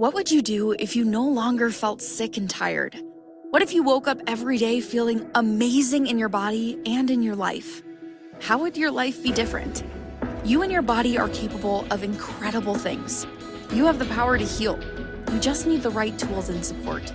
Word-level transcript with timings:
What 0.00 0.14
would 0.14 0.30
you 0.30 0.40
do 0.40 0.72
if 0.78 0.96
you 0.96 1.04
no 1.04 1.28
longer 1.28 1.68
felt 1.68 2.00
sick 2.00 2.38
and 2.38 2.48
tired? 2.48 2.96
What 3.50 3.60
if 3.60 3.74
you 3.74 3.82
woke 3.82 4.08
up 4.08 4.18
every 4.26 4.56
day 4.56 4.80
feeling 4.80 5.30
amazing 5.34 6.06
in 6.06 6.18
your 6.18 6.30
body 6.30 6.80
and 6.86 7.10
in 7.10 7.22
your 7.22 7.36
life? 7.36 7.82
How 8.40 8.56
would 8.60 8.78
your 8.78 8.90
life 8.90 9.22
be 9.22 9.30
different? 9.30 9.84
You 10.42 10.62
and 10.62 10.72
your 10.72 10.80
body 10.80 11.18
are 11.18 11.28
capable 11.28 11.84
of 11.90 12.02
incredible 12.02 12.76
things. 12.76 13.26
You 13.74 13.84
have 13.84 13.98
the 13.98 14.06
power 14.06 14.38
to 14.38 14.44
heal. 14.46 14.80
You 15.34 15.38
just 15.38 15.66
need 15.66 15.82
the 15.82 15.90
right 15.90 16.18
tools 16.18 16.48
and 16.48 16.64
support. 16.64 17.12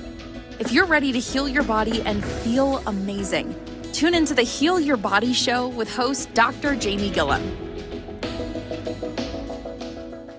If 0.59 0.71
you're 0.71 0.86
ready 0.86 1.11
to 1.11 1.20
heal 1.20 1.49
your 1.49 1.63
body 1.63 2.04
and 2.04 2.23
feel 2.23 2.83
amazing, 2.86 3.55
tune 3.93 4.13
into 4.13 4.36
the 4.36 4.43
Heal 4.43 4.79
Your 4.79 4.97
Body 4.97 5.33
show 5.33 5.70
with 5.70 5.91
host 5.91 6.31
Dr. 6.36 6.75
Jamie 6.75 7.09
Gilliam. 7.09 7.64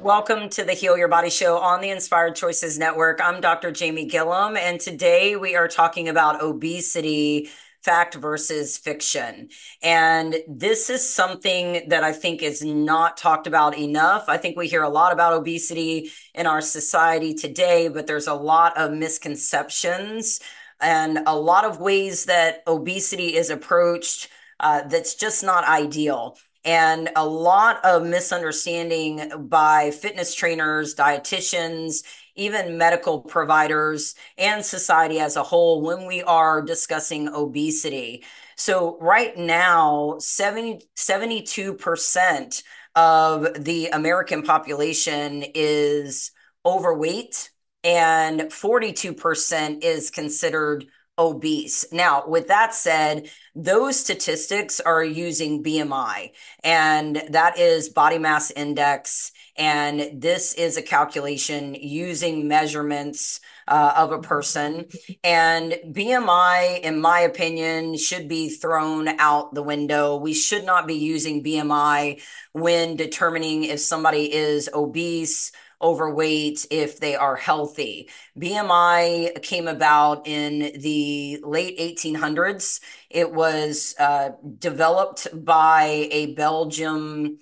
Welcome 0.06 0.50
to 0.50 0.62
the 0.62 0.72
Heal 0.72 0.96
Your 0.96 1.08
Body 1.08 1.30
Show 1.30 1.58
on 1.58 1.80
the 1.80 1.90
Inspired 1.90 2.36
Choices 2.36 2.78
Network. 2.78 3.20
I'm 3.20 3.40
Dr. 3.40 3.72
Jamie 3.72 4.04
Gilliam, 4.06 4.56
and 4.56 4.78
today 4.78 5.34
we 5.34 5.56
are 5.56 5.66
talking 5.66 6.08
about 6.08 6.40
obesity 6.40 7.48
fact 7.82 8.14
versus 8.14 8.78
fiction. 8.78 9.48
And 9.82 10.36
this 10.46 10.90
is 10.90 11.04
something 11.04 11.88
that 11.88 12.04
I 12.04 12.12
think 12.12 12.40
is 12.40 12.62
not 12.62 13.16
talked 13.16 13.48
about 13.48 13.76
enough. 13.76 14.26
I 14.28 14.36
think 14.36 14.56
we 14.56 14.68
hear 14.68 14.84
a 14.84 14.88
lot 14.88 15.12
about 15.12 15.32
obesity 15.32 16.12
in 16.36 16.46
our 16.46 16.60
society 16.60 17.34
today, 17.34 17.88
but 17.88 18.06
there's 18.06 18.28
a 18.28 18.34
lot 18.34 18.78
of 18.78 18.92
misconceptions 18.92 20.38
and 20.80 21.18
a 21.26 21.36
lot 21.36 21.64
of 21.64 21.80
ways 21.80 22.26
that 22.26 22.62
obesity 22.68 23.34
is 23.34 23.50
approached 23.50 24.28
uh, 24.60 24.82
that's 24.86 25.16
just 25.16 25.42
not 25.42 25.64
ideal 25.64 26.38
and 26.66 27.08
a 27.14 27.24
lot 27.24 27.82
of 27.84 28.04
misunderstanding 28.04 29.46
by 29.48 29.92
fitness 29.92 30.34
trainers, 30.34 30.96
dietitians, 30.96 32.02
even 32.34 32.76
medical 32.76 33.20
providers, 33.20 34.16
and 34.36 34.64
society 34.64 35.20
as 35.20 35.36
a 35.36 35.44
whole 35.44 35.80
when 35.80 36.06
we 36.06 36.22
are 36.24 36.60
discussing 36.60 37.28
obesity. 37.28 38.24
So, 38.56 38.98
right 39.00 39.36
now, 39.36 40.16
70, 40.18 40.80
72% 40.96 42.62
of 42.96 43.64
the 43.64 43.88
American 43.88 44.42
population 44.42 45.44
is 45.54 46.32
overweight, 46.64 47.50
and 47.84 48.40
42% 48.40 49.84
is 49.84 50.10
considered 50.10 50.86
obese. 51.18 51.86
Now, 51.92 52.26
with 52.26 52.48
that 52.48 52.74
said, 52.74 53.30
those 53.54 53.98
statistics 53.98 54.80
are 54.80 55.02
using 55.02 55.62
BMI, 55.62 56.32
and 56.62 57.22
that 57.30 57.58
is 57.58 57.88
body 57.88 58.18
mass 58.18 58.50
index. 58.50 59.32
And 59.56 60.20
this 60.20 60.52
is 60.52 60.76
a 60.76 60.82
calculation 60.82 61.74
using 61.74 62.46
measurements 62.46 63.40
uh, 63.66 63.94
of 63.96 64.12
a 64.12 64.20
person. 64.20 64.86
And 65.24 65.72
BMI, 65.86 66.80
in 66.80 67.00
my 67.00 67.20
opinion, 67.20 67.96
should 67.96 68.28
be 68.28 68.50
thrown 68.50 69.08
out 69.08 69.54
the 69.54 69.62
window. 69.62 70.16
We 70.16 70.34
should 70.34 70.64
not 70.64 70.86
be 70.86 70.94
using 70.94 71.42
BMI 71.42 72.20
when 72.52 72.96
determining 72.96 73.64
if 73.64 73.80
somebody 73.80 74.32
is 74.32 74.68
obese 74.72 75.52
overweight 75.80 76.66
if 76.70 77.00
they 77.00 77.16
are 77.16 77.36
healthy. 77.36 78.08
BMI 78.38 79.42
came 79.42 79.68
about 79.68 80.26
in 80.26 80.80
the 80.80 81.38
late 81.42 81.78
1800s. 81.78 82.80
It 83.10 83.32
was 83.32 83.94
uh, 83.98 84.30
developed 84.58 85.28
by 85.44 86.08
a 86.10 86.34
Belgium 86.34 87.38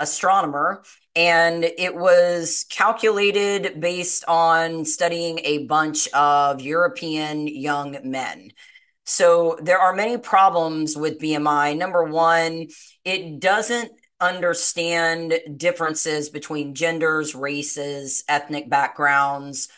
astronomer 0.00 0.82
and 1.14 1.64
it 1.64 1.94
was 1.94 2.64
calculated 2.70 3.80
based 3.80 4.24
on 4.26 4.84
studying 4.84 5.40
a 5.44 5.66
bunch 5.66 6.08
of 6.08 6.60
European 6.60 7.46
young 7.46 7.98
men. 8.02 8.50
So 9.04 9.58
there 9.60 9.78
are 9.78 9.94
many 9.94 10.16
problems 10.16 10.96
with 10.96 11.18
BMI. 11.18 11.76
Number 11.76 12.04
one, 12.04 12.68
it 13.04 13.40
doesn't 13.40 13.92
understand 14.22 15.34
differences 15.56 16.30
between 16.30 16.74
genders, 16.74 17.34
races, 17.34 18.24
ethnic 18.28 18.70
backgrounds, 18.70 19.68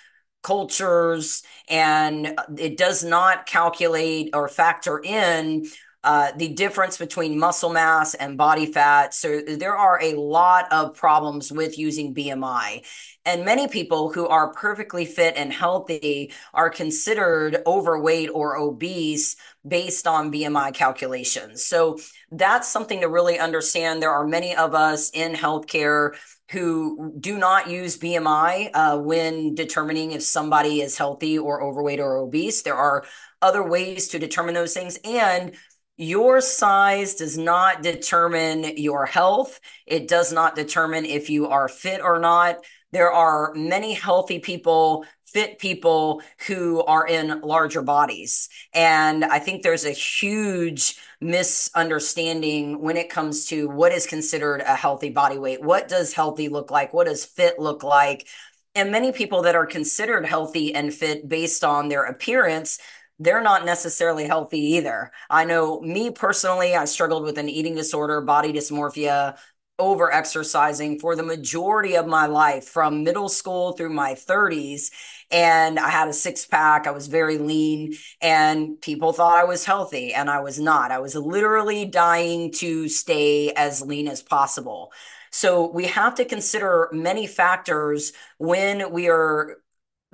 cultures, 0.43 1.43
and 1.69 2.39
it 2.59 2.77
does 2.77 3.03
not 3.03 3.47
calculate 3.47 4.31
or 4.35 4.49
factor 4.49 5.01
in 5.03 5.65
uh, 6.05 6.33
the 6.37 6.49
difference 6.49 6.99
between 6.99 7.39
muscle 7.39 7.71
mass 7.71 8.15
and 8.15 8.37
body 8.37 8.67
fat. 8.67 9.15
So 9.15 9.41
there 9.41 9.77
are 9.77 9.99
a 10.03 10.15
lot 10.15 10.71
of 10.71 10.95
problems 10.95 11.51
with 11.51 11.79
using 11.79 12.15
BMI. 12.15 12.85
And 13.25 13.45
many 13.45 13.69
people 13.69 14.13
who 14.13 14.29
are 14.29 14.53
perfectly 14.53 15.07
fit 15.07 15.35
and 15.37 15.51
healthy 15.51 16.33
are 16.53 16.69
considered 16.69 17.63
overweight 17.67 18.29
or 18.33 18.57
obese 18.57 19.37
based 19.67 20.07
on 20.07 20.31
BMI 20.31 20.75
calculations. 20.75 21.65
So 21.65 21.99
that's 22.31 22.69
something 22.69 23.01
to 23.01 23.09
really 23.09 23.39
understand. 23.39 24.03
There 24.03 24.13
are 24.13 24.27
many 24.27 24.55
of 24.55 24.75
us 24.75 25.11
in 25.11 25.33
healthcare 25.33 26.17
who 26.51 27.15
do 27.19 27.39
not 27.39 27.71
use 27.71 27.97
BMI 27.97 28.71
uh, 28.75 28.99
when 28.99 29.55
determining 29.55 30.13
if 30.13 30.23
somebody 30.23 30.83
is 30.83 30.99
healthy 30.99 31.39
or 31.39 31.63
overweight 31.63 32.01
or 32.01 32.19
obese. 32.19 32.63
There 32.63 32.77
are 32.77 33.05
other 33.41 33.67
ways 33.67 34.09
to 34.09 34.19
determine 34.19 34.55
those 34.55 34.75
things. 34.75 34.99
And 35.05 35.55
your 35.97 36.41
size 36.41 37.15
does 37.15 37.39
not 37.39 37.83
determine 37.83 38.77
your 38.77 39.07
health. 39.07 39.61
It 39.87 40.09
does 40.09 40.33
not 40.33 40.57
determine 40.57 41.05
if 41.05 41.31
you 41.31 41.49
are 41.49 41.69
fit 41.69 42.01
or 42.01 42.19
not. 42.19 42.59
There 42.93 43.13
are 43.13 43.53
many 43.55 43.93
healthy 43.93 44.39
people, 44.39 45.05
fit 45.27 45.59
people 45.59 46.23
who 46.47 46.83
are 46.85 47.07
in 47.07 47.41
larger 47.41 47.83
bodies. 47.83 48.49
And 48.73 49.25
I 49.25 49.39
think 49.39 49.63
there's 49.63 49.85
a 49.85 49.91
huge 49.91 50.97
misunderstanding 51.21 52.81
when 52.81 52.97
it 52.97 53.11
comes 53.11 53.47
to 53.47 53.69
what 53.69 53.93
is 53.93 54.07
considered 54.07 54.61
a 54.61 54.77
healthy 54.77 55.11
body 55.11 55.39
weight. 55.39 55.63
What 55.63 55.89
does 55.89 56.13
healthy 56.13 56.49
look 56.49 56.71
like? 56.71 56.93
What 56.93 57.07
does 57.07 57.25
fit 57.25 57.59
look 57.59 57.83
like? 57.83 58.29
And 58.77 58.91
many 58.91 59.13
people 59.13 59.43
that 59.43 59.55
are 59.55 59.67
considered 59.67 60.27
healthy 60.27 60.75
and 60.75 60.93
fit 60.93 61.29
based 61.29 61.63
on 61.63 61.89
their 61.89 62.05
appearance 62.05 62.79
they're 63.19 63.43
not 63.43 63.65
necessarily 63.65 64.27
healthy 64.27 64.61
either. 64.75 65.13
I 65.31 65.45
know 65.45 65.81
me 65.81 66.11
personally, 66.11 66.75
I 66.75 66.85
struggled 66.85 67.25
with 67.25 67.39
an 67.39 67.49
eating 67.49 67.75
disorder, 67.75 68.21
body 68.21 68.53
dysmorphia, 68.53 69.37
over 69.79 70.13
exercising 70.13 71.01
for 71.01 71.17
the 71.17 71.23
majority 71.23 71.97
of 71.97 72.07
my 72.07 72.27
life 72.27 72.69
from 72.69 73.03
middle 73.03 73.29
school 73.29 73.73
through 73.73 73.91
my 73.91 74.15
30s 74.15 74.93
and 75.33 75.81
I 75.81 75.89
had 75.89 76.07
a 76.07 76.13
six 76.13 76.47
pack 76.47 76.87
I 76.87 76.93
was 76.93 77.09
very 77.09 77.39
lean 77.39 77.95
and 78.21 78.81
people 78.81 79.13
thought 79.13 79.37
I 79.37 79.45
was 79.45 79.65
healthy 79.65 80.15
and 80.15 80.31
I 80.31 80.41
was 80.41 80.61
not. 80.61 80.93
I 80.93 81.01
was 81.01 81.17
literally 81.17 81.87
dying 81.87 82.53
to 82.53 82.89
stay 82.89 83.51
as 83.53 83.83
lean 83.83 84.07
as 84.07 84.23
possible. 84.23 84.93
So 85.33 85.69
we 85.73 85.87
have 85.87 86.15
to 86.17 86.25
consider 86.25 86.89
many 86.93 87.27
factors 87.27 88.13
when 88.39 88.93
we 88.93 89.09
are 89.09 89.57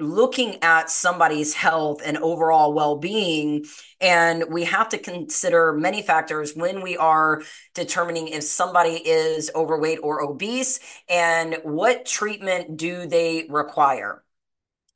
looking 0.00 0.62
at 0.62 0.90
somebody's 0.90 1.54
health 1.54 2.00
and 2.04 2.16
overall 2.18 2.72
well-being 2.72 3.64
and 4.00 4.44
we 4.50 4.64
have 4.64 4.88
to 4.88 4.98
consider 4.98 5.72
many 5.72 6.02
factors 6.02 6.54
when 6.54 6.80
we 6.82 6.96
are 6.96 7.42
determining 7.74 8.28
if 8.28 8.42
somebody 8.42 8.94
is 9.06 9.50
overweight 9.54 9.98
or 10.02 10.22
obese 10.22 10.80
and 11.08 11.58
what 11.62 12.06
treatment 12.06 12.76
do 12.76 13.06
they 13.06 13.46
require. 13.50 14.24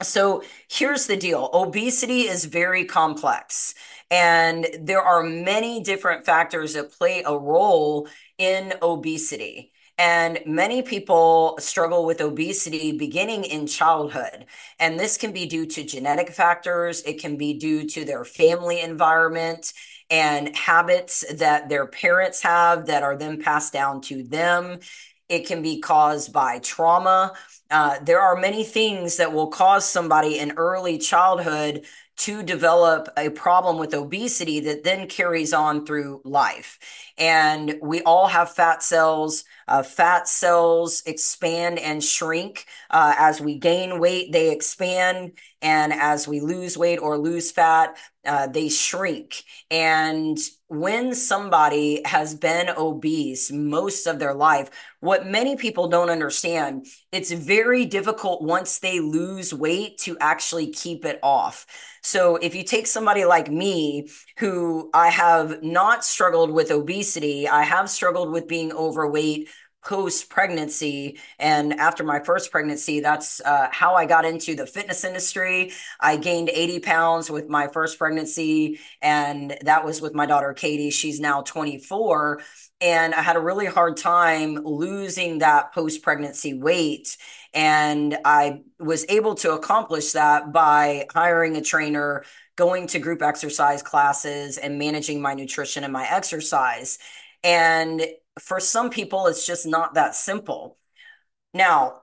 So 0.03 0.43
here's 0.69 1.07
the 1.07 1.17
deal. 1.17 1.51
Obesity 1.53 2.23
is 2.23 2.47
very 2.47 2.85
complex 2.85 3.75
and 4.11 4.67
there 4.81 5.03
are 5.03 5.23
many 5.23 5.83
different 5.83 6.27
factors 6.27 6.75
that 6.75 6.93
play 6.93 7.23
a 7.25 7.37
role 7.37 8.09
in 8.39 8.75
obesity 8.83 9.73
and 9.97 10.41
many 10.44 10.82
people 10.82 11.56
struggle 11.60 12.05
with 12.05 12.21
obesity 12.21 12.97
beginning 12.97 13.44
in 13.44 13.66
childhood. 13.66 14.46
And 14.79 14.99
this 14.99 15.17
can 15.17 15.32
be 15.32 15.46
due 15.46 15.67
to 15.67 15.85
genetic 15.85 16.31
factors, 16.31 17.02
it 17.02 17.20
can 17.20 17.37
be 17.37 17.55
due 17.55 17.88
to 17.91 18.05
their 18.05 18.25
family 18.25 18.81
environment 18.81 19.73
and 20.11 20.55
habits 20.56 21.25
that 21.35 21.69
their 21.69 21.87
parents 21.87 22.43
have 22.43 22.87
that 22.87 23.02
are 23.02 23.17
then 23.17 23.41
passed 23.41 23.73
down 23.73 24.00
to 24.02 24.23
them. 24.23 24.79
It 25.29 25.46
can 25.46 25.62
be 25.62 25.81
caused 25.81 26.32
by 26.32 26.58
trauma. 26.58 27.32
Uh, 27.70 27.99
there 28.02 28.20
are 28.20 28.37
many 28.37 28.62
things 28.62 29.17
that 29.17 29.32
will 29.32 29.47
cause 29.47 29.85
somebody 29.85 30.38
in 30.38 30.52
early 30.56 30.99
childhood 30.99 31.87
to 32.16 32.43
develop 32.43 33.08
a 33.16 33.28
problem 33.31 33.78
with 33.78 33.94
obesity 33.94 34.61
that 34.61 34.84
then 34.84 35.08
carries 35.08 35.52
on 35.52 35.84
through 35.84 36.20
life. 36.25 36.78
And 37.19 37.78
we 37.82 38.02
all 38.02 38.26
have 38.28 38.52
fat 38.52 38.82
cells. 38.82 39.44
Uh, 39.66 39.82
fat 39.82 40.28
cells 40.28 41.02
expand 41.06 41.78
and 41.78 42.02
shrink. 42.02 42.66
Uh, 42.90 43.14
as 43.19 43.40
we 43.40 43.58
gain 43.58 43.99
weight, 43.99 44.32
they 44.32 44.52
expand. 44.52 45.32
And 45.61 45.93
as 45.93 46.28
we 46.28 46.40
lose 46.40 46.76
weight 46.78 46.99
or 46.99 47.19
lose 47.19 47.50
fat, 47.50 47.96
uh, 48.25 48.46
they 48.46 48.69
shrink. 48.69 49.43
And 49.70 50.38
when 50.69 51.14
somebody 51.14 52.00
has 52.05 52.34
been 52.34 52.70
obese 52.70 53.52
most 53.52 54.06
of 54.06 54.19
their 54.19 54.34
life, 54.34 54.70
what 55.00 55.26
many 55.26 55.56
people 55.56 55.88
don't 55.88 56.08
understand 56.08 56.87
it's 57.12 57.31
very 57.31 57.84
difficult 57.84 58.43
once 58.43 58.78
they 58.78 58.99
lose 58.99 59.52
weight 59.52 59.99
to 59.99 60.16
actually 60.20 60.69
keep 60.69 61.05
it 61.05 61.19
off. 61.22 61.66
So 62.02 62.37
if 62.37 62.55
you 62.55 62.64
take 62.64 62.87
somebody 62.87 63.25
like 63.25 63.50
me, 63.50 64.08
who 64.38 64.90
I 64.94 65.08
have 65.08 65.62
not 65.62 66.05
struggled 66.05 66.50
with 66.50 66.70
obesity, 66.70 67.46
I 67.46 67.62
have 67.62 67.90
struggled 67.90 68.32
with 68.32 68.49
being 68.49 68.72
overweight 68.72 69.49
post 69.85 70.31
pregnancy 70.31 71.19
and 71.39 71.75
after 71.75 72.03
my 72.03 72.21
first 72.21 72.51
pregnancy 72.51 73.01
that's 73.01 73.41
uh, 73.41 73.69
how 73.71 73.95
i 73.95 74.07
got 74.07 74.25
into 74.25 74.55
the 74.55 74.67
fitness 74.67 75.05
industry 75.05 75.73
i 76.01 76.17
gained 76.17 76.49
80 76.49 76.81
pounds 76.81 77.31
with 77.31 77.49
my 77.49 77.69
first 77.69 77.99
pregnancy 77.99 78.81
and 79.03 79.57
that 79.63 79.85
was 79.85 80.01
with 80.01 80.15
my 80.15 80.27
daughter 80.27 80.53
katie 80.53 80.91
she's 80.91 81.21
now 81.21 81.43
24 81.43 82.41
and 82.85 83.15
I 83.15 83.23
had 83.23 83.37
a 83.37 83.41
really 83.41 83.65
hard 83.65 83.97
time 83.97 84.57
losing 84.57 85.39
that 85.39 85.73
post 85.73 86.03
pregnancy 86.03 86.53
weight. 86.53 87.17
And 87.55 88.19
I 88.27 88.61
was 88.79 89.07
able 89.09 89.37
to 89.37 89.53
accomplish 89.53 90.13
that 90.13 90.53
by 90.53 91.07
hiring 91.15 91.57
a 91.57 91.63
trainer, 91.63 92.25
going 92.57 92.87
to 92.89 92.99
group 92.99 93.23
exercise 93.23 93.83
classes, 93.83 94.59
and 94.59 94.79
managing 94.79 95.23
my 95.23 95.33
nutrition 95.33 95.83
and 95.85 95.93
my 95.93 96.07
exercise. 96.07 96.99
And 97.43 98.05
for 98.39 98.61
some 98.61 98.91
people, 98.91 99.27
it's 99.27 99.47
just 99.47 99.67
not 99.67 99.95
that 99.95 100.15
simple. 100.15 100.79
Now, 101.53 102.03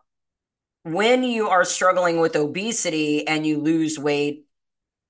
when 0.84 1.24
you 1.24 1.50
are 1.50 1.66
struggling 1.66 2.20
with 2.20 2.36
obesity 2.36 3.28
and 3.28 3.46
you 3.46 3.60
lose 3.60 4.00
weight, 4.00 4.46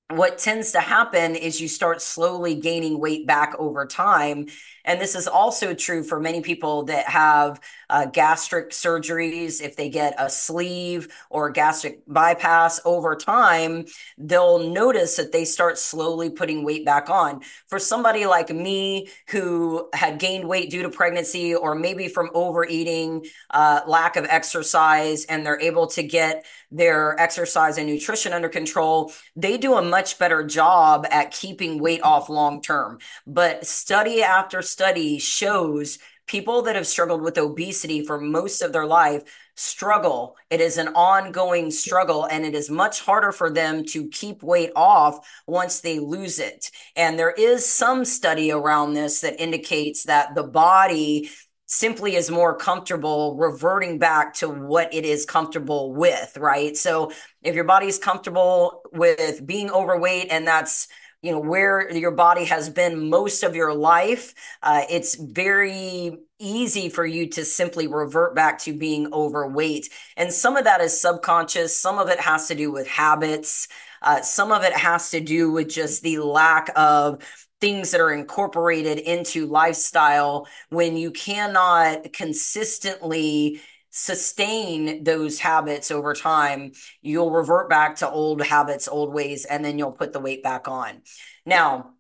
what 0.09 0.37
tends 0.37 0.73
to 0.73 0.81
happen 0.81 1.35
is 1.35 1.61
you 1.61 1.67
start 1.67 2.01
slowly 2.01 2.55
gaining 2.55 2.99
weight 2.99 3.25
back 3.25 3.55
over 3.57 3.85
time. 3.85 4.47
And 4.85 4.99
this 4.99 5.15
is 5.15 5.27
also 5.27 5.73
true 5.73 6.03
for 6.03 6.19
many 6.19 6.41
people 6.41 6.83
that 6.83 7.07
have 7.07 7.59
uh, 7.89 8.05
gastric 8.05 8.71
surgeries. 8.71 9.61
If 9.61 9.75
they 9.75 9.89
get 9.89 10.15
a 10.17 10.29
sleeve 10.29 11.07
or 11.29 11.49
gastric 11.49 12.01
bypass 12.07 12.79
over 12.85 13.15
time, 13.15 13.85
they'll 14.17 14.69
notice 14.69 15.17
that 15.17 15.31
they 15.31 15.45
start 15.45 15.77
slowly 15.77 16.29
putting 16.29 16.63
weight 16.63 16.85
back 16.85 17.09
on. 17.09 17.41
For 17.67 17.79
somebody 17.79 18.25
like 18.25 18.49
me 18.49 19.09
who 19.27 19.89
had 19.93 20.19
gained 20.19 20.47
weight 20.47 20.69
due 20.69 20.83
to 20.83 20.89
pregnancy 20.89 21.53
or 21.53 21.75
maybe 21.75 22.07
from 22.07 22.29
overeating, 22.33 23.25
uh, 23.49 23.81
lack 23.87 24.15
of 24.15 24.25
exercise, 24.25 25.25
and 25.25 25.45
they're 25.45 25.59
able 25.59 25.87
to 25.87 26.03
get 26.03 26.45
their 26.71 27.19
exercise 27.19 27.77
and 27.77 27.87
nutrition 27.87 28.31
under 28.31 28.49
control, 28.49 29.11
they 29.35 29.57
do 29.57 29.75
a 29.75 29.81
much 29.81 30.17
better 30.17 30.43
job 30.43 31.05
at 31.11 31.31
keeping 31.31 31.81
weight 31.81 32.01
off 32.01 32.29
long 32.29 32.61
term. 32.61 32.99
But 33.27 33.65
study 33.67 34.23
after 34.23 34.61
study 34.71 35.19
shows 35.19 35.99
people 36.27 36.61
that 36.61 36.75
have 36.75 36.87
struggled 36.87 37.21
with 37.21 37.37
obesity 37.37 38.05
for 38.05 38.19
most 38.19 38.61
of 38.61 38.71
their 38.71 38.85
life 38.85 39.23
struggle. 39.55 40.35
It 40.49 40.61
is 40.61 40.77
an 40.77 40.89
ongoing 40.89 41.71
struggle, 41.71 42.25
and 42.25 42.45
it 42.45 42.55
is 42.55 42.69
much 42.69 43.01
harder 43.01 43.31
for 43.31 43.51
them 43.51 43.83
to 43.87 44.07
keep 44.07 44.41
weight 44.41 44.71
off 44.75 45.27
once 45.45 45.81
they 45.81 45.99
lose 45.99 46.39
it. 46.39 46.71
And 46.95 47.19
there 47.19 47.31
is 47.31 47.65
some 47.65 48.05
study 48.05 48.51
around 48.51 48.93
this 48.93 49.21
that 49.21 49.41
indicates 49.41 50.05
that 50.05 50.33
the 50.33 50.43
body 50.43 51.29
simply 51.65 52.15
is 52.15 52.29
more 52.29 52.55
comfortable 52.55 53.37
reverting 53.37 53.97
back 53.97 54.33
to 54.35 54.49
what 54.49 54.93
it 54.93 55.05
is 55.05 55.25
comfortable 55.25 55.93
with, 55.93 56.37
right? 56.37 56.75
So 56.75 57.11
if 57.43 57.55
your 57.55 57.63
body 57.63 57.87
is 57.87 57.97
comfortable 57.97 58.81
with 58.91 59.45
being 59.45 59.69
overweight 59.71 60.27
and 60.31 60.45
that's 60.45 60.89
you 61.21 61.31
know 61.31 61.39
where 61.39 61.91
your 61.91 62.11
body 62.11 62.45
has 62.45 62.69
been 62.69 63.09
most 63.09 63.43
of 63.43 63.55
your 63.55 63.73
life 63.73 64.33
uh, 64.63 64.83
it's 64.89 65.15
very 65.15 66.17
easy 66.41 66.89
for 66.89 67.05
you 67.05 67.27
to 67.27 67.45
simply 67.45 67.87
revert 67.87 68.35
back 68.35 68.57
to 68.57 68.73
being 68.73 69.13
overweight. 69.13 69.89
And 70.17 70.33
some 70.33 70.57
of 70.57 70.63
that 70.63 70.81
is 70.81 70.99
subconscious. 70.99 71.77
Some 71.77 71.99
of 71.99 72.09
it 72.09 72.19
has 72.19 72.47
to 72.47 72.55
do 72.55 72.71
with 72.71 72.87
habits. 72.87 73.67
Uh, 74.01 74.21
some 74.21 74.51
of 74.51 74.63
it 74.63 74.73
has 74.73 75.11
to 75.11 75.19
do 75.19 75.51
with 75.51 75.69
just 75.69 76.01
the 76.01 76.17
lack 76.17 76.71
of 76.75 77.21
things 77.61 77.91
that 77.91 78.01
are 78.01 78.11
incorporated 78.11 78.97
into 78.97 79.45
lifestyle 79.45 80.47
when 80.69 80.97
you 80.97 81.11
cannot 81.11 82.11
consistently 82.11 83.61
sustain 83.91 85.03
those 85.03 85.39
habits 85.39 85.91
over 85.91 86.13
time, 86.13 86.71
you'll 87.01 87.31
revert 87.31 87.69
back 87.69 87.97
to 87.97 88.09
old 88.09 88.41
habits, 88.41 88.87
old 88.87 89.13
ways, 89.13 89.45
and 89.45 89.63
then 89.63 89.77
you'll 89.77 89.91
put 89.91 90.13
the 90.13 90.19
weight 90.19 90.41
back 90.41 90.67
on. 90.67 91.01
Now, 91.45 91.91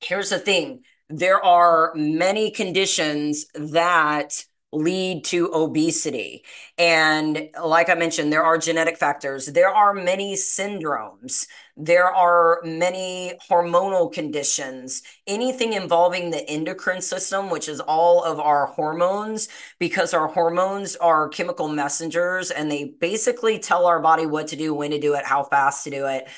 here's 0.00 0.30
the 0.30 0.38
thing 0.38 0.82
there 1.08 1.42
are 1.44 1.92
many 1.94 2.50
conditions 2.50 3.46
that 3.54 4.44
lead 4.72 5.24
to 5.24 5.52
obesity. 5.52 6.44
And 6.78 7.50
like 7.62 7.88
I 7.88 7.94
mentioned, 7.94 8.32
there 8.32 8.44
are 8.44 8.56
genetic 8.56 8.96
factors, 8.96 9.46
there 9.46 9.68
are 9.68 9.92
many 9.92 10.34
syndromes, 10.34 11.46
there 11.76 12.06
are 12.06 12.60
many 12.64 13.32
hormonal 13.50 14.12
conditions, 14.12 15.02
anything 15.26 15.72
involving 15.72 16.30
the 16.30 16.48
endocrine 16.48 17.00
system, 17.00 17.50
which 17.50 17.68
is 17.68 17.80
all 17.80 18.22
of 18.22 18.38
our 18.38 18.66
hormones, 18.66 19.48
because 19.78 20.14
our 20.14 20.28
hormones 20.28 20.94
are 20.96 21.28
chemical 21.28 21.68
messengers 21.68 22.50
and 22.50 22.70
they 22.70 22.94
basically 23.00 23.58
tell 23.58 23.86
our 23.86 24.00
body 24.00 24.26
what 24.26 24.48
to 24.48 24.56
do, 24.56 24.72
when 24.72 24.92
to 24.92 25.00
do 25.00 25.14
it, 25.14 25.24
how 25.24 25.42
fast 25.42 25.84
to 25.84 25.90
do 25.90 26.06
it 26.06 26.28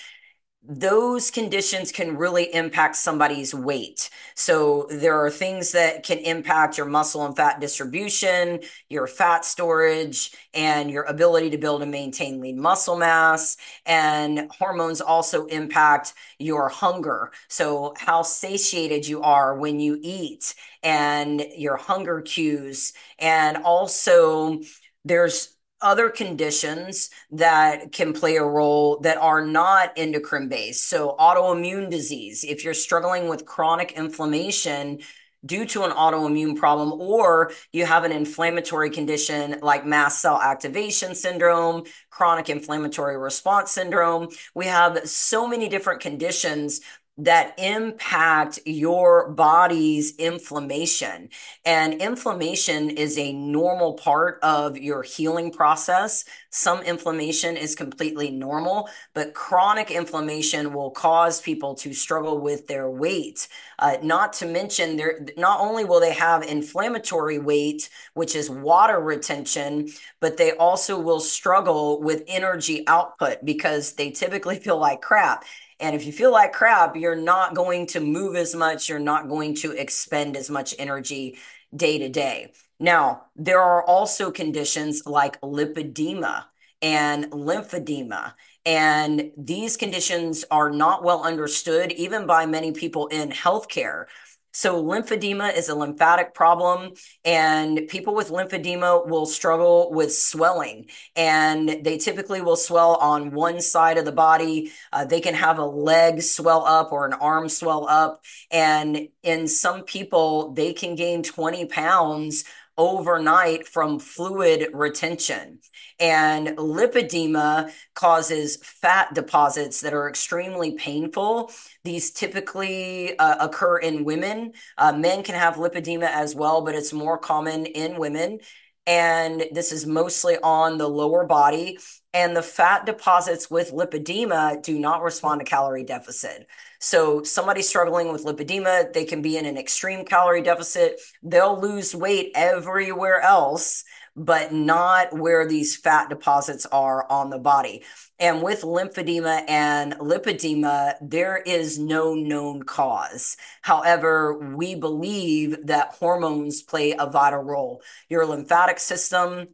those 0.64 1.32
conditions 1.32 1.90
can 1.90 2.16
really 2.16 2.54
impact 2.54 2.94
somebody's 2.94 3.52
weight. 3.52 4.10
So 4.36 4.86
there 4.90 5.18
are 5.24 5.30
things 5.30 5.72
that 5.72 6.04
can 6.04 6.18
impact 6.18 6.78
your 6.78 6.86
muscle 6.86 7.26
and 7.26 7.36
fat 7.36 7.60
distribution, 7.60 8.60
your 8.88 9.08
fat 9.08 9.44
storage, 9.44 10.30
and 10.54 10.88
your 10.88 11.02
ability 11.02 11.50
to 11.50 11.58
build 11.58 11.82
and 11.82 11.90
maintain 11.90 12.40
lean 12.40 12.60
muscle 12.60 12.96
mass. 12.96 13.56
And 13.86 14.48
hormones 14.56 15.00
also 15.00 15.46
impact 15.46 16.14
your 16.38 16.68
hunger. 16.68 17.32
So 17.48 17.94
how 17.98 18.22
satiated 18.22 19.06
you 19.08 19.20
are 19.22 19.56
when 19.56 19.80
you 19.80 19.98
eat 20.00 20.54
and 20.84 21.44
your 21.56 21.76
hunger 21.76 22.20
cues. 22.22 22.92
And 23.18 23.56
also 23.58 24.60
there's 25.04 25.51
other 25.82 26.08
conditions 26.08 27.10
that 27.32 27.92
can 27.92 28.12
play 28.12 28.36
a 28.36 28.44
role 28.44 28.98
that 29.00 29.18
are 29.18 29.44
not 29.44 29.92
endocrine 29.96 30.48
based. 30.48 30.88
So, 30.88 31.16
autoimmune 31.18 31.90
disease, 31.90 32.44
if 32.44 32.64
you're 32.64 32.74
struggling 32.74 33.28
with 33.28 33.44
chronic 33.44 33.92
inflammation 33.92 35.00
due 35.44 35.66
to 35.66 35.82
an 35.82 35.90
autoimmune 35.90 36.56
problem, 36.56 36.92
or 37.00 37.52
you 37.72 37.84
have 37.84 38.04
an 38.04 38.12
inflammatory 38.12 38.90
condition 38.90 39.58
like 39.60 39.84
mast 39.84 40.20
cell 40.20 40.40
activation 40.40 41.14
syndrome, 41.14 41.82
chronic 42.10 42.48
inflammatory 42.48 43.18
response 43.18 43.72
syndrome, 43.72 44.28
we 44.54 44.66
have 44.66 45.08
so 45.08 45.48
many 45.48 45.68
different 45.68 46.00
conditions 46.00 46.80
that 47.18 47.54
impact 47.58 48.58
your 48.64 49.30
body's 49.32 50.16
inflammation. 50.16 51.28
And 51.64 52.00
inflammation 52.00 52.88
is 52.90 53.18
a 53.18 53.34
normal 53.34 53.94
part 53.94 54.38
of 54.42 54.78
your 54.78 55.02
healing 55.02 55.52
process. 55.52 56.24
Some 56.50 56.80
inflammation 56.82 57.56
is 57.56 57.74
completely 57.74 58.30
normal, 58.30 58.88
but 59.12 59.34
chronic 59.34 59.90
inflammation 59.90 60.72
will 60.72 60.90
cause 60.90 61.40
people 61.40 61.74
to 61.76 61.92
struggle 61.92 62.40
with 62.40 62.66
their 62.66 62.90
weight. 62.90 63.46
Uh, 63.78 63.96
not 64.02 64.32
to 64.34 64.46
mention, 64.46 64.96
there 64.96 65.26
not 65.36 65.60
only 65.60 65.84
will 65.84 66.00
they 66.00 66.12
have 66.14 66.42
inflammatory 66.42 67.38
weight, 67.38 67.90
which 68.14 68.34
is 68.34 68.48
water 68.48 68.98
retention, 69.00 69.88
but 70.20 70.36
they 70.36 70.52
also 70.52 70.98
will 70.98 71.20
struggle 71.20 72.00
with 72.00 72.22
energy 72.26 72.84
output 72.86 73.38
because 73.44 73.92
they 73.94 74.10
typically 74.10 74.58
feel 74.60 74.78
like 74.78 75.02
crap. 75.02 75.44
And 75.80 75.94
if 75.96 76.06
you 76.06 76.12
feel 76.12 76.32
like 76.32 76.52
crap, 76.52 76.96
you're 76.96 77.16
not 77.16 77.54
going 77.54 77.86
to 77.88 78.00
move 78.00 78.36
as 78.36 78.54
much, 78.54 78.88
you're 78.88 78.98
not 78.98 79.28
going 79.28 79.54
to 79.56 79.72
expend 79.72 80.36
as 80.36 80.50
much 80.50 80.74
energy 80.78 81.38
day 81.74 81.98
to 81.98 82.08
day. 82.08 82.52
Now, 82.78 83.26
there 83.36 83.60
are 83.60 83.84
also 83.84 84.30
conditions 84.30 85.02
like 85.06 85.40
lipedema 85.40 86.44
and 86.80 87.30
lymphedema. 87.30 88.34
And 88.64 89.32
these 89.36 89.76
conditions 89.76 90.44
are 90.50 90.70
not 90.70 91.02
well 91.02 91.22
understood, 91.22 91.92
even 91.92 92.26
by 92.26 92.46
many 92.46 92.72
people 92.72 93.08
in 93.08 93.30
healthcare. 93.30 94.06
So, 94.54 94.82
lymphedema 94.82 95.56
is 95.56 95.70
a 95.70 95.74
lymphatic 95.74 96.34
problem, 96.34 96.92
and 97.24 97.88
people 97.88 98.14
with 98.14 98.28
lymphedema 98.28 99.08
will 99.08 99.24
struggle 99.24 99.90
with 99.90 100.14
swelling. 100.14 100.90
And 101.16 101.80
they 101.82 101.96
typically 101.96 102.42
will 102.42 102.56
swell 102.56 102.96
on 102.96 103.30
one 103.30 103.62
side 103.62 103.96
of 103.96 104.04
the 104.04 104.12
body. 104.12 104.70
Uh, 104.92 105.06
they 105.06 105.22
can 105.22 105.34
have 105.34 105.58
a 105.58 105.64
leg 105.64 106.20
swell 106.20 106.66
up 106.66 106.92
or 106.92 107.06
an 107.06 107.14
arm 107.14 107.48
swell 107.48 107.88
up. 107.88 108.24
And 108.50 109.08
in 109.22 109.48
some 109.48 109.84
people, 109.84 110.52
they 110.52 110.74
can 110.74 110.96
gain 110.96 111.22
20 111.22 111.66
pounds 111.66 112.44
overnight 112.76 113.66
from 113.66 113.98
fluid 113.98 114.68
retention. 114.72 115.60
And 116.00 116.48
lipedema 116.56 117.70
causes 117.94 118.56
fat 118.56 119.14
deposits 119.14 119.80
that 119.82 119.94
are 119.94 120.08
extremely 120.08 120.72
painful. 120.72 121.50
These 121.84 122.10
typically 122.12 123.18
uh, 123.18 123.36
occur 123.46 123.78
in 123.78 124.04
women. 124.04 124.52
Uh, 124.78 124.92
men 124.92 125.22
can 125.22 125.34
have 125.34 125.56
lipedema 125.56 126.08
as 126.10 126.34
well, 126.34 126.62
but 126.62 126.74
it's 126.74 126.92
more 126.92 127.18
common 127.18 127.66
in 127.66 127.98
women. 127.98 128.40
and 128.86 129.44
this 129.52 129.70
is 129.70 129.86
mostly 129.86 130.36
on 130.42 130.76
the 130.78 130.88
lower 130.88 131.24
body. 131.24 131.78
And 132.14 132.36
the 132.36 132.42
fat 132.42 132.84
deposits 132.84 133.50
with 133.50 133.72
lipedema 133.72 134.62
do 134.62 134.78
not 134.78 135.02
respond 135.02 135.40
to 135.40 135.44
calorie 135.46 135.84
deficit. 135.84 136.46
So, 136.78 137.22
somebody 137.22 137.62
struggling 137.62 138.12
with 138.12 138.24
lipedema, 138.24 138.92
they 138.92 139.04
can 139.04 139.22
be 139.22 139.36
in 139.38 139.46
an 139.46 139.56
extreme 139.56 140.04
calorie 140.04 140.42
deficit. 140.42 141.00
They'll 141.22 141.58
lose 141.60 141.94
weight 141.94 142.32
everywhere 142.34 143.20
else, 143.20 143.84
but 144.14 144.52
not 144.52 145.16
where 145.16 145.46
these 145.46 145.76
fat 145.76 146.08
deposits 146.08 146.66
are 146.66 147.10
on 147.10 147.30
the 147.30 147.38
body. 147.38 147.82
And 148.18 148.42
with 148.42 148.62
lymphedema 148.62 149.44
and 149.48 149.94
lipedema, 149.94 150.94
there 151.00 151.38
is 151.38 151.78
no 151.78 152.14
known 152.14 152.62
cause. 152.62 153.36
However, 153.62 154.54
we 154.54 154.74
believe 154.74 155.66
that 155.66 155.94
hormones 155.94 156.62
play 156.62 156.94
a 156.98 157.10
vital 157.10 157.42
role. 157.42 157.82
Your 158.08 158.26
lymphatic 158.26 158.78
system, 158.78 159.48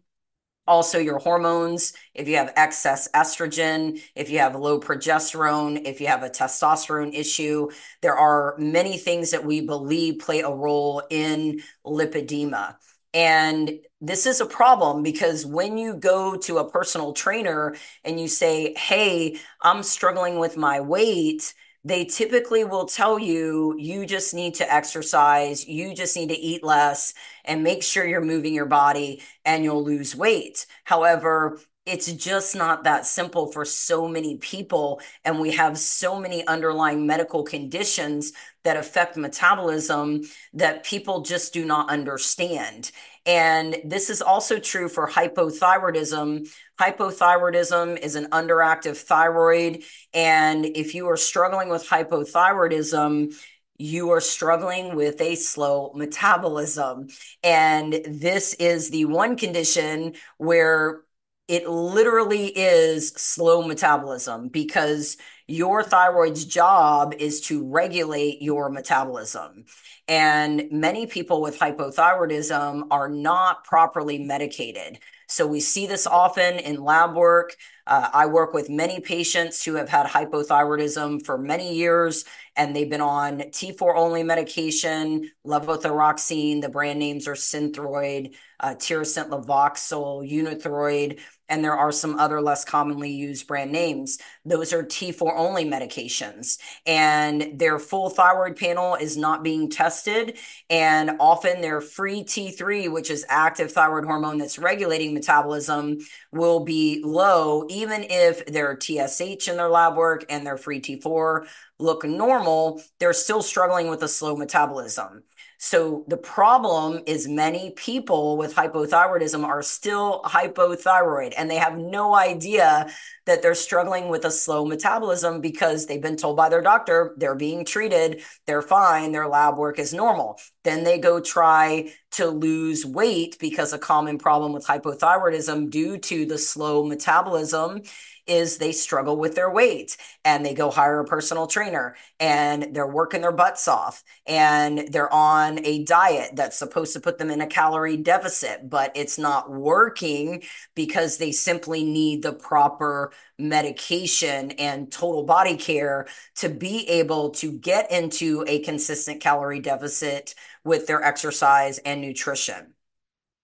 also 0.67 0.99
your 0.99 1.19
hormones, 1.19 1.95
if 2.13 2.29
you 2.29 2.37
have 2.37 2.53
excess 2.57 3.09
estrogen, 3.15 4.01
if 4.15 4.29
you 4.29 4.39
have 4.39 4.55
low 4.55 4.79
progesterone, 4.79 5.87
if 5.87 6.01
you 6.01 6.07
have 6.09 6.23
a 6.23 6.29
testosterone 6.29 7.15
issue, 7.15 7.69
there 8.03 8.17
are 8.17 8.55
many 8.59 8.99
things 8.99 9.31
that 9.31 9.45
we 9.45 9.63
believe 9.63 10.19
play 10.19 10.41
a 10.41 10.51
role 10.51 11.03
in 11.11 11.61
lipedema. 11.87 12.77
And 13.15 13.71
this 14.01 14.27
is 14.27 14.41
a 14.41 14.47
problem 14.47 15.03
because 15.03 15.47
when 15.47 15.79
you 15.79 15.95
go 15.95 16.37
to 16.37 16.59
a 16.59 16.71
personal 16.71 17.13
trainer 17.13 17.75
and 18.05 18.21
you 18.21 18.29
say, 18.29 18.75
Hey, 18.77 19.39
I'm 19.63 19.83
struggling 19.83 20.39
with 20.39 20.57
my 20.57 20.81
weight, 20.81 21.55
they 21.85 22.05
typically 22.05 22.65
will 22.65 22.87
tell 22.87 23.19
you, 23.19 23.75
you 23.79 24.05
just 24.05 24.35
need 24.35 24.55
to 24.57 24.73
exercise, 24.73 25.67
you 25.67 25.95
just 25.95 26.17
need 26.17 26.29
to 26.29 26.39
eat 26.39 26.63
less 26.63 27.15
and 27.45 27.63
make 27.63 27.83
sure 27.83 28.07
you're 28.07 28.21
moving 28.21 28.53
your 28.53 28.67
body 28.67 29.23
and 29.45 29.65
you'll 29.65 29.85
lose 29.85 30.15
weight. 30.15 30.67
However, 30.85 31.59
it's 31.89 32.13
just 32.13 32.55
not 32.55 32.85
that 32.85 33.07
simple 33.07 33.51
for 33.51 33.65
so 33.65 34.07
many 34.07 34.37
people. 34.37 35.01
And 35.25 35.41
we 35.41 35.53
have 35.53 35.79
so 35.79 36.21
many 36.21 36.47
underlying 36.47 37.07
medical 37.07 37.43
conditions 37.43 38.33
that 38.65 38.77
affect 38.77 39.17
metabolism 39.17 40.23
that 40.53 40.85
people 40.85 41.23
just 41.23 41.53
do 41.53 41.65
not 41.65 41.91
understand. 41.91 42.91
And 43.25 43.77
this 43.85 44.11
is 44.11 44.23
also 44.23 44.59
true 44.59 44.89
for 44.89 45.09
hypothyroidism. 45.09 46.49
Hypothyroidism 46.81 47.99
is 47.99 48.15
an 48.15 48.27
underactive 48.27 48.97
thyroid. 48.97 49.83
And 50.13 50.65
if 50.65 50.95
you 50.95 51.09
are 51.09 51.17
struggling 51.17 51.69
with 51.69 51.89
hypothyroidism, 51.89 53.35
you 53.79 54.11
are 54.11 54.21
struggling 54.21 54.97
with 54.97 55.21
a 55.21 55.37
slow 55.37 55.93
metabolism. 55.95 57.09
And 57.43 58.01
this 58.07 58.55
is 58.55 58.91
the 58.91 59.05
one 59.05 59.37
condition 59.37 60.15
where 60.37 61.03
it 61.49 61.69
literally 61.69 62.47
is 62.49 63.09
slow 63.09 63.67
metabolism 63.67 64.49
because 64.49 65.17
your 65.47 65.83
thyroid's 65.83 66.45
job 66.45 67.15
is 67.19 67.41
to 67.41 67.67
regulate 67.67 68.43
your 68.43 68.69
metabolism. 68.69 69.65
And 70.07 70.69
many 70.71 71.07
people 71.07 71.41
with 71.41 71.59
hypothyroidism 71.59 72.89
are 72.91 73.09
not 73.09 73.65
properly 73.65 74.19
medicated. 74.19 74.99
So 75.27 75.47
we 75.47 75.61
see 75.61 75.87
this 75.87 76.07
often 76.07 76.59
in 76.59 76.83
lab 76.83 77.15
work. 77.15 77.57
Uh, 77.87 78.09
I 78.13 78.27
work 78.27 78.55
with 78.55 78.71
many 78.71 79.01
patients 79.01 79.63
who 79.65 79.75
have 79.75 79.89
had 79.89 80.07
hypothyroidism 80.07 81.25
for 81.25 81.37
many 81.37 81.75
years, 81.75 82.25
and 82.59 82.75
they've 82.75 82.91
been 82.91 83.01
on 83.01 83.39
T4 83.39 83.97
only 83.97 84.23
medication, 84.23 85.31
levothyroxine. 85.47 86.61
The 86.61 86.69
brand 86.69 86.99
names 86.99 87.27
are 87.29 87.35
Synthroid, 87.35 88.35
uh, 88.61 88.75
Tirosint 88.75 89.31
Levoxyl, 89.31 90.29
Unithroid 90.29 91.21
and 91.49 91.65
there 91.65 91.77
are 91.77 91.93
some 91.93 92.19
other 92.19 92.41
less 92.41 92.65
commonly 92.65 93.11
used 93.11 93.47
brand 93.47 93.73
names. 93.73 94.19
Those 94.45 94.73
are 94.73 94.83
T4 94.83 95.33
only 95.37 95.65
medications, 95.65 96.59
and 96.87 97.59
their 97.59 97.79
full 97.79 98.11
thyroid 98.11 98.57
panel 98.57 98.95
is 98.97 99.17
not 99.17 99.43
being 99.43 99.71
tested. 99.71 100.37
And 100.69 101.13
often 101.21 101.61
their 101.61 101.81
free 101.81 102.23
T3, 102.23 102.93
which 102.93 103.11
is 103.11 103.25
active 103.29 103.73
thyroid 103.73 104.05
hormone 104.05 104.39
that's 104.39 104.59
regulating 104.59 105.15
metabolism, 105.15 105.99
will 106.33 106.61
be 106.61 107.03
low, 107.05 107.67
even 107.69 108.05
if 108.09 108.45
their 108.47 108.79
TSH 108.79 109.49
in 109.49 109.57
their 109.57 109.69
lab 109.69 109.97
work 109.97 110.25
and 110.29 110.47
their 110.47 110.59
free 110.59 110.81
T4 110.81 111.47
look 111.79 112.05
normal, 112.05 112.83
they're 112.99 113.13
still 113.13 113.43
struggling 113.43 113.89
with 113.89 114.03
a 114.03 114.09
slow 114.09 114.37
metabolism. 114.37 115.23
So 115.61 116.05
the 116.07 116.17
problem 116.17 117.03
is 117.07 117.27
many 117.27 117.73
people 117.73 118.37
with 118.37 118.55
hypothyroidism 118.55 119.45
are 119.45 119.61
still 119.61 120.23
hypothyroid 120.23 121.35
and 121.37 121.51
they 121.51 121.57
have 121.57 121.77
no 121.77 122.15
idea 122.15 122.89
that 123.27 123.43
they're 123.43 123.57
struggling 123.57 124.09
with 124.09 124.25
a 124.25 124.31
slow 124.31 124.65
metabolism 124.65 125.41
because 125.41 125.87
they've 125.87 126.01
been 126.01 126.17
told 126.17 126.37
by 126.37 126.49
their 126.49 126.63
doctor 126.63 127.15
they're 127.19 127.35
being 127.35 127.65
treated, 127.65 128.23
they're 128.47 128.63
fine, 128.63 129.11
their 129.11 129.27
lab 129.27 129.59
work 129.59 129.81
is 129.81 129.93
normal. 129.93 130.39
Then 130.63 130.85
they 130.85 130.99
go 130.99 131.21
try 131.21 131.91
to 132.13 132.27
lose 132.27 132.87
weight 132.87 133.37
because 133.41 133.73
a 133.73 133.79
common 133.79 134.17
problem 134.17 134.53
with 134.53 134.65
hypothyroidism 134.65 135.71
due 135.71 135.99
to 135.99 136.25
the 136.25 136.39
slow 136.39 136.85
metabolism 136.85 137.83
is 138.29 138.59
they 138.59 138.73
struggle 138.73 139.17
with 139.17 139.35
their 139.35 139.51
weight 139.51 139.97
and 140.25 140.45
they 140.45 140.55
go 140.55 140.71
hire 140.71 141.01
a 141.01 141.05
personal 141.05 141.47
trainer 141.47 141.97
and 142.21 142.75
they're 142.75 142.87
working 142.87 143.23
their 143.23 143.33
butts 143.33 143.67
off 143.69 144.05
and 144.27 144.89
they're 144.93 145.13
on 145.13 145.65
a 145.65 145.85
diet 145.85 146.31
that's 146.35 146.59
supposed 146.59 146.93
to 146.93 147.01
put 147.01 147.19
them 147.19 147.31
in 147.31 147.41
a 147.41 147.47
calorie 147.47 147.97
deficit, 147.97 148.69
but 148.69 148.93
it's 148.95 149.19
not 149.19 149.51
working 149.51 150.43
because 150.75 151.19
they 151.19 151.33
simply 151.33 151.85
need 151.85 152.23
the 152.23 152.33
proper 152.33 153.13
medication 153.39 154.51
and 154.53 154.91
total 154.91 155.25
body 155.25 155.57
care 155.57 156.07
to 156.35 156.49
be 156.49 156.89
able 156.89 157.31
to 157.31 157.53
get 157.53 157.91
into 157.91 158.45
a 158.47 158.61
consistent 158.61 159.21
calorie 159.21 159.61
deficit 159.61 160.35
with 160.65 160.87
their 160.87 161.03
exercise 161.03 161.79
and 161.79 162.01
nutrition. 162.01 162.75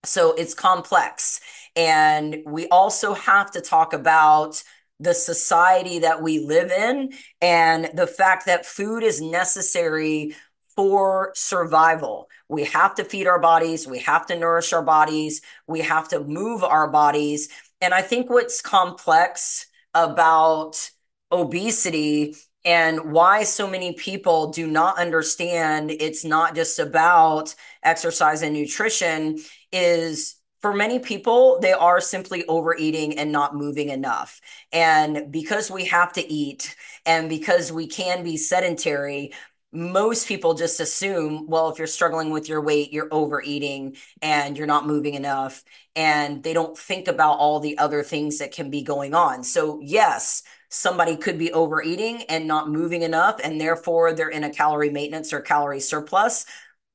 So 0.05 0.33
it's 0.33 0.53
complex. 0.53 1.39
And 1.75 2.43
we 2.45 2.67
also 2.67 3.13
have 3.13 3.51
to 3.51 3.61
talk 3.61 3.93
about 3.93 4.63
the 4.99 5.13
society 5.13 5.99
that 5.99 6.21
we 6.21 6.39
live 6.39 6.71
in 6.71 7.13
and 7.41 7.89
the 7.93 8.07
fact 8.07 8.45
that 8.45 8.65
food 8.65 9.03
is 9.03 9.21
necessary 9.21 10.35
for 10.75 11.31
survival. 11.35 12.29
We 12.49 12.65
have 12.65 12.95
to 12.95 13.03
feed 13.03 13.27
our 13.27 13.39
bodies, 13.39 13.87
we 13.87 13.99
have 13.99 14.25
to 14.27 14.37
nourish 14.37 14.73
our 14.73 14.83
bodies, 14.83 15.41
we 15.67 15.81
have 15.81 16.09
to 16.09 16.19
move 16.19 16.63
our 16.63 16.89
bodies. 16.89 17.49
And 17.81 17.93
I 17.93 18.01
think 18.01 18.29
what's 18.29 18.61
complex 18.61 19.67
about 19.93 20.89
obesity 21.31 22.35
and 22.65 23.11
why 23.11 23.43
so 23.43 23.67
many 23.67 23.93
people 23.93 24.51
do 24.51 24.67
not 24.67 24.97
understand 24.97 25.91
it's 25.91 26.25
not 26.25 26.55
just 26.55 26.79
about 26.79 27.53
exercise 27.83 28.41
and 28.41 28.53
nutrition 28.53 29.37
is 29.71 30.34
for 30.65 30.73
many 30.73 30.97
people, 30.97 31.59
they 31.59 31.73
are 31.73 32.01
simply 32.01 32.43
overeating 32.47 33.19
and 33.19 33.31
not 33.31 33.55
moving 33.55 33.89
enough. 33.89 34.41
And 34.71 35.31
because 35.31 35.69
we 35.69 35.85
have 35.85 36.11
to 36.13 36.27
eat 36.27 36.75
and 37.05 37.29
because 37.29 37.71
we 37.71 37.85
can 37.85 38.23
be 38.23 38.35
sedentary, 38.35 39.31
most 39.71 40.27
people 40.27 40.55
just 40.55 40.79
assume, 40.79 41.45
well, 41.45 41.69
if 41.69 41.77
you're 41.77 41.85
struggling 41.85 42.31
with 42.31 42.49
your 42.49 42.61
weight, 42.61 42.91
you're 42.91 43.09
overeating 43.11 43.95
and 44.23 44.57
you're 44.57 44.65
not 44.65 44.87
moving 44.87 45.13
enough. 45.13 45.63
And 45.95 46.41
they 46.41 46.53
don't 46.53 46.75
think 46.75 47.07
about 47.07 47.37
all 47.37 47.59
the 47.59 47.77
other 47.77 48.01
things 48.01 48.39
that 48.39 48.51
can 48.51 48.71
be 48.71 48.81
going 48.81 49.13
on. 49.13 49.43
So, 49.43 49.79
yes, 49.83 50.41
somebody 50.69 51.15
could 51.15 51.37
be 51.37 51.53
overeating 51.53 52.23
and 52.23 52.47
not 52.47 52.71
moving 52.71 53.03
enough, 53.03 53.39
and 53.43 53.61
therefore 53.61 54.13
they're 54.13 54.29
in 54.29 54.43
a 54.43 54.49
calorie 54.49 54.89
maintenance 54.89 55.31
or 55.31 55.41
calorie 55.41 55.79
surplus. 55.79 56.47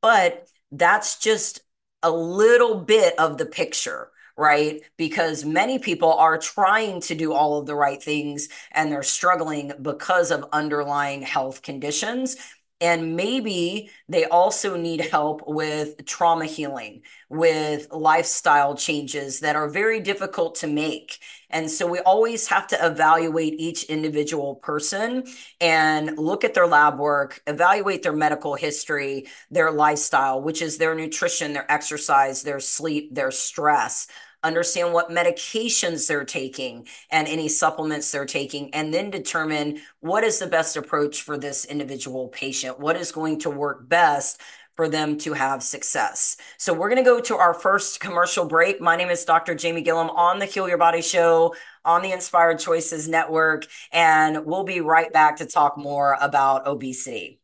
But 0.03 0.49
that's 0.73 1.21
just 1.21 1.61
a 2.03 2.11
little 2.11 2.77
bit 2.77 3.19
of 3.19 3.39
the 3.39 3.47
picture 3.47 4.11
right? 4.37 4.81
Because 4.97 5.45
many 5.45 5.79
people 5.79 6.15
are 6.15 6.39
trying 6.39 7.03
to 7.03 7.15
do 7.15 7.35
all 7.35 7.59
of 7.59 7.67
the 7.67 7.75
right 7.75 8.03
things 8.03 8.49
and 8.73 8.91
they're 8.91 9.03
struggling 9.03 9.71
because 9.83 10.31
of 10.31 10.47
underlying 10.51 11.21
health 11.21 11.61
conditions. 11.61 12.39
And 12.81 13.15
maybe 13.15 13.91
they 14.09 14.25
also 14.25 14.77
need 14.77 15.03
help 15.03 15.43
with 15.47 16.05
trauma 16.07 16.47
healing, 16.47 17.03
with 17.29 17.89
lifestyle 17.93 18.75
changes 18.75 19.41
that 19.41 19.55
are 19.55 19.69
very 19.69 20.01
difficult 20.01 20.55
to 20.57 20.67
make. 20.67 21.19
And 21.51 21.71
so 21.71 21.87
we 21.87 21.99
always 21.99 22.49
have 22.49 22.67
to 22.69 22.87
evaluate 22.87 23.55
each 23.59 23.85
individual 23.85 24.55
person 24.55 25.25
and 25.61 26.17
look 26.17 26.43
at 26.43 26.55
their 26.55 26.67
lab 26.67 26.99
work, 26.99 27.43
evaluate 27.47 28.03
their 28.03 28.15
medical 28.15 28.55
history, 28.55 29.27
their 29.51 29.71
lifestyle, 29.71 30.41
which 30.41 30.63
is 30.63 30.79
their 30.79 30.95
nutrition, 30.95 31.53
their 31.53 31.71
exercise, 31.71 32.43
their 32.43 32.61
sleep, 32.61 33.15
their 33.15 33.31
stress 33.31 34.07
understand 34.43 34.93
what 34.93 35.11
medications 35.11 36.07
they're 36.07 36.25
taking 36.25 36.87
and 37.11 37.29
any 37.29 37.49
supplements 37.49 38.11
they're 38.11 38.27
taking, 38.27 38.73
and 38.75 38.93
then 38.93 39.11
determine 39.11 39.81
what 40.01 40.25
is 40.25 40.39
the 40.39 40.47
best 40.47 40.77
approach 40.77 41.23
for 41.23 41.39
this 41.39 41.65
individual 41.65 42.29
patient, 42.29 42.79
what 42.79 42.97
is 42.97 43.13
going 43.13 43.39
to 43.41 43.51
work 43.51 43.89
best 43.89 44.41
for 44.77 44.89
them 44.89 45.19
to 45.19 45.35
have 45.35 45.63
success. 45.63 46.37
So, 46.57 46.73
we're 46.73 46.89
going 46.89 47.05
to 47.05 47.11
go 47.11 47.21
to 47.21 47.37
our 47.37 47.53
first 47.53 48.01
commercial 48.01 48.47
break. 48.47 48.81
My 48.81 48.97
name 48.97 49.11
is 49.11 49.25
Dr. 49.25 49.55
Jamie 49.55 49.83
Gilliam 49.83 50.11
on 50.11 50.39
the 50.39 50.47
Heal 50.47 50.69
Your 50.69 50.79
Body 50.79 51.03
Show 51.03 51.55
on 51.85 52.03
the 52.03 52.13
Inspired 52.13 52.59
Choices 52.59 53.09
Network, 53.09 53.67
and 53.93 54.47
we'll 54.47 54.65
be 54.65 54.81
right 54.81 55.13
back 55.13 55.37
to 55.37 55.47
talk 55.47 55.77
more 55.77 56.17
about 56.21 56.67
obesity. 56.67 57.41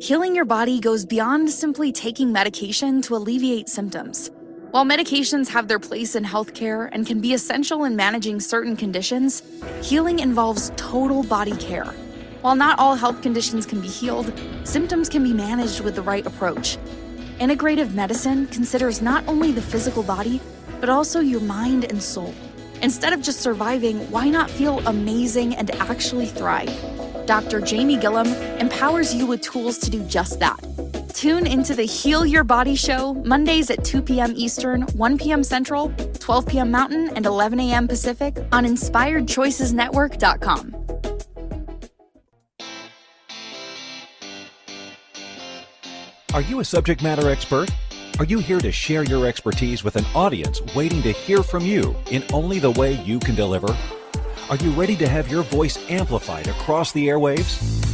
Healing 0.00 0.34
your 0.34 0.44
body 0.44 0.80
goes 0.80 1.06
beyond 1.06 1.48
simply 1.48 1.92
taking 1.92 2.32
medication 2.32 3.00
to 3.02 3.16
alleviate 3.16 3.68
symptoms. 3.68 4.30
While 4.74 4.84
medications 4.84 5.46
have 5.50 5.68
their 5.68 5.78
place 5.78 6.16
in 6.16 6.24
healthcare 6.24 6.88
and 6.90 7.06
can 7.06 7.20
be 7.20 7.32
essential 7.32 7.84
in 7.84 7.94
managing 7.94 8.40
certain 8.40 8.74
conditions, 8.76 9.40
healing 9.80 10.18
involves 10.18 10.72
total 10.74 11.22
body 11.22 11.56
care. 11.58 11.94
While 12.40 12.56
not 12.56 12.80
all 12.80 12.96
health 12.96 13.22
conditions 13.22 13.66
can 13.66 13.80
be 13.80 13.86
healed, 13.86 14.32
symptoms 14.64 15.08
can 15.08 15.22
be 15.22 15.32
managed 15.32 15.78
with 15.82 15.94
the 15.94 16.02
right 16.02 16.26
approach. 16.26 16.76
Integrative 17.38 17.94
medicine 17.94 18.48
considers 18.48 19.00
not 19.00 19.22
only 19.28 19.52
the 19.52 19.62
physical 19.62 20.02
body, 20.02 20.40
but 20.80 20.88
also 20.88 21.20
your 21.20 21.42
mind 21.42 21.84
and 21.84 22.02
soul. 22.02 22.34
Instead 22.82 23.12
of 23.12 23.22
just 23.22 23.42
surviving, 23.42 24.10
why 24.10 24.28
not 24.28 24.50
feel 24.50 24.80
amazing 24.88 25.54
and 25.54 25.70
actually 25.76 26.26
thrive? 26.26 26.74
Dr. 27.26 27.60
Jamie 27.60 27.96
Gilliam 27.96 28.26
empowers 28.58 29.14
you 29.14 29.24
with 29.24 29.40
tools 29.40 29.78
to 29.78 29.88
do 29.88 30.02
just 30.08 30.40
that. 30.40 30.58
Tune 31.24 31.46
into 31.46 31.74
the 31.74 31.84
Heal 31.84 32.26
Your 32.26 32.44
Body 32.44 32.74
Show 32.74 33.14
Mondays 33.14 33.70
at 33.70 33.82
2 33.82 34.02
p.m. 34.02 34.34
Eastern, 34.36 34.82
1 34.82 35.16
p.m. 35.16 35.42
Central, 35.42 35.88
12 36.18 36.46
p.m. 36.46 36.70
Mountain, 36.70 37.08
and 37.16 37.24
11 37.24 37.58
a.m. 37.60 37.88
Pacific 37.88 38.36
on 38.52 38.66
InspiredChoicesNetwork.com. 38.66 40.74
Are 46.34 46.42
you 46.42 46.60
a 46.60 46.64
subject 46.66 47.02
matter 47.02 47.30
expert? 47.30 47.70
Are 48.18 48.26
you 48.26 48.38
here 48.38 48.60
to 48.60 48.70
share 48.70 49.04
your 49.04 49.26
expertise 49.26 49.82
with 49.82 49.96
an 49.96 50.04
audience 50.14 50.60
waiting 50.76 51.00
to 51.00 51.12
hear 51.12 51.42
from 51.42 51.64
you 51.64 51.96
in 52.10 52.22
only 52.34 52.58
the 52.58 52.72
way 52.72 53.02
you 53.02 53.18
can 53.18 53.34
deliver? 53.34 53.74
Are 54.50 54.56
you 54.56 54.72
ready 54.72 54.96
to 54.96 55.08
have 55.08 55.30
your 55.30 55.44
voice 55.44 55.78
amplified 55.88 56.48
across 56.48 56.92
the 56.92 57.08
airwaves? 57.08 57.93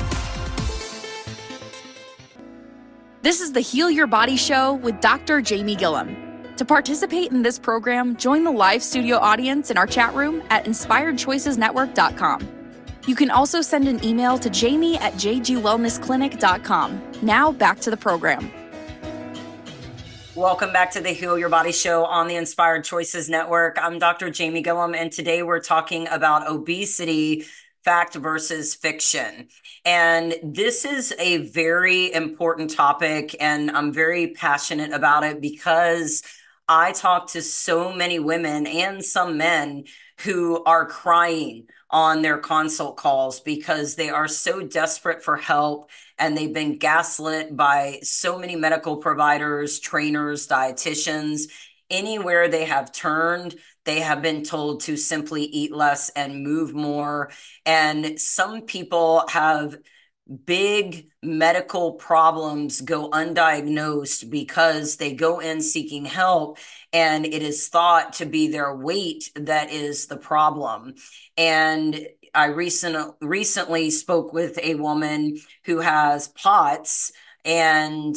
This 3.23 3.39
is 3.39 3.51
the 3.51 3.61
Heal 3.61 3.91
Your 3.91 4.07
Body 4.07 4.35
Show 4.35 4.73
with 4.73 4.99
Dr. 4.99 5.41
Jamie 5.41 5.75
Gilliam. 5.75 6.17
To 6.55 6.65
participate 6.65 7.31
in 7.31 7.43
this 7.43 7.59
program, 7.59 8.17
join 8.17 8.43
the 8.43 8.51
live 8.51 8.81
studio 8.81 9.17
audience 9.17 9.69
in 9.69 9.77
our 9.77 9.85
chat 9.85 10.15
room 10.15 10.41
at 10.49 10.65
inspiredchoicesnetwork.com. 10.65 12.49
You 13.05 13.13
can 13.13 13.29
also 13.29 13.61
send 13.61 13.87
an 13.87 14.03
email 14.03 14.39
to 14.39 14.49
jamie 14.49 14.97
at 14.97 15.13
jgwellnessclinic.com. 15.13 17.11
Now 17.21 17.51
back 17.51 17.79
to 17.81 17.91
the 17.91 17.97
program. 17.97 18.51
Welcome 20.33 20.73
back 20.73 20.89
to 20.93 20.99
the 20.99 21.11
Heal 21.11 21.37
Your 21.37 21.49
Body 21.49 21.71
Show 21.71 22.03
on 22.05 22.27
the 22.27 22.37
Inspired 22.37 22.83
Choices 22.85 23.29
Network. 23.29 23.77
I'm 23.79 23.99
Dr. 23.99 24.31
Jamie 24.31 24.63
Gilliam, 24.63 24.95
and 24.95 25.11
today 25.11 25.43
we're 25.43 25.59
talking 25.59 26.07
about 26.07 26.49
obesity 26.49 27.45
fact 27.83 28.15
versus 28.15 28.73
fiction. 28.73 29.47
And 29.83 30.35
this 30.43 30.85
is 30.85 31.13
a 31.17 31.37
very 31.47 32.13
important 32.13 32.69
topic, 32.69 33.35
and 33.39 33.71
I'm 33.71 33.91
very 33.91 34.27
passionate 34.27 34.93
about 34.93 35.23
it 35.23 35.41
because 35.41 36.21
I 36.67 36.91
talk 36.91 37.31
to 37.31 37.41
so 37.41 37.91
many 37.91 38.19
women 38.19 38.67
and 38.67 39.03
some 39.03 39.37
men 39.37 39.85
who 40.19 40.63
are 40.65 40.85
crying 40.85 41.67
on 41.89 42.21
their 42.21 42.37
consult 42.37 42.95
calls 42.95 43.39
because 43.39 43.95
they 43.95 44.09
are 44.09 44.27
so 44.27 44.61
desperate 44.61 45.23
for 45.23 45.35
help 45.35 45.89
and 46.17 46.37
they've 46.37 46.53
been 46.53 46.77
gaslit 46.77 47.57
by 47.57 47.99
so 48.03 48.37
many 48.37 48.55
medical 48.55 48.97
providers, 48.97 49.79
trainers, 49.79 50.47
dietitians. 50.47 51.49
Anywhere 51.89 52.47
they 52.47 52.65
have 52.65 52.93
turned, 52.93 53.55
they 53.85 53.99
have 53.99 54.21
been 54.21 54.43
told 54.43 54.81
to 54.81 54.95
simply 54.95 55.43
eat 55.43 55.73
less 55.73 56.09
and 56.09 56.43
move 56.43 56.73
more. 56.73 57.31
And 57.65 58.19
some 58.19 58.61
people 58.61 59.25
have 59.29 59.77
big 60.45 61.07
medical 61.21 61.93
problems 61.93 62.81
go 62.81 63.09
undiagnosed 63.09 64.29
because 64.29 64.97
they 64.97 65.13
go 65.13 65.39
in 65.39 65.61
seeking 65.61 66.05
help 66.05 66.57
and 66.93 67.25
it 67.25 67.41
is 67.41 67.67
thought 67.67 68.13
to 68.13 68.25
be 68.25 68.47
their 68.47 68.75
weight 68.75 69.29
that 69.35 69.71
is 69.71 70.07
the 70.07 70.17
problem. 70.17 70.93
And 71.37 72.07
I 72.33 72.45
recent, 72.47 73.15
recently 73.19 73.89
spoke 73.89 74.31
with 74.31 74.57
a 74.61 74.75
woman 74.75 75.37
who 75.65 75.79
has 75.79 76.29
POTS 76.29 77.11
and 77.43 78.15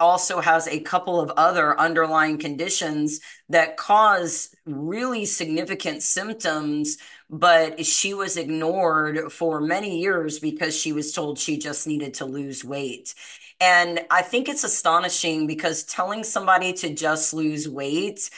also 0.00 0.40
has 0.40 0.66
a 0.68 0.80
couple 0.80 1.20
of 1.20 1.30
other 1.36 1.78
underlying 1.78 2.38
conditions 2.38 3.20
that 3.48 3.76
cause 3.76 4.54
really 4.66 5.24
significant 5.24 6.02
symptoms 6.02 6.98
but 7.30 7.84
she 7.84 8.14
was 8.14 8.36
ignored 8.36 9.32
for 9.32 9.60
many 9.60 10.00
years 10.00 10.38
because 10.38 10.76
she 10.78 10.92
was 10.92 11.12
told 11.12 11.38
she 11.38 11.58
just 11.58 11.86
needed 11.86 12.14
to 12.14 12.24
lose 12.24 12.64
weight. 12.64 13.14
And 13.60 14.00
i 14.10 14.22
think 14.22 14.48
it's 14.48 14.64
astonishing 14.64 15.46
because 15.46 15.84
telling 15.84 16.24
somebody 16.24 16.72
to 16.74 16.94
just 16.94 17.32
lose 17.34 17.68
weight 17.68 18.30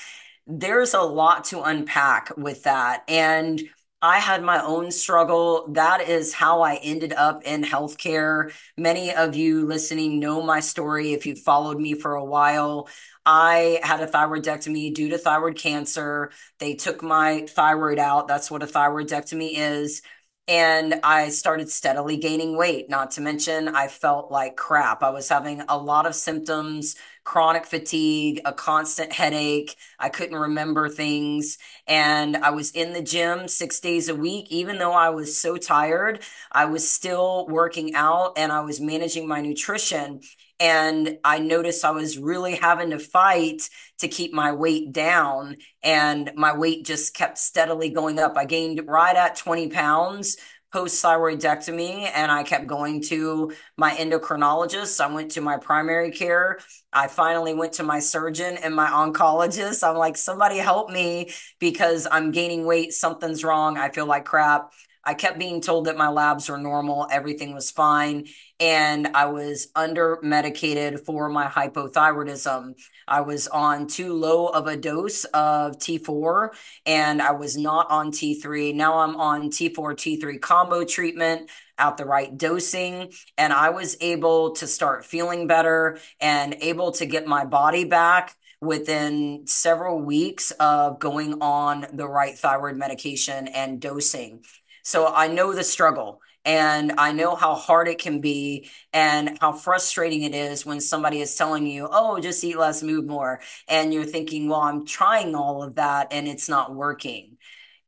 there's 0.47 0.95
a 0.95 1.01
lot 1.01 1.45
to 1.47 1.63
unpack 1.63 2.37
with 2.37 2.63
that. 2.65 3.03
And 3.09 3.61
I 4.07 4.21
had 4.21 4.45
my 4.45 4.63
own 4.63 4.93
struggle. 4.93 5.67
That 5.73 6.09
is 6.09 6.33
how 6.33 6.63
I 6.63 6.77
ended 6.77 7.13
up 7.13 7.43
in 7.43 7.65
healthcare. 7.65 8.53
Many 8.77 9.13
of 9.13 9.35
you 9.35 9.67
listening 9.67 10.21
know 10.21 10.41
my 10.43 10.61
story 10.61 11.13
if 11.13 11.27
you've 11.27 11.41
followed 11.41 11.81
me 11.81 11.95
for 11.95 12.15
a 12.15 12.25
while. 12.25 12.89
I 13.25 13.81
had 13.83 14.01
a 14.01 14.07
thyroidectomy 14.07 14.95
due 14.95 15.09
to 15.09 15.19
thyroid 15.19 15.57
cancer. 15.57 16.31
They 16.61 16.75
took 16.75 17.03
my 17.03 17.47
thyroid 17.49 17.99
out. 17.99 18.29
That's 18.29 18.49
what 18.49 18.63
a 18.63 18.67
thyroidectomy 18.67 19.55
is. 19.57 20.03
And 20.47 21.01
I 21.03 21.31
started 21.31 21.69
steadily 21.69 22.17
gaining 22.17 22.57
weight, 22.57 22.89
not 22.89 23.11
to 23.13 23.21
mention 23.21 23.67
I 23.67 23.89
felt 23.89 24.31
like 24.31 24.55
crap. 24.55 25.03
I 25.03 25.11
was 25.11 25.29
having 25.29 25.65
a 25.69 25.77
lot 25.77 26.07
of 26.07 26.15
symptoms 26.15 26.95
chronic 27.27 27.67
fatigue, 27.67 28.41
a 28.45 28.53
constant 28.53 29.13
headache. 29.13 29.75
I 29.99 30.09
couldn't 30.09 30.37
remember 30.37 30.89
things. 30.89 31.59
And 31.87 32.37
I 32.37 32.51
was 32.51 32.71
in 32.71 32.93
the 32.93 33.03
gym 33.03 33.49
six 33.49 33.81
days 33.81 34.09
a 34.09 34.15
week. 34.15 34.47
Even 34.51 34.79
though 34.79 34.93
I 34.93 35.11
was 35.11 35.37
so 35.37 35.57
tired, 35.57 36.23
I 36.53 36.67
was 36.67 36.89
still 36.89 37.47
working 37.49 37.95
out 37.97 38.39
and 38.39 38.53
I 38.53 38.61
was 38.61 38.81
managing 38.81 39.27
my 39.27 39.41
nutrition. 39.41 40.21
And 40.61 41.19
I 41.25 41.41
noticed 41.41 41.85
I 41.85 41.91
was 41.91 42.17
really 42.17 42.55
having 42.55 42.91
to 42.91 42.99
fight 42.99 43.69
to 43.99 44.09
keep 44.09 44.33
my 44.33 44.53
weight 44.53 44.93
down. 44.93 45.57
And 45.83 46.31
my 46.37 46.57
weight 46.57 46.87
just 46.87 47.13
kept 47.13 47.39
steadily 47.39 47.91
going 47.91 48.21
up. 48.21 48.37
I 48.37 48.45
gained 48.45 48.83
right 48.87 49.17
at 49.17 49.37
20 49.37 49.69
pounds 49.69 50.37
post 50.73 51.03
thyroidectomy 51.03 52.11
and 52.15 52.31
I 52.31 52.43
kept 52.43 52.67
going 52.67 53.03
to 53.05 53.53
my 53.77 53.93
endocrinologist. 53.93 55.01
I 55.01 55.13
went 55.13 55.31
to 55.33 55.41
my 55.41 55.57
primary 55.57 56.11
care. 56.11 56.59
I 56.93 57.09
finally 57.09 57.55
went 57.55 57.75
to 57.75 57.83
my 57.83 57.99
surgeon 58.01 58.57
and 58.57 58.75
my 58.75 58.89
oncologist. 58.89 59.87
I'm 59.87 59.97
like, 59.97 60.17
somebody 60.17 60.59
help 60.59 60.91
me 60.91 61.31
because 61.61 62.07
I'm 62.11 62.31
gaining 62.31 62.67
weight. 62.67 62.93
Something's 62.93 63.45
wrong. 63.45 63.79
I 63.79 63.91
feel 63.91 64.07
like 64.07 64.25
crap. 64.25 64.73
I 65.07 65.15
kept 65.15 65.39
being 65.39 65.61
told 65.61 65.85
that 65.85 65.97
my 65.97 66.09
labs 66.09 66.49
were 66.49 66.59
normal, 66.59 67.07
everything 67.13 67.55
was 67.55 67.71
fine, 67.71 68.27
and 68.59 69.07
I 69.15 69.27
was 69.27 69.69
under 69.77 70.19
medicated 70.21 70.99
for 71.01 71.29
my 71.29 71.47
hypothyroidism. 71.47 72.75
I 73.07 73.21
was 73.21 73.47
on 73.47 73.87
too 73.87 74.15
low 74.15 74.49
of 74.49 74.67
a 74.67 74.77
dose 74.77 75.25
of 75.27 75.79
T4 75.79 76.51
and 76.87 77.23
I 77.23 77.33
was 77.33 77.57
not 77.57 77.89
on 77.89 78.11
T3. 78.11 78.75
Now 78.75 78.99
I'm 78.99 79.15
on 79.15 79.51
T4 79.51 79.95
T3 79.95 80.41
combo 80.41 80.85
treatment 80.85 81.51
at 81.79 81.97
the 81.97 82.05
right 82.05 82.37
dosing 82.37 83.13
and 83.39 83.53
I 83.53 83.71
was 83.71 83.97
able 84.01 84.53
to 84.57 84.67
start 84.67 85.05
feeling 85.05 85.47
better 85.47 85.99
and 86.21 86.57
able 86.61 86.91
to 86.93 87.07
get 87.07 87.29
my 87.29 87.45
body 87.45 87.85
back 87.85 88.35
within 88.61 89.47
several 89.47 90.01
weeks 90.01 90.51
of 90.53 90.99
going 90.99 91.43
on 91.43 91.87
the 91.93 92.09
right 92.09 92.37
thyroid 92.37 92.77
medication 92.77 93.49
and 93.49 93.81
dosing. 93.81 94.43
So 94.87 95.13
I 95.13 95.27
know 95.27 95.53
the 95.53 95.65
struggle 95.65 96.21
and 96.45 96.93
I 96.97 97.11
know 97.11 97.35
how 97.35 97.57
hard 97.57 97.89
it 97.89 97.99
can 97.99 98.21
be 98.21 98.71
and 98.93 99.37
how 99.41 99.51
frustrating 99.51 100.23
it 100.23 100.33
is 100.33 100.65
when 100.65 100.81
somebody 100.81 101.21
is 101.21 101.35
telling 101.35 101.67
you, 101.67 101.89
oh, 101.91 102.21
just 102.21 102.45
eat 102.45 102.57
less, 102.57 102.85
move 102.85 103.05
more. 103.05 103.41
And 103.67 103.93
you're 103.93 104.05
thinking, 104.05 104.49
well, 104.49 104.61
I'm 104.61 104.87
trying 104.87 105.35
all 105.35 105.65
of 105.65 105.75
that 105.75 106.13
and 106.13 106.29
it's 106.29 106.49
not 106.49 106.73
working. 106.73 107.37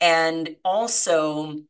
And 0.00 0.56
also, 0.64 1.60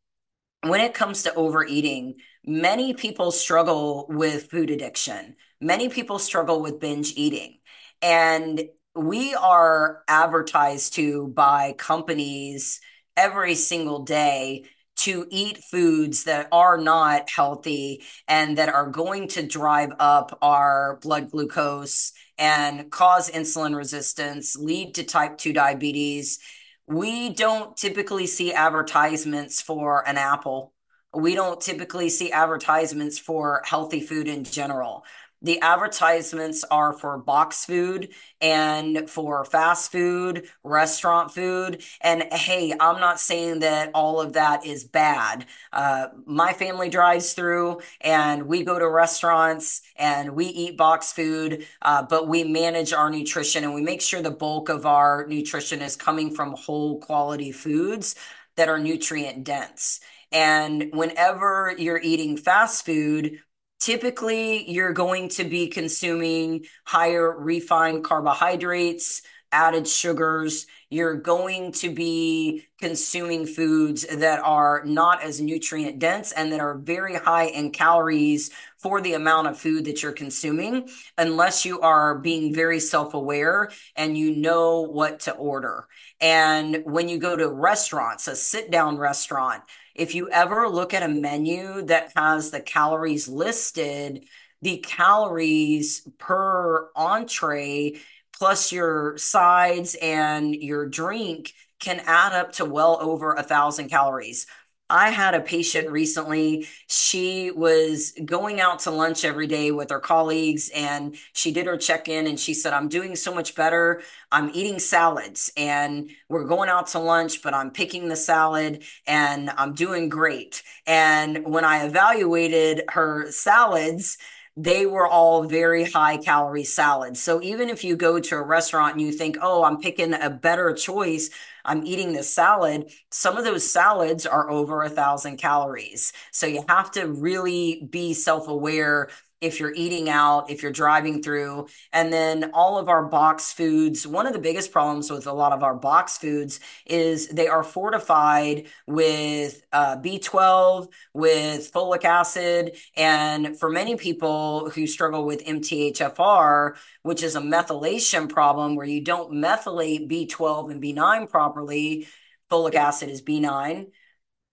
when 0.62 0.80
it 0.80 0.94
comes 0.94 1.24
to 1.24 1.34
overeating, 1.34 2.20
many 2.46 2.94
people 2.94 3.30
struggle 3.30 4.06
with 4.08 4.50
food 4.50 4.70
addiction. 4.70 5.36
Many 5.60 5.90
people 5.90 6.18
struggle 6.18 6.62
with 6.62 6.80
binge 6.80 7.12
eating. 7.16 7.58
And 8.00 8.62
we 8.94 9.34
are 9.34 10.04
advertised 10.08 10.94
to 10.94 11.28
by 11.28 11.74
companies 11.76 12.80
every 13.14 13.56
single 13.56 14.04
day 14.04 14.64
to 14.98 15.26
eat 15.30 15.58
foods 15.58 16.24
that 16.24 16.48
are 16.52 16.76
not 16.76 17.30
healthy 17.30 18.02
and 18.26 18.58
that 18.58 18.68
are 18.68 18.88
going 18.88 19.28
to 19.28 19.46
drive 19.46 19.92
up 19.98 20.36
our 20.42 20.98
blood 21.02 21.30
glucose 21.30 22.12
and 22.36 22.90
cause 22.90 23.30
insulin 23.30 23.76
resistance, 23.76 24.56
lead 24.56 24.94
to 24.94 25.04
type 25.04 25.38
2 25.38 25.52
diabetes. 25.52 26.38
We 26.86 27.30
don't 27.30 27.76
typically 27.76 28.26
see 28.26 28.52
advertisements 28.52 29.60
for 29.60 30.06
an 30.08 30.16
apple. 30.16 30.72
We 31.14 31.34
don't 31.34 31.60
typically 31.60 32.08
see 32.08 32.32
advertisements 32.32 33.18
for 33.18 33.62
healthy 33.64 34.00
food 34.00 34.28
in 34.28 34.44
general 34.44 35.04
the 35.40 35.60
advertisements 35.60 36.64
are 36.70 36.92
for 36.92 37.18
box 37.18 37.64
food 37.64 38.08
and 38.40 39.08
for 39.08 39.44
fast 39.44 39.92
food, 39.92 40.48
restaurant 40.64 41.32
food. 41.32 41.82
And 42.00 42.24
hey, 42.32 42.74
I'm 42.78 43.00
not 43.00 43.20
saying 43.20 43.60
that 43.60 43.90
all 43.94 44.20
of 44.20 44.32
that 44.32 44.66
is 44.66 44.84
bad. 44.84 45.46
Uh, 45.72 46.08
my 46.26 46.52
family 46.52 46.88
drives 46.88 47.34
through 47.34 47.80
and 48.00 48.44
we 48.44 48.64
go 48.64 48.78
to 48.78 48.88
restaurants 48.88 49.82
and 49.96 50.34
we 50.34 50.46
eat 50.46 50.76
box 50.76 51.12
food, 51.12 51.66
uh, 51.82 52.02
but 52.02 52.26
we 52.28 52.44
manage 52.44 52.92
our 52.92 53.10
nutrition 53.10 53.64
and 53.64 53.74
we 53.74 53.82
make 53.82 54.00
sure 54.00 54.20
the 54.22 54.30
bulk 54.30 54.68
of 54.68 54.86
our 54.86 55.26
nutrition 55.28 55.82
is 55.82 55.96
coming 55.96 56.34
from 56.34 56.52
whole 56.52 57.00
quality 57.00 57.52
foods 57.52 58.16
that 58.56 58.68
are 58.68 58.78
nutrient 58.78 59.44
dense. 59.44 60.00
And 60.30 60.90
whenever 60.92 61.74
you're 61.78 62.00
eating 62.00 62.36
fast 62.36 62.84
food, 62.84 63.40
typically 63.80 64.70
you're 64.70 64.92
going 64.92 65.28
to 65.30 65.44
be 65.44 65.68
consuming 65.68 66.64
higher 66.84 67.36
refined 67.38 68.04
carbohydrates, 68.04 69.22
added 69.52 69.88
sugars. 69.88 70.66
You're 70.90 71.16
going 71.16 71.72
to 71.72 71.90
be 71.94 72.66
consuming 72.80 73.46
foods 73.46 74.06
that 74.06 74.40
are 74.40 74.82
not 74.84 75.22
as 75.22 75.40
nutrient 75.40 75.98
dense 75.98 76.32
and 76.32 76.52
that 76.52 76.60
are 76.60 76.76
very 76.76 77.16
high 77.16 77.46
in 77.46 77.70
calories 77.70 78.50
for 78.78 79.00
the 79.00 79.14
amount 79.14 79.48
of 79.48 79.58
food 79.58 79.86
that 79.86 80.02
you're 80.02 80.12
consuming, 80.12 80.88
unless 81.16 81.64
you 81.64 81.80
are 81.80 82.18
being 82.18 82.54
very 82.54 82.80
self 82.80 83.14
aware 83.14 83.70
and 83.96 84.16
you 84.16 84.34
know 84.36 84.82
what 84.82 85.20
to 85.20 85.32
order. 85.32 85.86
And 86.20 86.82
when 86.84 87.08
you 87.08 87.18
go 87.18 87.36
to 87.36 87.48
restaurants, 87.48 88.28
a 88.28 88.36
sit 88.36 88.70
down 88.70 88.98
restaurant, 88.98 89.62
if 89.98 90.14
you 90.14 90.30
ever 90.30 90.68
look 90.68 90.94
at 90.94 91.02
a 91.02 91.08
menu 91.08 91.82
that 91.82 92.12
has 92.16 92.50
the 92.50 92.60
calories 92.60 93.28
listed, 93.28 94.24
the 94.62 94.78
calories 94.78 96.08
per 96.18 96.90
entree 96.94 98.00
plus 98.38 98.72
your 98.72 99.18
sides 99.18 99.96
and 100.00 100.54
your 100.54 100.86
drink 100.86 101.52
can 101.80 102.00
add 102.06 102.32
up 102.32 102.52
to 102.52 102.64
well 102.64 102.98
over 103.00 103.34
a 103.34 103.42
thousand 103.42 103.88
calories. 103.88 104.46
I 104.90 105.10
had 105.10 105.34
a 105.34 105.40
patient 105.40 105.90
recently. 105.90 106.66
She 106.86 107.50
was 107.50 108.12
going 108.24 108.58
out 108.60 108.80
to 108.80 108.90
lunch 108.90 109.24
every 109.24 109.46
day 109.46 109.70
with 109.70 109.90
her 109.90 110.00
colleagues 110.00 110.70
and 110.74 111.14
she 111.34 111.52
did 111.52 111.66
her 111.66 111.76
check 111.76 112.08
in 112.08 112.26
and 112.26 112.40
she 112.40 112.54
said, 112.54 112.72
I'm 112.72 112.88
doing 112.88 113.14
so 113.14 113.34
much 113.34 113.54
better. 113.54 114.00
I'm 114.32 114.50
eating 114.54 114.78
salads 114.78 115.52
and 115.56 116.10
we're 116.30 116.44
going 116.44 116.70
out 116.70 116.86
to 116.88 117.00
lunch, 117.00 117.42
but 117.42 117.52
I'm 117.52 117.70
picking 117.70 118.08
the 118.08 118.16
salad 118.16 118.82
and 119.06 119.50
I'm 119.50 119.74
doing 119.74 120.08
great. 120.08 120.62
And 120.86 121.44
when 121.44 121.64
I 121.66 121.84
evaluated 121.84 122.82
her 122.88 123.30
salads, 123.30 124.16
they 124.56 124.86
were 124.86 125.06
all 125.06 125.44
very 125.44 125.84
high 125.84 126.16
calorie 126.16 126.64
salads. 126.64 127.22
So 127.22 127.40
even 127.42 127.68
if 127.68 127.84
you 127.84 127.94
go 127.94 128.18
to 128.18 128.36
a 128.36 128.42
restaurant 128.42 128.94
and 128.94 129.02
you 129.02 129.12
think, 129.12 129.36
oh, 129.40 129.62
I'm 129.62 129.78
picking 129.78 130.14
a 130.14 130.30
better 130.30 130.72
choice, 130.72 131.30
I'm 131.68 131.86
eating 131.86 132.12
this 132.12 132.34
salad, 132.34 132.90
some 133.10 133.36
of 133.36 133.44
those 133.44 133.70
salads 133.70 134.26
are 134.26 134.50
over 134.50 134.82
a 134.82 134.88
thousand 134.88 135.36
calories. 135.36 136.12
So 136.32 136.46
you 136.46 136.64
have 136.68 136.90
to 136.92 137.06
really 137.06 137.86
be 137.90 138.14
self 138.14 138.48
aware 138.48 139.10
if 139.40 139.60
you're 139.60 139.72
eating 139.74 140.08
out, 140.08 140.50
if 140.50 140.62
you're 140.62 140.72
driving 140.72 141.22
through, 141.22 141.66
and 141.92 142.12
then 142.12 142.50
all 142.52 142.78
of 142.78 142.88
our 142.88 143.04
box 143.04 143.52
foods. 143.52 144.06
One 144.06 144.26
of 144.26 144.32
the 144.32 144.38
biggest 144.38 144.72
problems 144.72 145.10
with 145.10 145.26
a 145.26 145.32
lot 145.32 145.52
of 145.52 145.62
our 145.62 145.74
box 145.74 146.18
foods 146.18 146.60
is 146.86 147.28
they 147.28 147.48
are 147.48 147.62
fortified 147.62 148.66
with 148.86 149.62
uh, 149.72 149.96
B12, 149.96 150.88
with 151.14 151.72
folic 151.72 152.04
acid. 152.04 152.76
And 152.96 153.58
for 153.58 153.70
many 153.70 153.96
people 153.96 154.70
who 154.70 154.86
struggle 154.86 155.24
with 155.24 155.44
MTHFR, 155.44 156.76
which 157.02 157.22
is 157.22 157.36
a 157.36 157.40
methylation 157.40 158.28
problem 158.28 158.74
where 158.74 158.86
you 158.86 159.02
don't 159.02 159.32
methylate 159.32 160.10
B12 160.10 160.72
and 160.72 160.82
B9 160.82 161.30
properly, 161.30 162.08
folic 162.50 162.74
acid 162.74 163.10
is 163.10 163.22
B9. 163.22 163.86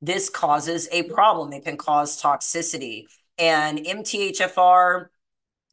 This 0.01 0.29
causes 0.29 0.87
a 0.91 1.03
problem. 1.03 1.53
It 1.53 1.63
can 1.63 1.77
cause 1.77 2.21
toxicity. 2.21 3.05
And 3.37 3.79
MTHFR, 3.79 5.07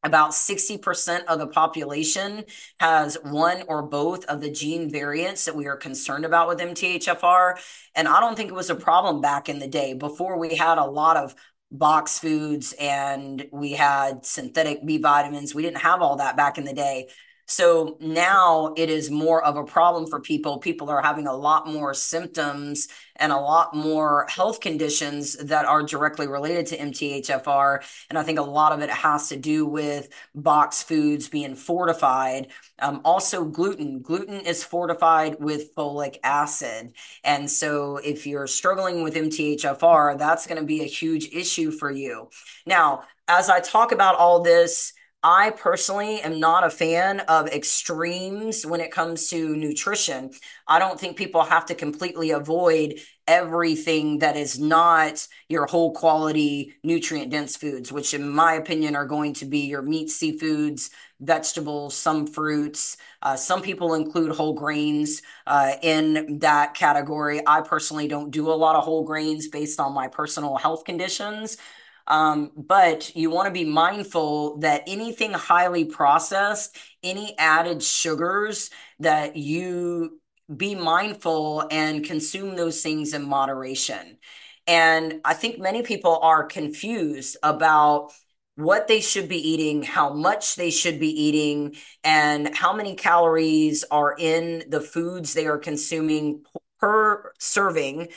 about 0.04 0.30
60% 0.32 1.24
of 1.24 1.38
the 1.38 1.46
population 1.46 2.44
has 2.80 3.16
one 3.22 3.62
or 3.68 3.82
both 3.82 4.24
of 4.24 4.40
the 4.40 4.50
gene 4.50 4.90
variants 4.90 5.44
that 5.44 5.54
we 5.54 5.66
are 5.66 5.76
concerned 5.76 6.24
about 6.24 6.48
with 6.48 6.58
MTHFR. 6.58 7.54
And 7.94 8.08
I 8.08 8.20
don't 8.20 8.36
think 8.36 8.50
it 8.50 8.54
was 8.54 8.70
a 8.70 8.74
problem 8.74 9.20
back 9.20 9.48
in 9.48 9.60
the 9.60 9.68
day 9.68 9.94
before 9.94 10.38
we 10.38 10.56
had 10.56 10.78
a 10.78 10.84
lot 10.84 11.16
of 11.16 11.34
box 11.70 12.18
foods 12.18 12.74
and 12.78 13.46
we 13.52 13.72
had 13.72 14.26
synthetic 14.26 14.84
B 14.84 14.98
vitamins. 14.98 15.54
We 15.54 15.62
didn't 15.62 15.78
have 15.78 16.02
all 16.02 16.16
that 16.16 16.36
back 16.36 16.58
in 16.58 16.64
the 16.64 16.74
day. 16.74 17.08
So 17.46 17.96
now 18.00 18.72
it 18.76 18.88
is 18.88 19.10
more 19.10 19.44
of 19.44 19.56
a 19.56 19.64
problem 19.64 20.06
for 20.06 20.20
people. 20.20 20.58
People 20.58 20.88
are 20.88 21.02
having 21.02 21.26
a 21.26 21.36
lot 21.36 21.66
more 21.66 21.92
symptoms 21.92 22.88
and 23.16 23.32
a 23.32 23.36
lot 23.36 23.74
more 23.74 24.26
health 24.28 24.60
conditions 24.60 25.36
that 25.36 25.66
are 25.66 25.82
directly 25.82 26.26
related 26.26 26.66
to 26.66 26.78
MTHFR. 26.78 27.80
And 28.08 28.18
I 28.18 28.22
think 28.22 28.38
a 28.38 28.42
lot 28.42 28.72
of 28.72 28.80
it 28.80 28.90
has 28.90 29.28
to 29.28 29.36
do 29.36 29.66
with 29.66 30.08
box 30.34 30.82
foods 30.82 31.28
being 31.28 31.54
fortified. 31.54 32.48
Um, 32.78 33.00
also, 33.04 33.44
gluten. 33.44 34.00
Gluten 34.00 34.40
is 34.40 34.64
fortified 34.64 35.36
with 35.38 35.74
folic 35.74 36.16
acid. 36.22 36.94
And 37.22 37.50
so 37.50 37.98
if 37.98 38.26
you're 38.26 38.46
struggling 38.46 39.02
with 39.02 39.14
MTHFR, 39.14 40.18
that's 40.18 40.46
going 40.46 40.60
to 40.60 40.66
be 40.66 40.82
a 40.82 40.86
huge 40.86 41.28
issue 41.32 41.70
for 41.70 41.90
you. 41.90 42.30
Now, 42.66 43.04
as 43.28 43.50
I 43.50 43.60
talk 43.60 43.92
about 43.92 44.16
all 44.16 44.42
this, 44.42 44.94
I 45.24 45.50
personally 45.50 46.20
am 46.20 46.40
not 46.40 46.64
a 46.64 46.70
fan 46.70 47.20
of 47.20 47.46
extremes 47.46 48.66
when 48.66 48.80
it 48.80 48.90
comes 48.90 49.28
to 49.28 49.54
nutrition. 49.54 50.32
I 50.66 50.80
don't 50.80 50.98
think 50.98 51.16
people 51.16 51.44
have 51.44 51.66
to 51.66 51.76
completely 51.76 52.32
avoid 52.32 52.98
everything 53.28 54.18
that 54.18 54.36
is 54.36 54.58
not 54.58 55.28
your 55.48 55.66
whole 55.66 55.92
quality 55.92 56.74
nutrient 56.82 57.30
dense 57.30 57.56
foods, 57.56 57.92
which 57.92 58.14
in 58.14 58.28
my 58.28 58.54
opinion 58.54 58.96
are 58.96 59.06
going 59.06 59.32
to 59.34 59.44
be 59.44 59.60
your 59.60 59.82
meat, 59.82 60.08
seafoods, 60.08 60.90
vegetables, 61.20 61.94
some 61.96 62.26
fruits. 62.26 62.96
Uh, 63.22 63.36
some 63.36 63.62
people 63.62 63.94
include 63.94 64.34
whole 64.34 64.54
grains 64.54 65.22
uh, 65.46 65.74
in 65.82 66.40
that 66.40 66.74
category. 66.74 67.40
I 67.46 67.60
personally 67.60 68.08
don't 68.08 68.32
do 68.32 68.50
a 68.50 68.54
lot 68.54 68.74
of 68.74 68.82
whole 68.82 69.04
grains 69.04 69.46
based 69.46 69.78
on 69.78 69.92
my 69.94 70.08
personal 70.08 70.56
health 70.56 70.84
conditions. 70.84 71.58
Um, 72.06 72.50
but 72.56 73.14
you 73.14 73.30
want 73.30 73.46
to 73.46 73.52
be 73.52 73.64
mindful 73.64 74.58
that 74.58 74.82
anything 74.86 75.32
highly 75.32 75.84
processed, 75.84 76.76
any 77.02 77.36
added 77.38 77.82
sugars, 77.82 78.70
that 78.98 79.36
you 79.36 80.20
be 80.54 80.74
mindful 80.74 81.66
and 81.70 82.04
consume 82.04 82.56
those 82.56 82.82
things 82.82 83.14
in 83.14 83.28
moderation. 83.28 84.18
And 84.66 85.20
I 85.24 85.34
think 85.34 85.58
many 85.58 85.82
people 85.82 86.18
are 86.22 86.44
confused 86.44 87.36
about 87.42 88.12
what 88.56 88.86
they 88.86 89.00
should 89.00 89.28
be 89.28 89.48
eating, 89.48 89.82
how 89.82 90.12
much 90.12 90.56
they 90.56 90.70
should 90.70 91.00
be 91.00 91.08
eating, 91.08 91.74
and 92.04 92.54
how 92.54 92.72
many 92.74 92.94
calories 92.94 93.84
are 93.90 94.14
in 94.18 94.64
the 94.68 94.80
foods 94.80 95.32
they 95.32 95.46
are 95.46 95.58
consuming 95.58 96.44
per 96.78 97.32
serving. 97.38 98.08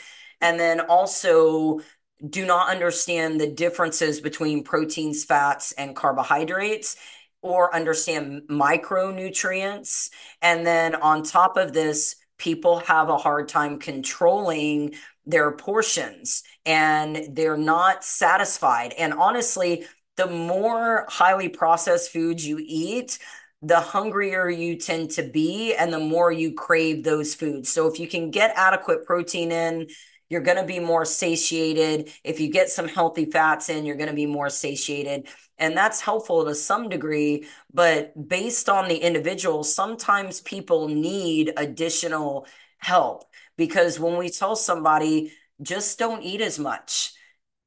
And 0.41 0.60
then 0.60 0.82
also 0.82 1.80
do 2.28 2.45
not 2.45 2.69
understand 2.69 3.39
the 3.39 3.47
differences 3.47 4.21
between 4.21 4.63
proteins, 4.63 5.23
fats, 5.25 5.71
and 5.73 5.95
carbohydrates 5.95 6.95
or 7.41 7.73
understand 7.75 8.43
micronutrients. 8.49 10.10
And 10.41 10.65
then 10.65 10.95
on 10.95 11.23
top 11.23 11.58
of 11.58 11.73
this, 11.73 12.15
people 12.38 12.80
have 12.80 13.10
a 13.10 13.17
hard 13.17 13.47
time 13.47 13.80
controlling 13.80 14.95
their 15.25 15.51
portions 15.51 16.43
and 16.65 17.28
they're 17.32 17.58
not 17.58 18.04
satisfied. 18.04 18.93
And 18.97 19.13
honestly, 19.13 19.86
the 20.17 20.28
more 20.28 21.06
highly 21.10 21.49
processed 21.49 22.12
foods 22.12 22.47
you 22.47 22.60
eat, 22.62 23.19
the 23.62 23.80
hungrier 23.80 24.49
you 24.49 24.78
tend 24.78 25.12
to 25.12 25.23
be 25.23 25.75
and 25.75 25.91
the 25.91 25.99
more 25.99 26.32
you 26.32 26.54
crave 26.54 27.04
those 27.04 27.36
foods. 27.36 27.69
So 27.69 27.88
if 27.88 27.99
you 27.99 28.08
can 28.08 28.32
get 28.32 28.54
adequate 28.56 29.06
protein 29.06 29.51
in, 29.51 29.88
you're 30.30 30.42
going 30.42 30.58
to 30.58 30.66
be 30.66 30.80
more 30.80 31.06
satiated. 31.06 32.12
If 32.24 32.40
you 32.40 32.50
get 32.50 32.70
some 32.70 32.88
healthy 32.88 33.26
fats 33.26 33.70
in, 33.70 33.86
you're 33.86 33.96
going 33.96 34.10
to 34.10 34.16
be 34.16 34.26
more 34.26 34.50
satiated. 34.50 35.28
And 35.58 35.76
that's 35.78 36.02
helpful 36.02 36.46
to 36.46 36.56
some 36.56 36.90
degree. 36.90 37.46
But 37.74 38.28
based 38.28 38.68
on 38.70 38.88
the 38.88 38.98
individual, 38.98 39.64
sometimes 39.64 40.42
people 40.42 40.88
need 40.88 41.54
additional 41.58 42.48
help 42.78 43.24
because 43.58 44.00
when 44.00 44.18
we 44.18 44.30
tell 44.30 44.56
somebody, 44.56 45.32
just 45.62 45.98
don't 45.98 46.22
eat 46.22 46.42
as 46.42 46.60
much, 46.60 47.14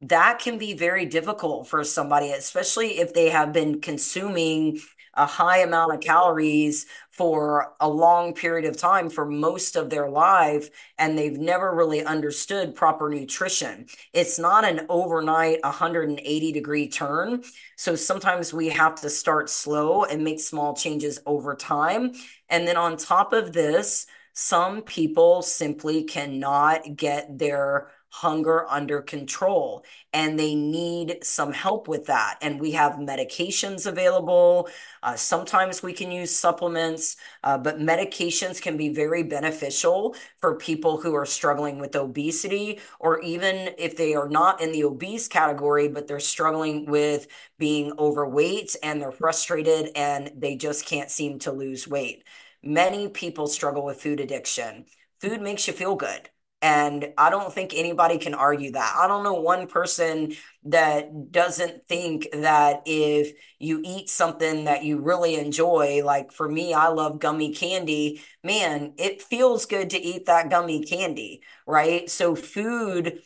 that 0.03 0.38
can 0.38 0.59
be 0.59 0.75
very 0.75 1.07
difficult 1.07 1.66
for 1.68 1.83
somebody, 1.85 2.31
especially 2.31 2.99
if 2.99 3.14
they 3.14 3.31
have 3.31 3.53
been 3.53 3.81
consuming 3.81 4.79
a 5.14 5.27
high 5.27 5.59
amount 5.59 5.94
of 5.94 6.01
calories 6.01 6.87
for 7.18 7.74
a 7.81 7.88
long 7.88 8.33
period 8.33 8.64
of 8.64 8.76
time 8.76 9.11
for 9.11 9.26
most 9.26 9.74
of 9.74 9.90
their 9.90 10.09
life 10.09 10.70
and 10.98 11.18
they've 11.18 11.37
never 11.37 11.74
really 11.74 12.04
understood 12.04 12.76
proper 12.76 13.11
nutrition. 13.11 13.87
It's 14.12 14.38
not 14.38 14.64
an 14.64 14.87
overnight 14.88 15.59
180 15.64 16.52
degree 16.52 16.88
turn. 16.88 17.42
So 17.76 17.96
sometimes 17.96 18.54
we 18.54 18.68
have 18.68 18.94
to 19.00 19.11
start 19.11 19.50
slow 19.50 20.04
and 20.04 20.22
make 20.22 20.38
small 20.38 20.74
changes 20.74 21.18
over 21.26 21.57
time. 21.57 22.12
And 22.48 22.68
then 22.68 22.76
on 22.76 22.96
top 22.96 23.33
of 23.33 23.52
this, 23.52 24.07
some 24.33 24.83
people 24.83 25.42
simply 25.42 26.04
cannot 26.04 26.96
get 26.96 27.37
their 27.37 27.88
hunger 28.11 28.66
under 28.68 29.03
control 29.03 29.85
and 30.12 30.38
they 30.38 30.55
need 30.55 31.18
some 31.23 31.53
help 31.53 31.88
with 31.88 32.07
that. 32.07 32.38
And 32.40 32.61
we 32.61 32.73
have 32.73 32.94
medications 32.94 33.87
available. 33.87 34.68
Uh, 35.03 35.14
sometimes 35.14 35.83
we 35.83 35.92
can 35.92 36.11
use 36.11 36.35
supplements, 36.35 37.16
uh, 37.44 37.59
but 37.59 37.79
medications 37.79 38.61
can 38.61 38.77
be 38.77 38.88
very 38.88 39.23
beneficial 39.23 40.16
for 40.38 40.57
people 40.57 41.01
who 41.01 41.14
are 41.14 41.27
struggling 41.27 41.79
with 41.79 41.97
obesity, 41.97 42.81
or 42.99 43.21
even 43.21 43.75
if 43.79 43.97
they 43.97 44.14
are 44.14 44.29
not 44.29 44.61
in 44.62 44.73
the 44.73 44.85
obese 44.85 45.29
category, 45.29 45.88
but 45.88 46.07
they're 46.09 46.21
struggling 46.21 46.87
with 46.87 47.29
being 47.59 47.92
overweight 47.99 48.75
and 48.83 49.01
they're 49.01 49.12
frustrated 49.12 49.90
and 49.94 50.33
they 50.37 50.57
just 50.57 50.87
can't 50.87 51.11
seem 51.11 51.38
to 51.38 51.53
lose 51.53 51.87
weight. 51.87 52.25
Many 52.62 53.09
people 53.09 53.47
struggle 53.47 53.85
with 53.85 54.01
food 54.01 54.21
addiction. 54.21 54.87
Food 55.21 55.40
makes 55.42 55.66
you 55.66 55.73
feel 55.73 55.94
good 55.94 56.31
and 56.61 57.12
I 57.16 57.31
don't 57.31 57.53
think 57.53 57.73
anybody 57.75 58.18
can 58.18 58.35
argue 58.35 58.73
that. 58.73 58.97
I 58.99 59.07
don't 59.07 59.23
know 59.23 59.35
one 59.35 59.68
person 59.68 60.35
that 60.64 61.31
doesn't 61.31 61.87
think 61.87 62.29
that 62.33 62.83
if 62.85 63.33
you 63.61 63.81
eat 63.85 64.09
something 64.09 64.64
that 64.64 64.83
you 64.83 65.01
really 65.01 65.37
enjoy, 65.37 66.03
like 66.05 66.33
for 66.33 66.49
me, 66.49 66.75
I 66.75 66.88
love 66.88 67.21
gummy 67.21 67.55
candy, 67.55 68.23
man, 68.42 68.94
it 68.99 69.23
feels 69.23 69.66
good 69.66 69.90
to 69.90 70.01
eat 70.01 70.27
that 70.27 70.51
gummy 70.51 70.85
candy, 70.85 71.42
right? 71.64 72.11
So 72.11 72.35
food 72.35 73.21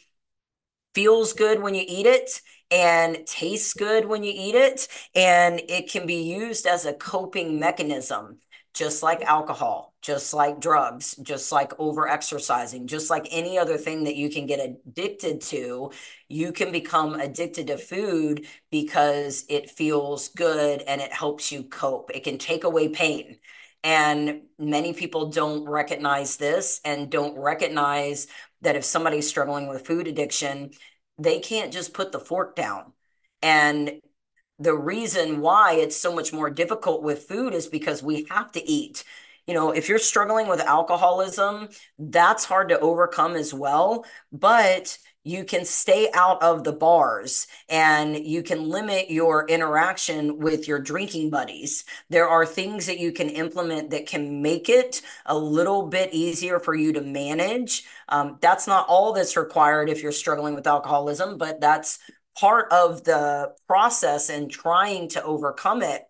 feels 0.95 1.33
good 1.33 1.63
when 1.63 1.75
you 1.75 1.85
eat 1.87 2.07
it 2.07 2.41
and 2.71 3.27
tastes 3.27 3.75
good 3.75 4.07
when 4.07 4.25
you 4.25 4.33
eat 4.35 4.55
it, 4.55 4.89
and 5.15 5.61
it 5.69 5.91
can 5.91 6.07
be 6.07 6.23
used 6.23 6.67
as 6.67 6.87
a 6.87 6.95
coping 6.95 7.61
mechanism 7.61 8.39
just 8.75 9.03
like 9.03 9.23
alcohol, 9.23 9.95
just 10.01 10.33
like 10.33 10.61
drugs, 10.61 11.15
just 11.23 11.53
like 11.53 11.73
over 11.79 12.09
exercising, 12.09 12.87
just 12.87 13.11
like 13.11 13.27
any 13.31 13.59
other 13.59 13.77
thing 13.77 14.05
that 14.05 14.17
you 14.17 14.31
can 14.31 14.47
get 14.47 14.61
addicted 14.61 15.41
to, 15.43 15.91
you 16.29 16.53
can 16.53 16.73
become 16.73 17.15
addicted 17.15 17.67
to 17.67 17.77
food 17.77 18.47
because 18.71 19.45
it 19.49 19.71
feels 19.71 20.29
good 20.31 20.83
and 20.83 21.01
it 21.01 21.13
helps 21.13 21.53
you 21.53 21.65
cope. 21.65 22.11
It 22.15 22.25
can 22.25 22.39
take 22.39 22.65
away 22.65 22.89
pain. 22.89 23.39
And 23.85 24.43
many 24.59 24.93
people 24.93 25.31
don't 25.31 25.69
recognize 25.69 26.37
this 26.37 26.81
and 26.85 27.11
don't 27.11 27.37
recognize 27.39 28.29
that 28.63 28.77
if 28.77 28.85
somebody's 28.85 29.29
struggling 29.29 29.69
with 29.69 29.87
food 29.87 30.07
addiction, 30.07 30.71
they 31.19 31.41
can't 31.41 31.73
just 31.73 31.93
put 31.93 32.13
the 32.13 32.21
fork 32.21 32.55
down. 32.57 32.93
And 33.43 34.01
the 34.63 34.75
reason 34.75 35.41
why 35.41 35.75
it's 35.75 35.97
so 35.97 36.15
much 36.15 36.33
more 36.33 36.51
difficult 36.51 37.03
with 37.03 37.25
food 37.25 37.55
is 37.55 37.67
because 37.67 38.03
we 38.03 38.27
have 38.31 38.53
to 38.53 38.69
eat. 38.69 39.05
You 39.47 39.55
know, 39.55 39.73
if 39.73 39.89
you're 39.89 39.99
struggling 39.99 40.47
with 40.49 40.61
alcoholism, 40.61 41.69
that's 41.99 42.45
hard 42.45 42.69
to 42.69 42.79
overcome 42.79 43.35
as 43.35 43.53
well. 43.53 44.05
But 44.33 44.99
you 45.25 45.45
can 45.45 45.65
stay 45.65 46.11
out 46.15 46.43
of 46.43 46.65
the 46.65 46.73
bars 46.73 47.47
and 47.69 48.17
you 48.17 48.43
can 48.43 48.69
limit 48.69 49.11
your 49.11 49.47
interaction 49.47 50.39
with 50.39 50.67
your 50.67 50.81
drinking 50.81 51.31
buddies. 51.31 51.85
There 52.11 52.29
are 52.29 52.45
things 52.45 52.87
that 52.87 52.99
you 52.99 53.13
can 53.13 53.29
implement 53.29 53.91
that 53.91 54.07
can 54.07 54.43
make 54.43 54.69
it 54.69 55.01
a 55.27 55.37
little 55.37 55.87
bit 55.87 56.13
easier 56.13 56.59
for 56.59 56.75
you 56.75 56.93
to 56.95 57.01
manage. 57.01 57.85
Um, 58.09 58.39
that's 58.41 58.67
not 58.67 58.87
all 58.89 59.13
that's 59.13 59.37
required 59.37 59.89
if 59.89 60.03
you're 60.03 60.13
struggling 60.13 60.55
with 60.55 60.67
alcoholism, 60.67 61.39
but 61.39 61.61
that's 61.61 62.01
part 62.39 62.73
of 62.73 63.05
the 63.05 63.53
process 63.67 64.29
and 64.29 64.51
trying 64.51 65.09
to 65.11 65.23
overcome 65.23 65.83
it. 65.83 66.03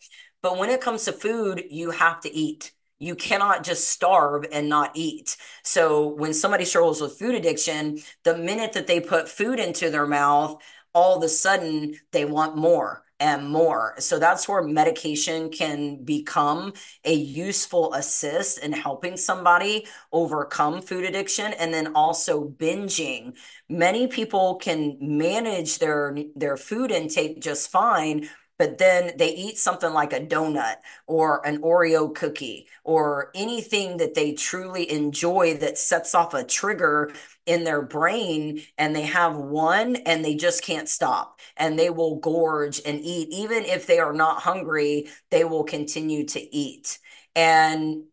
But 0.43 0.59
when 0.59 0.71
it 0.71 0.81
comes 0.81 1.05
to 1.05 1.13
food, 1.13 1.63
you 1.71 1.91
have 1.91 2.21
to 2.23 2.35
eat. 2.35 2.73
You 2.99 3.17
cannot 3.17 3.65
just 3.65 3.89
starve 3.89 4.47
and 4.53 4.69
not 4.69 4.93
eat. 4.95 5.37
So 5.65 6.09
when 6.09 6.35
somebody 6.35 6.65
struggles 6.65 7.01
with 7.01 7.19
food 7.19 7.35
addiction, 7.35 7.99
the 8.23 8.37
minute 8.37 8.73
that 8.75 8.87
they 8.87 9.01
put 9.01 9.29
food 9.29 9.59
into 9.59 9.91
their 9.91 10.07
mouth, 10.07 10.63
all 10.95 11.17
of 11.17 11.23
a 11.25 11.29
sudden 11.29 11.97
they 12.13 12.25
want 12.25 12.57
more 12.57 13.03
and 13.23 13.49
more. 13.49 13.95
So 13.99 14.19
that's 14.19 14.49
where 14.49 14.63
medication 14.65 15.49
can 15.51 16.03
become 16.05 16.73
a 17.05 17.15
useful 17.15 17.95
assist 17.95 18.59
in 18.59 18.73
helping 18.73 19.17
somebody 19.17 19.87
overcome 20.11 20.83
food 20.83 21.05
addiction 21.05 21.53
and 21.53 21.73
then 21.73 21.95
also 21.95 22.49
binging. 22.49 23.37
Many 23.69 24.09
people 24.09 24.57
can 24.57 24.99
manage 25.01 25.79
their 25.79 26.17
their 26.35 26.57
food 26.57 26.91
intake 26.91 27.41
just 27.41 27.71
fine 27.71 28.29
but 28.59 28.79
then 28.79 29.11
they 29.17 29.35
eat 29.35 29.59
something 29.59 29.93
like 29.93 30.13
a 30.13 30.21
donut 30.21 30.77
or 31.09 31.45
an 31.45 31.63
Oreo 31.63 32.15
cookie 32.15 32.69
or 32.85 33.33
anything 33.35 33.97
that 33.97 34.15
they 34.15 34.35
truly 34.35 34.89
enjoy 34.89 35.57
that 35.57 35.79
sets 35.79 36.15
off 36.15 36.33
a 36.33 36.45
trigger 36.45 37.13
in 37.47 37.65
their 37.65 37.83
brain 37.83 38.63
and 38.79 38.95
they 38.95 39.03
have 39.03 39.37
one 39.37 39.97
and 39.97 40.25
they 40.25 40.35
just 40.35 40.63
can't 40.63 40.89
stop 40.89 41.41
and 41.57 41.79
they 41.79 41.91
will 41.91 42.17
gorge 42.17 42.81
and 42.87 43.01
eat. 43.01 43.29
Even 43.31 43.65
if 43.65 43.87
they 43.87 43.99
are 43.99 44.13
not 44.13 44.43
hungry 44.43 45.09
they 45.31 45.45
will 45.45 45.65
continue 45.65 46.25
to 46.27 46.57
eat. 46.57 46.99
And 47.35 48.05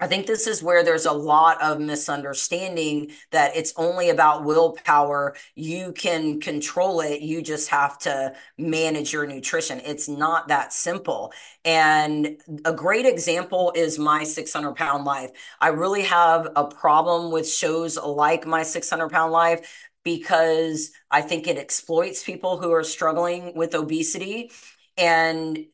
I 0.00 0.06
think 0.06 0.26
this 0.26 0.46
is 0.46 0.62
where 0.62 0.82
there's 0.82 1.04
a 1.04 1.12
lot 1.12 1.60
of 1.62 1.78
misunderstanding 1.78 3.12
that 3.32 3.54
it's 3.54 3.74
only 3.76 4.08
about 4.08 4.44
willpower. 4.44 5.36
You 5.54 5.92
can 5.92 6.40
control 6.40 7.00
it. 7.00 7.20
You 7.20 7.42
just 7.42 7.68
have 7.68 7.98
to 8.00 8.32
manage 8.56 9.12
your 9.12 9.26
nutrition. 9.26 9.80
It's 9.84 10.08
not 10.08 10.48
that 10.48 10.72
simple. 10.72 11.32
And 11.66 12.40
a 12.64 12.72
great 12.72 13.04
example 13.04 13.72
is 13.76 13.98
My 13.98 14.24
600 14.24 14.74
Pound 14.74 15.04
Life. 15.04 15.30
I 15.60 15.68
really 15.68 16.02
have 16.02 16.48
a 16.56 16.64
problem 16.64 17.30
with 17.30 17.46
shows 17.48 17.98
like 17.98 18.46
My 18.46 18.62
600 18.62 19.10
Pound 19.10 19.32
Life 19.32 19.88
because 20.02 20.92
I 21.10 21.20
think 21.20 21.46
it 21.46 21.58
exploits 21.58 22.24
people 22.24 22.56
who 22.56 22.72
are 22.72 22.84
struggling 22.84 23.54
with 23.54 23.74
obesity. 23.74 24.50
And 24.96 25.66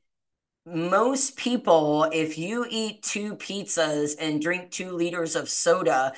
most 0.66 1.37
people, 1.37 2.09
if 2.12 2.37
you 2.37 2.66
eat 2.68 3.02
two 3.02 3.37
pizzas 3.37 4.16
and 4.18 4.42
drink 4.42 4.70
two 4.70 4.90
liters 4.90 5.37
of 5.37 5.48
soda, 5.48 6.12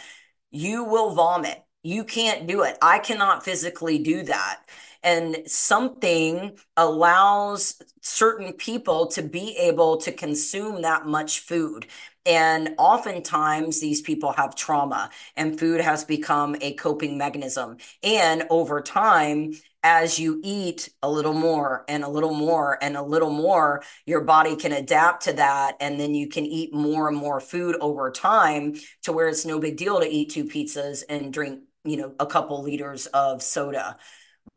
you 0.50 0.84
will 0.84 1.14
vomit. 1.14 1.62
You 1.82 2.04
can't 2.04 2.46
do 2.46 2.62
it. 2.62 2.78
I 2.80 2.98
cannot 2.98 3.44
physically 3.44 3.98
do 3.98 4.22
that. 4.24 4.62
And 5.02 5.38
something 5.46 6.58
allows 6.76 7.80
certain 8.02 8.52
people 8.52 9.06
to 9.08 9.22
be 9.22 9.56
able 9.56 9.98
to 9.98 10.12
consume 10.12 10.82
that 10.82 11.06
much 11.06 11.40
food. 11.40 11.86
And 12.26 12.74
oftentimes, 12.76 13.80
these 13.80 14.02
people 14.02 14.32
have 14.32 14.54
trauma, 14.54 15.08
and 15.36 15.58
food 15.58 15.80
has 15.80 16.04
become 16.04 16.56
a 16.60 16.74
coping 16.74 17.16
mechanism. 17.16 17.78
And 18.02 18.44
over 18.50 18.82
time, 18.82 19.54
as 19.82 20.18
you 20.18 20.40
eat 20.44 20.90
a 21.02 21.10
little 21.10 21.32
more 21.32 21.84
and 21.88 22.04
a 22.04 22.08
little 22.08 22.34
more 22.34 22.76
and 22.82 22.96
a 22.96 23.02
little 23.02 23.30
more, 23.30 23.82
your 24.04 24.20
body 24.20 24.56
can 24.56 24.72
adapt 24.72 25.22
to 25.24 25.32
that. 25.34 25.76
And 25.80 25.98
then 25.98 26.14
you 26.14 26.28
can 26.28 26.44
eat 26.44 26.74
more 26.74 27.08
and 27.08 27.16
more 27.16 27.40
food 27.40 27.76
over 27.80 28.10
time 28.10 28.74
to 29.04 29.12
where 29.12 29.28
it's 29.28 29.46
no 29.46 29.58
big 29.58 29.76
deal 29.76 30.00
to 30.00 30.06
eat 30.06 30.30
two 30.30 30.44
pizzas 30.44 31.04
and 31.08 31.32
drink, 31.32 31.60
you 31.84 31.96
know, 31.96 32.14
a 32.18 32.26
couple 32.26 32.62
liters 32.62 33.06
of 33.06 33.42
soda. 33.42 33.96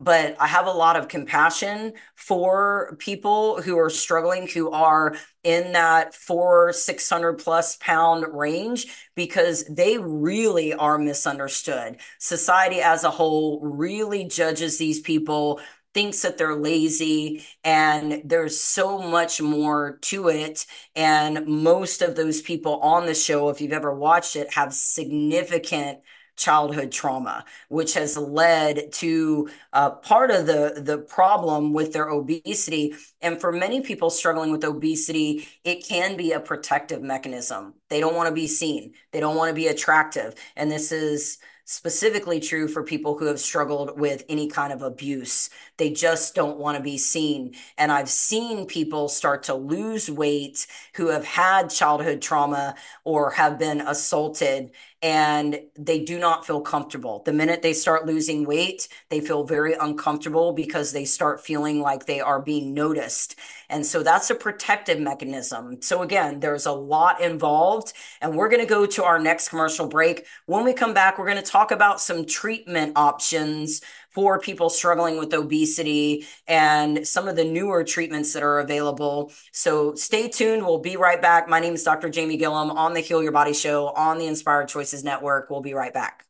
But 0.02 0.36
I 0.40 0.48
have 0.48 0.66
a 0.66 0.72
lot 0.72 0.96
of 0.96 1.06
compassion 1.08 1.92
for 2.16 2.96
people 2.98 3.62
who 3.62 3.78
are 3.78 3.90
struggling, 3.90 4.48
who 4.48 4.70
are 4.72 5.14
in 5.44 5.72
that 5.72 6.12
four, 6.14 6.72
600 6.72 7.34
plus 7.34 7.76
pound 7.76 8.26
range, 8.32 8.86
because 9.14 9.64
they 9.66 9.98
really 9.98 10.74
are 10.74 10.98
misunderstood. 10.98 11.98
Society 12.18 12.80
as 12.80 13.04
a 13.04 13.10
whole 13.10 13.60
really 13.60 14.24
judges 14.24 14.76
these 14.76 15.00
people 15.00 15.60
thinks 15.94 16.22
that 16.22 16.38
they're 16.38 16.56
lazy 16.56 17.44
and 17.64 18.22
there's 18.24 18.58
so 18.58 18.98
much 18.98 19.42
more 19.42 19.98
to 20.00 20.28
it 20.28 20.66
and 20.96 21.46
most 21.46 22.00
of 22.00 22.16
those 22.16 22.40
people 22.40 22.80
on 22.80 23.04
the 23.04 23.14
show 23.14 23.50
if 23.50 23.60
you've 23.60 23.72
ever 23.72 23.94
watched 23.94 24.34
it 24.34 24.54
have 24.54 24.72
significant 24.72 25.98
childhood 26.36 26.90
trauma, 26.92 27.44
which 27.68 27.94
has 27.94 28.16
led 28.16 28.92
to 28.92 29.48
uh, 29.72 29.90
part 29.90 30.30
of 30.30 30.46
the, 30.46 30.82
the 30.84 30.98
problem 30.98 31.72
with 31.72 31.92
their 31.92 32.08
obesity. 32.08 32.94
And 33.20 33.40
for 33.40 33.52
many 33.52 33.80
people 33.80 34.10
struggling 34.10 34.50
with 34.50 34.64
obesity, 34.64 35.46
it 35.64 35.86
can 35.86 36.16
be 36.16 36.32
a 36.32 36.40
protective 36.40 37.02
mechanism. 37.02 37.74
They 37.88 38.00
don't 38.00 38.14
want 38.14 38.28
to 38.28 38.34
be 38.34 38.46
seen, 38.46 38.94
they 39.12 39.20
don't 39.20 39.36
want 39.36 39.50
to 39.50 39.54
be 39.54 39.68
attractive. 39.68 40.34
And 40.56 40.70
this 40.70 40.92
is 40.92 41.38
specifically 41.64 42.40
true 42.40 42.66
for 42.66 42.82
people 42.82 43.16
who 43.16 43.26
have 43.26 43.38
struggled 43.38 43.98
with 43.98 44.24
any 44.28 44.48
kind 44.48 44.72
of 44.72 44.82
abuse. 44.82 45.48
They 45.76 45.90
just 45.90 46.34
don't 46.34 46.58
want 46.58 46.76
to 46.76 46.82
be 46.82 46.98
seen. 46.98 47.54
And 47.78 47.92
I've 47.92 48.08
seen 48.08 48.66
people 48.66 49.08
start 49.08 49.44
to 49.44 49.54
lose 49.54 50.10
weight 50.10 50.66
who 50.96 51.08
have 51.08 51.24
had 51.24 51.70
childhood 51.70 52.20
trauma 52.20 52.74
or 53.04 53.30
have 53.30 53.58
been 53.58 53.80
assaulted 53.80 54.72
and 55.02 55.58
they 55.76 55.98
do 55.98 56.16
not 56.16 56.46
feel 56.46 56.60
comfortable. 56.60 57.22
The 57.24 57.32
minute 57.32 57.60
they 57.60 57.72
start 57.72 58.06
losing 58.06 58.46
weight, 58.46 58.86
they 59.10 59.20
feel 59.20 59.42
very 59.42 59.74
uncomfortable 59.74 60.52
because 60.52 60.92
they 60.92 61.04
start 61.04 61.44
feeling 61.44 61.80
like 61.80 62.06
they 62.06 62.20
are 62.20 62.40
being 62.40 62.72
noticed. 62.72 63.34
And 63.68 63.84
so 63.84 64.04
that's 64.04 64.30
a 64.30 64.34
protective 64.36 65.00
mechanism. 65.00 65.82
So 65.82 66.02
again, 66.02 66.38
there's 66.38 66.66
a 66.66 66.72
lot 66.72 67.20
involved. 67.20 67.94
And 68.20 68.36
we're 68.36 68.48
going 68.48 68.62
to 68.62 68.66
go 68.66 68.86
to 68.86 69.02
our 69.02 69.18
next 69.18 69.48
commercial 69.48 69.88
break. 69.88 70.24
When 70.46 70.64
we 70.64 70.72
come 70.72 70.94
back, 70.94 71.18
we're 71.18 71.26
going 71.26 71.42
to 71.42 71.42
talk 71.42 71.72
about 71.72 72.00
some 72.00 72.24
treatment 72.24 72.92
options 72.94 73.80
for 74.12 74.38
people 74.38 74.68
struggling 74.68 75.18
with 75.18 75.32
obesity 75.32 76.26
and 76.46 77.06
some 77.06 77.28
of 77.28 77.36
the 77.36 77.44
newer 77.44 77.82
treatments 77.82 78.32
that 78.34 78.42
are 78.42 78.60
available. 78.60 79.32
So 79.52 79.94
stay 79.94 80.28
tuned. 80.28 80.64
We'll 80.64 80.78
be 80.78 80.96
right 80.96 81.20
back. 81.20 81.48
My 81.48 81.60
name 81.60 81.74
is 81.74 81.82
Dr. 81.82 82.08
Jamie 82.08 82.36
Gilliam 82.36 82.70
on 82.70 82.92
the 82.94 83.00
Heal 83.00 83.22
Your 83.22 83.32
Body 83.32 83.54
Show 83.54 83.88
on 83.88 84.18
the 84.18 84.26
Inspired 84.26 84.68
Choices 84.68 85.02
Network. 85.02 85.50
We'll 85.50 85.62
be 85.62 85.74
right 85.74 85.92
back. 85.92 86.26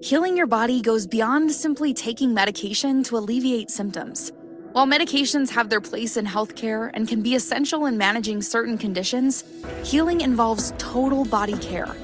Healing 0.00 0.36
your 0.36 0.46
body 0.46 0.82
goes 0.82 1.06
beyond 1.06 1.50
simply 1.50 1.94
taking 1.94 2.34
medication 2.34 3.02
to 3.04 3.16
alleviate 3.16 3.70
symptoms. 3.70 4.32
While 4.72 4.86
medications 4.86 5.48
have 5.50 5.70
their 5.70 5.80
place 5.80 6.16
in 6.16 6.26
healthcare 6.26 6.90
and 6.94 7.08
can 7.08 7.22
be 7.22 7.34
essential 7.36 7.86
in 7.86 7.96
managing 7.96 8.42
certain 8.42 8.76
conditions, 8.76 9.44
healing 9.82 10.20
involves 10.20 10.74
total 10.78 11.24
body 11.24 11.56
care 11.58 11.94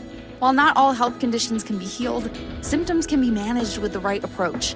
while 0.41 0.53
not 0.53 0.77
all 0.77 0.93
health 0.93 1.21
conditions 1.21 1.63
can 1.63 1.79
be 1.79 1.85
healed, 1.85 2.37
symptoms 2.63 3.07
can 3.07 3.21
be 3.21 3.31
managed 3.31 3.79
with 3.79 3.93
the 3.93 4.01
right 4.01 4.25
approach. 4.25 4.75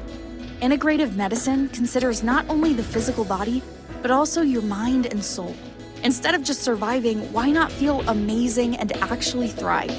Integrative 0.61 1.17
medicine 1.17 1.69
considers 1.71 2.23
not 2.23 2.49
only 2.49 2.73
the 2.73 2.83
physical 2.83 3.25
body, 3.25 3.63
but 4.03 4.11
also 4.11 4.43
your 4.43 4.63
mind 4.63 5.07
and 5.07 5.25
soul. 5.25 5.55
Instead 6.03 6.35
of 6.35 6.43
just 6.43 6.63
surviving, 6.63 7.33
why 7.33 7.51
not 7.51 7.73
feel 7.73 8.07
amazing 8.09 8.77
and 8.77 8.93
actually 8.99 9.49
thrive? 9.49 9.91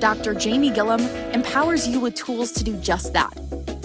Dr. 0.00 0.34
Jamie 0.34 0.70
Gilliam 0.70 1.00
empowers 1.32 1.88
you 1.88 1.98
with 1.98 2.14
tools 2.14 2.52
to 2.52 2.62
do 2.62 2.76
just 2.76 3.14
that. 3.14 3.32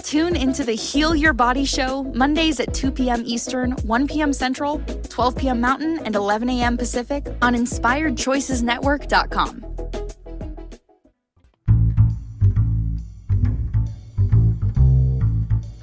Tune 0.02 0.36
into 0.36 0.64
the 0.64 0.74
Heal 0.74 1.14
Your 1.14 1.32
Body 1.32 1.64
Show 1.64 2.02
Mondays 2.02 2.60
at 2.60 2.74
2 2.74 2.90
p.m. 2.90 3.22
Eastern, 3.24 3.72
1 3.72 4.06
p.m. 4.06 4.34
Central, 4.34 4.82
12 5.08 5.36
p.m. 5.36 5.62
Mountain, 5.62 6.00
and 6.04 6.14
11 6.14 6.50
a.m. 6.50 6.76
Pacific 6.76 7.26
on 7.40 7.54
InspiredChoicesNetwork.com. 7.54 9.71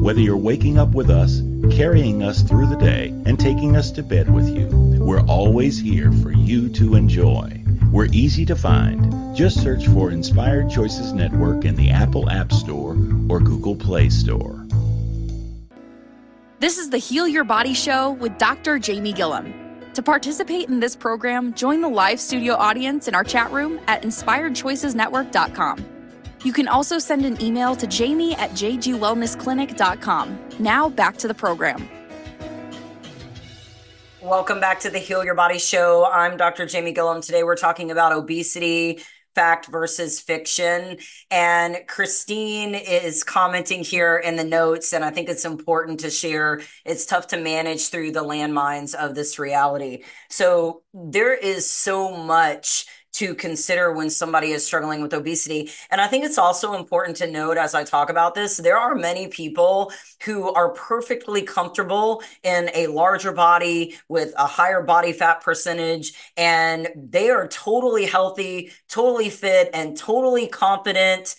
Whether 0.00 0.20
you're 0.20 0.36
waking 0.36 0.78
up 0.78 0.94
with 0.94 1.10
us, 1.10 1.40
carrying 1.70 2.22
us 2.22 2.42
through 2.42 2.66
the 2.66 2.76
day, 2.76 3.08
and 3.26 3.38
taking 3.38 3.76
us 3.76 3.90
to 3.92 4.02
bed 4.02 4.32
with 4.32 4.48
you, 4.48 4.68
we're 5.00 5.22
always 5.22 5.78
here 5.78 6.12
for 6.12 6.30
you 6.30 6.68
to 6.70 6.94
enjoy. 6.94 7.62
We're 7.90 8.08
easy 8.12 8.44
to 8.46 8.56
find. 8.56 9.36
Just 9.36 9.62
search 9.62 9.86
for 9.88 10.10
Inspired 10.10 10.70
Choices 10.70 11.12
Network 11.12 11.64
in 11.64 11.76
the 11.76 11.90
Apple 11.90 12.28
App 12.28 12.52
Store 12.52 12.92
or 13.28 13.40
Google 13.40 13.76
Play 13.76 14.10
Store. 14.10 14.66
This 16.60 16.78
is 16.78 16.90
the 16.90 16.98
Heal 16.98 17.28
Your 17.28 17.44
Body 17.44 17.74
Show 17.74 18.12
with 18.12 18.36
Dr. 18.38 18.78
Jamie 18.78 19.12
Gilliam. 19.12 19.54
To 19.94 20.02
participate 20.02 20.68
in 20.68 20.80
this 20.80 20.96
program, 20.96 21.54
join 21.54 21.80
the 21.80 21.88
live 21.88 22.18
studio 22.18 22.54
audience 22.54 23.06
in 23.06 23.14
our 23.14 23.24
chat 23.24 23.52
room 23.52 23.78
at 23.86 24.02
inspiredchoicesnetwork.com. 24.02 25.93
You 26.44 26.52
can 26.52 26.68
also 26.68 26.98
send 26.98 27.24
an 27.24 27.42
email 27.42 27.74
to 27.74 27.86
jamie 27.86 28.34
at 28.36 28.50
jgwellnessclinic.com. 28.50 30.38
Now 30.58 30.90
back 30.90 31.16
to 31.16 31.26
the 31.26 31.34
program. 31.34 31.88
Welcome 34.20 34.60
back 34.60 34.80
to 34.80 34.90
the 34.90 34.98
Heal 34.98 35.24
Your 35.24 35.34
Body 35.34 35.58
Show. 35.58 36.04
I'm 36.04 36.36
Dr. 36.36 36.66
Jamie 36.66 36.92
Gilliam. 36.92 37.22
Today 37.22 37.44
we're 37.44 37.56
talking 37.56 37.90
about 37.90 38.12
obesity, 38.12 39.00
fact 39.34 39.66
versus 39.66 40.20
fiction. 40.20 40.98
And 41.30 41.78
Christine 41.88 42.74
is 42.74 43.24
commenting 43.24 43.82
here 43.82 44.16
in 44.16 44.36
the 44.36 44.44
notes, 44.44 44.92
and 44.92 45.04
I 45.04 45.10
think 45.10 45.30
it's 45.30 45.44
important 45.44 46.00
to 46.00 46.10
share. 46.10 46.60
It's 46.84 47.06
tough 47.06 47.28
to 47.28 47.38
manage 47.38 47.88
through 47.88 48.12
the 48.12 48.24
landmines 48.24 48.94
of 48.94 49.14
this 49.14 49.38
reality. 49.38 50.04
So 50.28 50.82
there 50.92 51.34
is 51.34 51.68
so 51.68 52.14
much 52.14 52.86
to 53.14 53.34
consider 53.34 53.92
when 53.92 54.10
somebody 54.10 54.52
is 54.52 54.64
struggling 54.64 55.00
with 55.00 55.14
obesity. 55.14 55.70
And 55.90 56.00
I 56.00 56.06
think 56.06 56.24
it's 56.24 56.38
also 56.38 56.74
important 56.74 57.16
to 57.18 57.30
note 57.30 57.56
as 57.56 57.74
I 57.74 57.84
talk 57.84 58.10
about 58.10 58.34
this, 58.34 58.56
there 58.56 58.76
are 58.76 58.94
many 58.94 59.28
people 59.28 59.92
who 60.24 60.52
are 60.52 60.70
perfectly 60.70 61.42
comfortable 61.42 62.22
in 62.42 62.70
a 62.74 62.88
larger 62.88 63.32
body 63.32 63.96
with 64.08 64.34
a 64.36 64.46
higher 64.46 64.82
body 64.82 65.12
fat 65.12 65.40
percentage, 65.42 66.12
and 66.36 66.88
they 66.96 67.30
are 67.30 67.48
totally 67.48 68.06
healthy, 68.06 68.72
totally 68.88 69.30
fit, 69.30 69.70
and 69.72 69.96
totally 69.96 70.46
confident 70.46 71.36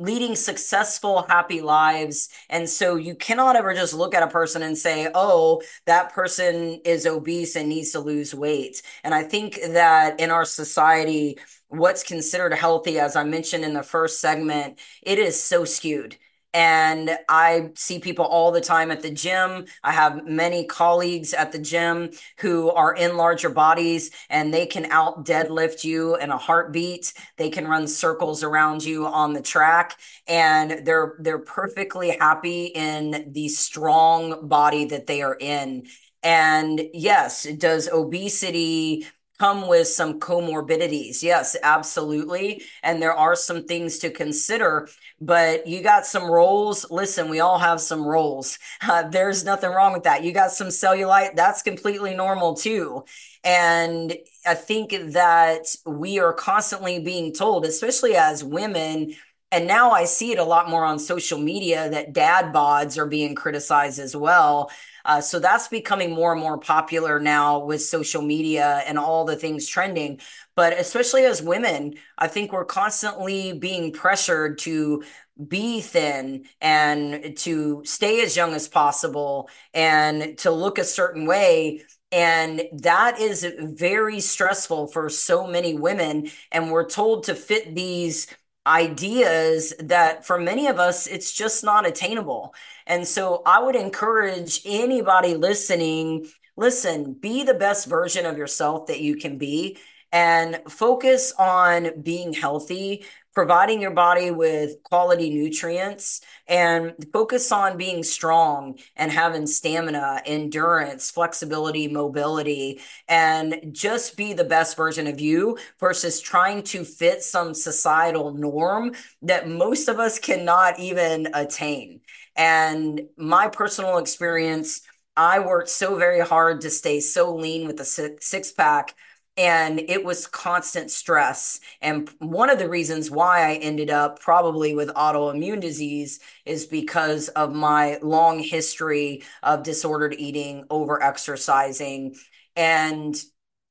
leading 0.00 0.34
successful, 0.34 1.26
happy 1.28 1.60
lives. 1.60 2.30
And 2.48 2.68
so 2.68 2.96
you 2.96 3.14
cannot 3.14 3.54
ever 3.54 3.74
just 3.74 3.92
look 3.92 4.14
at 4.14 4.22
a 4.22 4.28
person 4.28 4.62
and 4.62 4.76
say, 4.76 5.10
oh, 5.14 5.60
that 5.84 6.12
person 6.12 6.80
is 6.84 7.06
obese 7.06 7.54
and 7.54 7.68
needs 7.68 7.92
to 7.92 8.00
lose 8.00 8.34
weight. 8.34 8.80
And 9.04 9.14
I 9.14 9.22
think 9.22 9.60
that 9.62 10.18
in 10.18 10.30
our 10.30 10.46
society, 10.46 11.38
what's 11.68 12.02
considered 12.02 12.54
healthy, 12.54 12.98
as 12.98 13.14
I 13.14 13.24
mentioned 13.24 13.62
in 13.62 13.74
the 13.74 13.82
first 13.82 14.20
segment, 14.20 14.78
it 15.02 15.18
is 15.18 15.40
so 15.40 15.66
skewed. 15.66 16.16
And 16.52 17.16
I 17.28 17.70
see 17.76 18.00
people 18.00 18.24
all 18.24 18.50
the 18.50 18.60
time 18.60 18.90
at 18.90 19.02
the 19.02 19.10
gym. 19.10 19.66
I 19.84 19.92
have 19.92 20.26
many 20.26 20.64
colleagues 20.64 21.32
at 21.32 21.52
the 21.52 21.60
gym 21.60 22.10
who 22.38 22.70
are 22.72 22.92
in 22.94 23.16
larger 23.16 23.50
bodies 23.50 24.10
and 24.28 24.52
they 24.52 24.66
can 24.66 24.86
out 24.86 25.24
deadlift 25.24 25.84
you 25.84 26.16
in 26.16 26.30
a 26.30 26.36
heartbeat. 26.36 27.12
They 27.36 27.50
can 27.50 27.68
run 27.68 27.86
circles 27.86 28.42
around 28.42 28.82
you 28.84 29.06
on 29.06 29.32
the 29.32 29.42
track 29.42 29.96
and 30.26 30.84
they're 30.84 31.14
they're 31.20 31.38
perfectly 31.38 32.16
happy 32.18 32.66
in 32.66 33.30
the 33.32 33.48
strong 33.48 34.48
body 34.48 34.86
that 34.86 35.06
they 35.06 35.22
are 35.22 35.36
in. 35.38 35.86
And 36.22 36.82
yes, 36.92 37.44
does 37.44 37.88
obesity 37.88 39.06
come 39.40 39.66
with 39.66 39.88
some 39.88 40.20
comorbidities. 40.20 41.22
Yes, 41.22 41.56
absolutely. 41.62 42.62
And 42.82 43.00
there 43.00 43.14
are 43.14 43.34
some 43.34 43.64
things 43.64 43.98
to 44.00 44.10
consider, 44.10 44.86
but 45.18 45.66
you 45.66 45.82
got 45.82 46.04
some 46.04 46.30
rolls. 46.30 46.84
Listen, 46.90 47.30
we 47.30 47.40
all 47.40 47.58
have 47.58 47.80
some 47.80 48.06
rolls. 48.06 48.58
Uh, 48.90 49.02
there's 49.08 49.44
nothing 49.44 49.70
wrong 49.70 49.92
with 49.92 50.02
that. 50.02 50.24
You 50.24 50.32
got 50.32 50.50
some 50.50 50.68
cellulite. 50.68 51.36
That's 51.36 51.62
completely 51.62 52.14
normal 52.14 52.54
too. 52.54 53.04
And 53.44 54.16
I 54.44 54.54
think 54.54 54.90
that 55.12 55.66
we 55.86 56.18
are 56.18 56.32
constantly 56.32 56.98
being 56.98 57.32
told, 57.32 57.64
especially 57.66 58.16
as 58.16 58.42
women, 58.42 59.14
and 59.52 59.66
now 59.66 59.90
I 59.90 60.04
see 60.04 60.32
it 60.32 60.38
a 60.38 60.44
lot 60.44 60.68
more 60.70 60.84
on 60.84 60.98
social 60.98 61.38
media 61.38 61.90
that 61.90 62.12
dad 62.12 62.52
bods 62.54 62.96
are 62.98 63.06
being 63.06 63.34
criticized 63.34 63.98
as 63.98 64.14
well 64.16 64.70
Uh, 65.02 65.20
so 65.20 65.38
that's 65.38 65.66
becoming 65.68 66.10
more 66.12 66.32
and 66.32 66.40
more 66.40 66.58
popular 66.58 67.18
now 67.18 67.58
with 67.64 67.82
social 67.82 68.20
media 68.20 68.82
and 68.86 68.98
all 68.98 69.24
the 69.24 69.34
things 69.34 69.66
trending. 69.66 70.20
But 70.54 70.74
especially 70.74 71.24
as 71.24 71.40
women, 71.42 71.94
I 72.18 72.28
think 72.28 72.52
we're 72.52 72.66
constantly 72.66 73.54
being 73.54 73.92
pressured 73.92 74.58
to 74.58 75.02
be 75.48 75.80
thin 75.80 76.44
and 76.60 77.34
to 77.38 77.82
stay 77.86 78.22
as 78.22 78.36
young 78.36 78.52
as 78.52 78.68
possible 78.68 79.48
and 79.72 80.36
to 80.38 80.50
look 80.50 80.78
a 80.78 80.84
certain 80.84 81.26
way. 81.26 81.82
And 82.12 82.62
that 82.72 83.20
is 83.20 83.46
very 83.58 84.20
stressful 84.20 84.88
for 84.88 85.08
so 85.08 85.46
many 85.46 85.74
women. 85.74 86.28
And 86.52 86.70
we're 86.70 86.88
told 86.88 87.24
to 87.24 87.34
fit 87.34 87.74
these 87.74 88.26
ideas 88.66 89.72
that 89.78 90.26
for 90.26 90.38
many 90.38 90.66
of 90.66 90.78
us, 90.78 91.06
it's 91.06 91.32
just 91.32 91.64
not 91.64 91.86
attainable. 91.86 92.54
And 92.86 93.06
so 93.06 93.42
I 93.46 93.62
would 93.62 93.76
encourage 93.76 94.60
anybody 94.64 95.34
listening 95.34 96.26
listen, 96.60 97.14
be 97.14 97.42
the 97.42 97.54
best 97.54 97.86
version 97.86 98.26
of 98.26 98.36
yourself 98.36 98.86
that 98.86 99.00
you 99.00 99.16
can 99.16 99.38
be 99.38 99.78
and 100.12 100.60
focus 100.68 101.32
on 101.38 102.02
being 102.02 102.32
healthy 102.34 103.04
providing 103.34 103.80
your 103.80 103.92
body 103.92 104.30
with 104.30 104.82
quality 104.82 105.30
nutrients 105.30 106.20
and 106.48 106.94
focus 107.12 107.52
on 107.52 107.76
being 107.76 108.02
strong 108.02 108.78
and 108.96 109.12
having 109.12 109.46
stamina, 109.46 110.20
endurance, 110.26 111.10
flexibility, 111.10 111.86
mobility, 111.86 112.80
and 113.08 113.70
just 113.72 114.16
be 114.16 114.32
the 114.32 114.44
best 114.44 114.76
version 114.76 115.06
of 115.06 115.20
you 115.20 115.56
versus 115.78 116.20
trying 116.20 116.62
to 116.62 116.84
fit 116.84 117.22
some 117.22 117.54
societal 117.54 118.34
norm 118.34 118.92
that 119.22 119.48
most 119.48 119.88
of 119.88 119.98
us 119.98 120.18
cannot 120.18 120.78
even 120.80 121.28
attain. 121.32 122.00
And 122.36 123.02
my 123.16 123.48
personal 123.48 123.98
experience, 123.98 124.82
I 125.16 125.40
worked 125.40 125.68
so 125.68 125.96
very 125.96 126.20
hard 126.20 126.62
to 126.62 126.70
stay 126.70 127.00
so 127.00 127.34
lean 127.34 127.66
with 127.66 127.80
a 127.80 127.84
six 127.84 128.52
pack 128.52 128.94
and 129.36 129.80
it 129.80 130.04
was 130.04 130.26
constant 130.26 130.90
stress. 130.90 131.60
And 131.80 132.10
one 132.18 132.50
of 132.50 132.58
the 132.58 132.68
reasons 132.68 133.10
why 133.10 133.48
I 133.50 133.54
ended 133.54 133.90
up 133.90 134.20
probably 134.20 134.74
with 134.74 134.88
autoimmune 134.90 135.60
disease 135.60 136.20
is 136.44 136.66
because 136.66 137.28
of 137.28 137.54
my 137.54 137.98
long 138.02 138.40
history 138.40 139.22
of 139.42 139.62
disordered 139.62 140.14
eating, 140.18 140.64
over 140.68 141.02
exercising. 141.02 142.16
And 142.56 143.16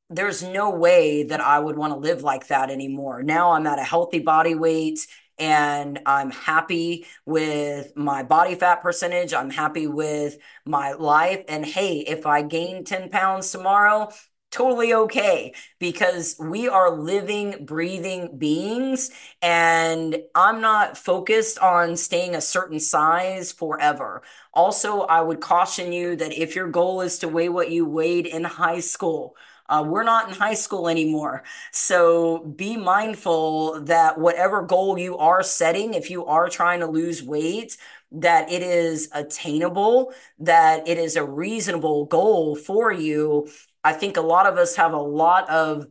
there's 0.09 0.41
no 0.41 0.71
way 0.71 1.23
that 1.23 1.41
I 1.41 1.59
would 1.59 1.77
want 1.77 1.93
to 1.93 1.99
live 1.99 2.23
like 2.23 2.47
that 2.47 2.71
anymore. 2.71 3.21
Now 3.21 3.51
I'm 3.51 3.67
at 3.67 3.79
a 3.79 3.83
healthy 3.83 4.19
body 4.19 4.55
weight 4.55 5.05
and 5.37 5.99
I'm 6.05 6.31
happy 6.31 7.05
with 7.25 7.95
my 7.95 8.23
body 8.23 8.55
fat 8.55 8.81
percentage. 8.81 9.33
I'm 9.33 9.49
happy 9.49 9.87
with 9.87 10.37
my 10.65 10.93
life. 10.93 11.43
And 11.47 11.65
hey, 11.65 11.99
if 11.99 12.25
I 12.25 12.41
gain 12.41 12.83
10 12.83 13.09
pounds 13.09 13.51
tomorrow, 13.51 14.09
totally 14.51 14.93
okay 14.93 15.53
because 15.77 16.35
we 16.39 16.67
are 16.67 16.89
living, 16.89 17.65
breathing 17.65 18.35
beings. 18.37 19.11
And 19.41 20.17
I'm 20.33 20.59
not 20.61 20.97
focused 20.97 21.59
on 21.59 21.95
staying 21.95 22.35
a 22.35 22.41
certain 22.41 22.79
size 22.79 23.51
forever. 23.51 24.23
Also, 24.53 25.01
I 25.01 25.21
would 25.21 25.39
caution 25.39 25.93
you 25.93 26.15
that 26.15 26.33
if 26.33 26.55
your 26.55 26.67
goal 26.67 27.01
is 27.01 27.19
to 27.19 27.27
weigh 27.27 27.49
what 27.49 27.69
you 27.71 27.85
weighed 27.85 28.25
in 28.25 28.43
high 28.43 28.79
school, 28.79 29.35
uh, 29.67 29.83
we're 29.87 30.03
not 30.03 30.27
in 30.29 30.35
high 30.35 30.55
school 30.55 30.89
anymore. 30.89 31.43
So 31.71 32.39
be 32.39 32.75
mindful 32.75 33.81
that 33.81 34.17
whatever 34.19 34.63
goal 34.63 34.97
you 34.97 35.17
are 35.17 35.43
setting, 35.43 35.93
if 35.93 36.09
you 36.09 36.25
are 36.25 36.49
trying 36.49 36.79
to 36.79 36.87
lose 36.87 37.21
weight, 37.21 37.77
that 38.11 38.51
it 38.51 38.63
is 38.63 39.09
attainable, 39.13 40.11
that 40.39 40.87
it 40.87 40.97
is 40.97 41.15
a 41.15 41.23
reasonable 41.23 42.05
goal 42.05 42.55
for 42.55 42.91
you, 42.91 43.47
I 43.83 43.93
think 43.93 44.17
a 44.17 44.21
lot 44.21 44.45
of 44.45 44.57
us 44.57 44.75
have 44.75 44.93
a 44.93 44.97
lot 44.97 45.49
of 45.49 45.87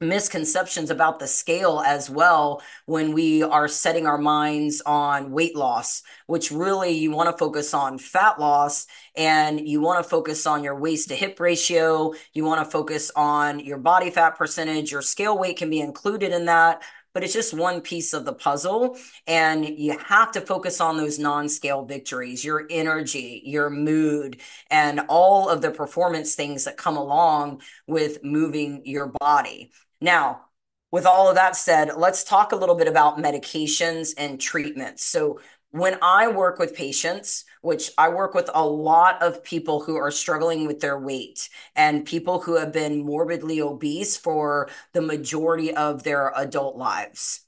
misconceptions 0.00 0.90
about 0.90 1.18
the 1.18 1.26
scale 1.26 1.82
as 1.84 2.08
well 2.08 2.62
when 2.86 3.12
we 3.12 3.42
are 3.42 3.66
setting 3.66 4.06
our 4.06 4.18
minds 4.18 4.80
on 4.86 5.32
weight 5.32 5.56
loss, 5.56 6.04
which 6.26 6.52
really 6.52 6.92
you 6.92 7.10
want 7.10 7.28
to 7.28 7.36
focus 7.36 7.74
on 7.74 7.98
fat 7.98 8.38
loss 8.38 8.86
and 9.16 9.68
you 9.68 9.80
want 9.80 10.02
to 10.02 10.08
focus 10.08 10.46
on 10.46 10.62
your 10.62 10.78
waist 10.78 11.08
to 11.08 11.16
hip 11.16 11.40
ratio. 11.40 12.12
You 12.32 12.44
want 12.44 12.64
to 12.64 12.70
focus 12.70 13.10
on 13.16 13.58
your 13.58 13.78
body 13.78 14.10
fat 14.10 14.38
percentage. 14.38 14.92
Your 14.92 15.02
scale 15.02 15.36
weight 15.36 15.56
can 15.56 15.68
be 15.68 15.80
included 15.80 16.32
in 16.32 16.44
that 16.44 16.82
but 17.18 17.24
it's 17.24 17.34
just 17.34 17.52
one 17.52 17.80
piece 17.80 18.12
of 18.12 18.24
the 18.24 18.32
puzzle. 18.32 18.96
And 19.26 19.68
you 19.68 19.98
have 19.98 20.30
to 20.30 20.40
focus 20.40 20.80
on 20.80 20.96
those 20.96 21.18
non 21.18 21.48
scale 21.48 21.84
victories, 21.84 22.44
your 22.44 22.64
energy, 22.70 23.42
your 23.44 23.70
mood, 23.70 24.40
and 24.70 25.00
all 25.08 25.48
of 25.48 25.60
the 25.60 25.72
performance 25.72 26.36
things 26.36 26.62
that 26.62 26.76
come 26.76 26.96
along 26.96 27.62
with 27.88 28.22
moving 28.22 28.82
your 28.84 29.10
body. 29.18 29.72
Now, 30.00 30.42
with 30.92 31.06
all 31.06 31.28
of 31.28 31.34
that 31.34 31.56
said, 31.56 31.90
let's 31.96 32.22
talk 32.22 32.52
a 32.52 32.56
little 32.56 32.76
bit 32.76 32.86
about 32.86 33.18
medications 33.18 34.14
and 34.16 34.40
treatments. 34.40 35.04
So, 35.04 35.40
when 35.70 35.98
I 36.00 36.28
work 36.28 36.58
with 36.58 36.74
patients, 36.74 37.44
which 37.60 37.90
I 37.98 38.08
work 38.08 38.34
with 38.34 38.48
a 38.54 38.66
lot 38.66 39.22
of 39.22 39.44
people 39.44 39.80
who 39.80 39.96
are 39.96 40.10
struggling 40.10 40.66
with 40.66 40.80
their 40.80 40.98
weight 40.98 41.48
and 41.76 42.06
people 42.06 42.40
who 42.40 42.56
have 42.56 42.72
been 42.72 43.04
morbidly 43.04 43.60
obese 43.60 44.16
for 44.16 44.70
the 44.92 45.02
majority 45.02 45.74
of 45.74 46.02
their 46.04 46.32
adult 46.36 46.76
lives. 46.76 47.47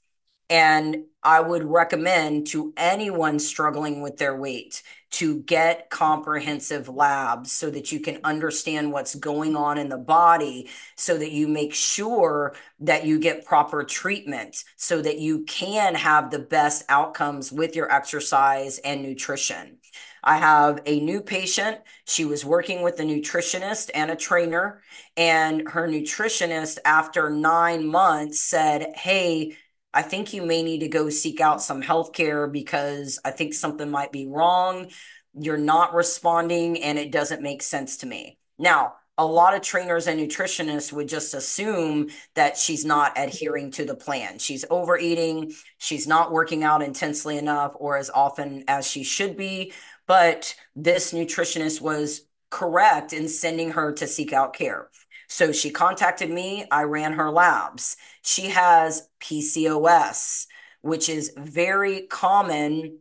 And 0.51 1.05
I 1.23 1.39
would 1.39 1.63
recommend 1.63 2.47
to 2.47 2.73
anyone 2.75 3.39
struggling 3.39 4.01
with 4.01 4.17
their 4.17 4.35
weight 4.35 4.83
to 5.11 5.39
get 5.43 5.89
comprehensive 5.89 6.89
labs 6.89 7.53
so 7.53 7.69
that 7.69 7.93
you 7.93 8.01
can 8.01 8.19
understand 8.25 8.91
what's 8.91 9.15
going 9.15 9.55
on 9.55 9.77
in 9.77 9.87
the 9.87 9.97
body 9.97 10.69
so 10.97 11.17
that 11.17 11.31
you 11.31 11.47
make 11.47 11.73
sure 11.73 12.53
that 12.81 13.05
you 13.05 13.17
get 13.17 13.45
proper 13.45 13.85
treatment 13.85 14.65
so 14.75 15.01
that 15.01 15.19
you 15.19 15.45
can 15.45 15.95
have 15.95 16.31
the 16.31 16.39
best 16.39 16.83
outcomes 16.89 17.51
with 17.51 17.75
your 17.75 17.89
exercise 17.89 18.79
and 18.79 19.01
nutrition. 19.01 19.77
I 20.23 20.37
have 20.37 20.81
a 20.85 20.99
new 20.99 21.21
patient. 21.21 21.79
She 22.05 22.25
was 22.25 22.45
working 22.45 22.81
with 22.83 22.99
a 22.99 23.03
nutritionist 23.03 23.89
and 23.95 24.11
a 24.11 24.15
trainer, 24.15 24.81
and 25.17 25.67
her 25.69 25.87
nutritionist, 25.87 26.77
after 26.85 27.29
nine 27.29 27.87
months, 27.87 28.39
said, 28.39 28.93
Hey, 28.95 29.57
I 29.93 30.01
think 30.01 30.33
you 30.33 30.45
may 30.45 30.63
need 30.63 30.79
to 30.79 30.87
go 30.87 31.09
seek 31.09 31.41
out 31.41 31.61
some 31.61 31.81
health 31.81 32.13
care 32.13 32.47
because 32.47 33.19
I 33.25 33.31
think 33.31 33.53
something 33.53 33.89
might 33.89 34.11
be 34.11 34.27
wrong. 34.27 34.89
You're 35.33 35.57
not 35.57 35.93
responding, 35.93 36.81
and 36.81 36.97
it 36.97 37.11
doesn't 37.11 37.41
make 37.41 37.61
sense 37.61 37.97
to 37.97 38.07
me. 38.07 38.37
Now, 38.57 38.95
a 39.17 39.25
lot 39.25 39.53
of 39.53 39.61
trainers 39.61 40.07
and 40.07 40.19
nutritionists 40.19 40.91
would 40.93 41.07
just 41.07 41.33
assume 41.33 42.09
that 42.35 42.57
she's 42.57 42.85
not 42.85 43.13
adhering 43.17 43.71
to 43.71 43.85
the 43.85 43.95
plan. 43.95 44.39
She's 44.39 44.65
overeating, 44.69 45.53
she's 45.77 46.07
not 46.07 46.31
working 46.31 46.63
out 46.63 46.81
intensely 46.81 47.37
enough 47.37 47.73
or 47.75 47.97
as 47.97 48.09
often 48.09 48.63
as 48.67 48.87
she 48.87 49.03
should 49.03 49.35
be. 49.37 49.73
But 50.07 50.55
this 50.75 51.13
nutritionist 51.13 51.81
was 51.81 52.21
correct 52.49 53.13
in 53.13 53.27
sending 53.27 53.71
her 53.71 53.93
to 53.93 54.07
seek 54.07 54.33
out 54.33 54.53
care. 54.53 54.89
So 55.31 55.53
she 55.53 55.69
contacted 55.69 56.29
me. 56.29 56.65
I 56.69 56.83
ran 56.83 57.13
her 57.13 57.31
labs. 57.31 57.95
She 58.21 58.49
has 58.49 59.07
PCOS, 59.21 60.45
which 60.81 61.07
is 61.07 61.31
very 61.37 62.01
common. 62.07 62.99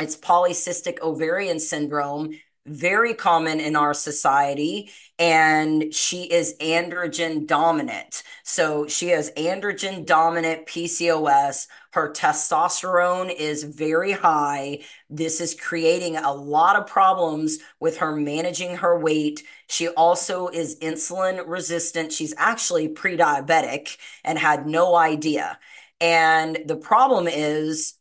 It's 0.00 0.16
polycystic 0.16 1.02
ovarian 1.02 1.60
syndrome, 1.60 2.30
very 2.64 3.12
common 3.12 3.60
in 3.60 3.76
our 3.76 3.92
society. 3.92 4.90
And 5.18 5.92
she 5.92 6.22
is 6.22 6.56
androgen 6.62 7.46
dominant. 7.46 8.22
So 8.42 8.86
she 8.86 9.08
has 9.08 9.30
androgen 9.32 10.06
dominant 10.06 10.66
PCOS. 10.66 11.66
Her 11.92 12.10
testosterone 12.10 13.34
is 13.34 13.64
very 13.64 14.12
high. 14.12 14.80
This 15.10 15.42
is 15.42 15.54
creating 15.54 16.16
a 16.16 16.32
lot 16.32 16.76
of 16.76 16.86
problems 16.86 17.58
with 17.80 17.98
her 17.98 18.16
managing 18.16 18.76
her 18.76 18.98
weight. 18.98 19.42
She 19.68 19.88
also 19.88 20.48
is 20.48 20.78
insulin 20.80 21.42
resistant. 21.46 22.12
She's 22.12 22.34
actually 22.36 22.88
pre 22.88 23.16
diabetic 23.16 23.96
and 24.24 24.38
had 24.38 24.66
no 24.66 24.94
idea. 24.94 25.58
And 26.00 26.58
the 26.66 26.76
problem 26.76 27.26
is, 27.28 27.94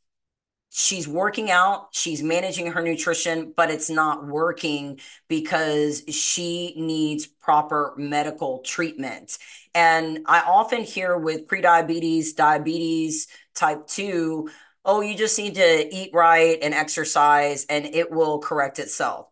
she's 0.69 1.07
working 1.07 1.49
out, 1.49 1.87
she's 1.91 2.21
managing 2.21 2.71
her 2.73 2.81
nutrition, 2.81 3.53
but 3.55 3.71
it's 3.71 3.89
not 3.89 4.27
working 4.27 4.99
because 5.29 6.03
she 6.09 6.73
needs 6.77 7.25
proper 7.27 7.93
medical 7.97 8.59
treatment. 8.59 9.37
And 9.73 10.19
I 10.25 10.41
often 10.41 10.81
hear 10.83 11.17
with 11.17 11.47
prediabetes, 11.47 12.35
diabetes, 12.35 13.27
type 13.55 13.87
2, 13.87 14.49
oh, 14.83 15.01
you 15.01 15.15
just 15.15 15.37
need 15.39 15.55
to 15.55 15.95
eat 15.95 16.11
right 16.13 16.57
and 16.61 16.73
exercise 16.73 17.65
and 17.69 17.85
it 17.85 18.11
will 18.11 18.39
correct 18.39 18.79
itself. 18.79 19.27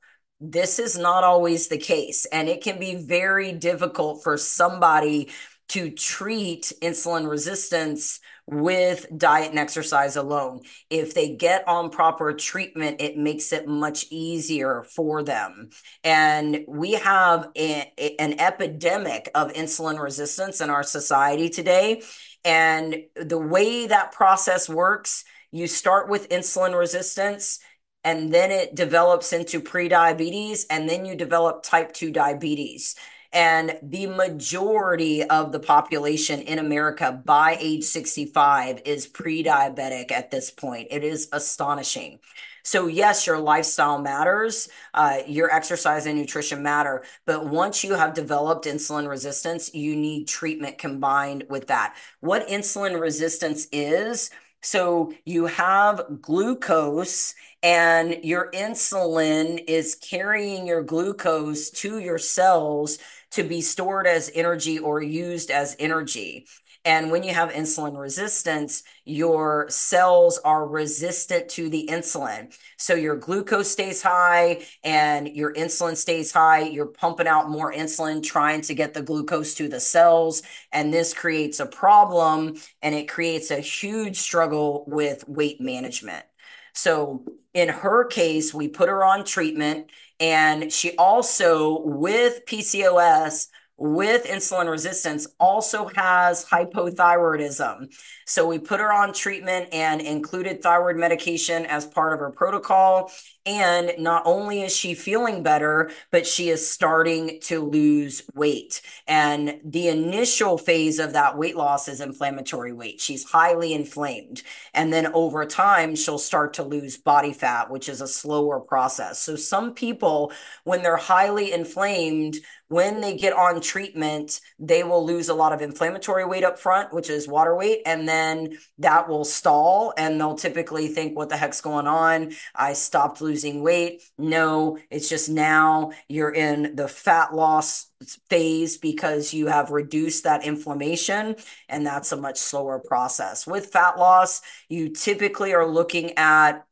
This 0.45 0.77
is 0.77 0.97
not 0.97 1.23
always 1.23 1.69
the 1.69 1.77
case. 1.77 2.25
And 2.25 2.49
it 2.49 2.61
can 2.61 2.77
be 2.77 2.95
very 2.95 3.53
difficult 3.53 4.23
for 4.23 4.37
somebody 4.37 5.29
to 5.69 5.89
treat 5.89 6.73
insulin 6.81 7.29
resistance 7.29 8.19
with 8.45 9.05
diet 9.17 9.51
and 9.51 9.57
exercise 9.57 10.17
alone. 10.17 10.59
If 10.89 11.13
they 11.13 11.33
get 11.35 11.65
on 11.65 11.89
proper 11.89 12.33
treatment, 12.33 12.97
it 12.99 13.17
makes 13.17 13.53
it 13.53 13.69
much 13.69 14.05
easier 14.09 14.83
for 14.83 15.23
them. 15.23 15.69
And 16.03 16.65
we 16.67 16.91
have 16.93 17.49
a, 17.55 17.93
an 18.19 18.41
epidemic 18.41 19.31
of 19.33 19.53
insulin 19.53 19.97
resistance 19.97 20.59
in 20.59 20.69
our 20.69 20.83
society 20.83 21.49
today. 21.49 22.03
And 22.43 22.97
the 23.15 23.39
way 23.39 23.87
that 23.87 24.11
process 24.11 24.67
works, 24.67 25.23
you 25.51 25.67
start 25.67 26.09
with 26.09 26.27
insulin 26.27 26.77
resistance 26.77 27.59
and 28.03 28.33
then 28.33 28.51
it 28.51 28.75
develops 28.75 29.33
into 29.33 29.61
prediabetes 29.61 30.65
and 30.69 30.89
then 30.89 31.05
you 31.05 31.15
develop 31.15 31.63
type 31.63 31.93
2 31.93 32.11
diabetes 32.11 32.95
and 33.33 33.79
the 33.81 34.05
majority 34.05 35.23
of 35.23 35.51
the 35.51 35.59
population 35.59 36.39
in 36.41 36.59
America 36.59 37.11
by 37.25 37.57
age 37.59 37.83
65 37.83 38.81
is 38.85 39.07
pre 39.07 39.43
diabetic 39.43 40.11
at 40.11 40.29
this 40.29 40.51
point. 40.51 40.87
It 40.91 41.03
is 41.03 41.29
astonishing. 41.31 42.19
So, 42.65 42.87
yes, 42.87 43.27
your 43.27 43.39
lifestyle 43.39 43.99
matters, 43.99 44.69
uh, 44.93 45.19
your 45.27 45.53
exercise 45.53 46.05
and 46.05 46.17
nutrition 46.17 46.63
matter. 46.63 47.03
But 47.25 47.47
once 47.47 47.83
you 47.83 47.95
have 47.95 48.13
developed 48.13 48.65
insulin 48.65 49.09
resistance, 49.09 49.73
you 49.73 49.97
need 49.97 50.29
treatment 50.29 50.77
combined 50.77 51.45
with 51.49 51.67
that. 51.67 51.97
What 52.21 52.47
insulin 52.47 53.01
resistance 53.01 53.67
is, 53.73 54.29
so 54.63 55.13
you 55.25 55.45
have 55.45 56.01
glucose 56.21 57.35
and 57.61 58.17
your 58.23 58.49
insulin 58.51 59.63
is 59.67 59.95
carrying 59.95 60.65
your 60.65 60.83
glucose 60.83 61.69
to 61.69 61.99
your 61.99 62.17
cells 62.17 62.97
to 63.31 63.43
be 63.43 63.61
stored 63.61 64.07
as 64.07 64.31
energy 64.33 64.79
or 64.79 65.01
used 65.01 65.51
as 65.51 65.75
energy. 65.79 66.45
And 66.85 67.11
when 67.11 67.23
you 67.23 67.33
have 67.33 67.51
insulin 67.51 67.97
resistance, 67.97 68.83
your 69.05 69.69
cells 69.69 70.37
are 70.39 70.67
resistant 70.67 71.47
to 71.49 71.69
the 71.69 71.87
insulin. 71.89 72.53
So 72.77 72.93
your 72.93 73.15
glucose 73.15 73.71
stays 73.71 74.01
high 74.01 74.65
and 74.83 75.29
your 75.29 75.53
insulin 75.53 75.95
stays 75.95 76.33
high. 76.33 76.63
You're 76.63 76.87
pumping 76.87 77.27
out 77.27 77.49
more 77.49 77.71
insulin, 77.71 78.21
trying 78.21 78.61
to 78.61 78.73
get 78.75 78.93
the 78.93 79.01
glucose 79.01 79.53
to 79.55 79.69
the 79.69 79.79
cells. 79.79 80.41
And 80.73 80.93
this 80.93 81.13
creates 81.13 81.61
a 81.61 81.65
problem 81.65 82.55
and 82.81 82.93
it 82.93 83.07
creates 83.07 83.49
a 83.49 83.59
huge 83.59 84.17
struggle 84.17 84.83
with 84.85 85.27
weight 85.27 85.61
management. 85.61 86.25
So 86.73 87.23
in 87.53 87.69
her 87.69 88.03
case, 88.05 88.53
we 88.53 88.67
put 88.67 88.89
her 88.89 89.05
on 89.05 89.23
treatment 89.23 89.89
and 90.19 90.71
she 90.71 90.95
also, 90.97 91.81
with 91.81 92.45
PCOS, 92.45 93.47
with 93.77 94.25
insulin 94.25 94.69
resistance 94.69 95.27
also 95.39 95.89
has 95.95 96.45
hypothyroidism. 96.45 97.93
So 98.25 98.47
we 98.47 98.59
put 98.59 98.79
her 98.79 98.93
on 98.93 99.13
treatment 99.13 99.69
and 99.73 99.99
included 99.99 100.61
thyroid 100.61 100.95
medication 100.95 101.65
as 101.65 101.85
part 101.85 102.13
of 102.13 102.19
her 102.19 102.31
protocol. 102.31 103.11
And 103.45 103.91
not 103.99 104.23
only 104.25 104.61
is 104.61 104.73
she 104.73 104.93
feeling 104.93 105.43
better, 105.43 105.91
but 106.11 106.25
she 106.25 106.47
is 106.47 106.69
starting 106.69 107.39
to 107.41 107.59
lose 107.59 108.21
weight. 108.33 108.81
And 109.05 109.59
the 109.65 109.89
initial 109.89 110.57
phase 110.57 110.97
of 110.97 111.11
that 111.13 111.37
weight 111.37 111.57
loss 111.57 111.89
is 111.89 111.99
inflammatory 111.99 112.71
weight. 112.71 113.01
She's 113.01 113.29
highly 113.29 113.73
inflamed. 113.73 114.43
And 114.73 114.93
then 114.93 115.07
over 115.07 115.45
time, 115.45 115.95
she'll 115.95 116.19
start 116.19 116.53
to 116.53 116.63
lose 116.63 116.97
body 116.97 117.33
fat, 117.33 117.69
which 117.69 117.89
is 117.89 117.99
a 117.99 118.07
slower 118.07 118.61
process. 118.61 119.19
So 119.19 119.35
some 119.35 119.73
people, 119.73 120.31
when 120.63 120.81
they're 120.81 120.95
highly 120.95 121.51
inflamed, 121.51 122.37
when 122.73 123.01
they 123.01 123.15
get 123.15 123.33
on 123.33 123.61
treatment, 123.61 124.41
they 124.57 124.83
will 124.83 125.05
lose 125.05 125.29
a 125.29 125.33
lot 125.33 125.53
of 125.53 125.61
inflammatory 125.61 126.25
weight 126.25 126.43
up 126.43 126.57
front, 126.57 126.91
which 126.91 127.07
is 127.07 127.27
water 127.27 127.55
weight, 127.55 127.83
and 127.85 128.09
then 128.09 128.57
that 128.79 129.07
will 129.07 129.23
stall 129.23 129.93
and 129.95 130.19
they'll 130.19 130.35
typically 130.35 130.87
think, 130.87 131.15
what 131.15 131.29
the 131.29 131.37
heck's 131.37 131.61
going 131.61 131.85
on? 131.85 132.31
I 132.55 132.73
stopped 132.73 133.21
losing 133.21 133.61
weight. 133.61 134.01
No, 134.17 134.79
it's 134.89 135.07
just 135.07 135.29
now 135.29 135.91
you're 136.09 136.33
in 136.33 136.75
the 136.75 136.87
fat 136.87 137.35
loss 137.35 137.91
phase 138.29 138.77
because 138.77 139.33
you 139.33 139.47
have 139.47 139.69
reduced 139.69 140.23
that 140.23 140.43
inflammation 140.43 141.35
and 141.69 141.85
that's 141.85 142.11
a 142.11 142.17
much 142.17 142.37
slower 142.37 142.79
process. 142.79 143.45
With 143.45 143.67
fat 143.67 143.99
loss, 143.99 144.41
you 144.67 144.89
typically 144.89 145.53
are 145.53 145.67
looking 145.67 146.17
at 146.17 146.65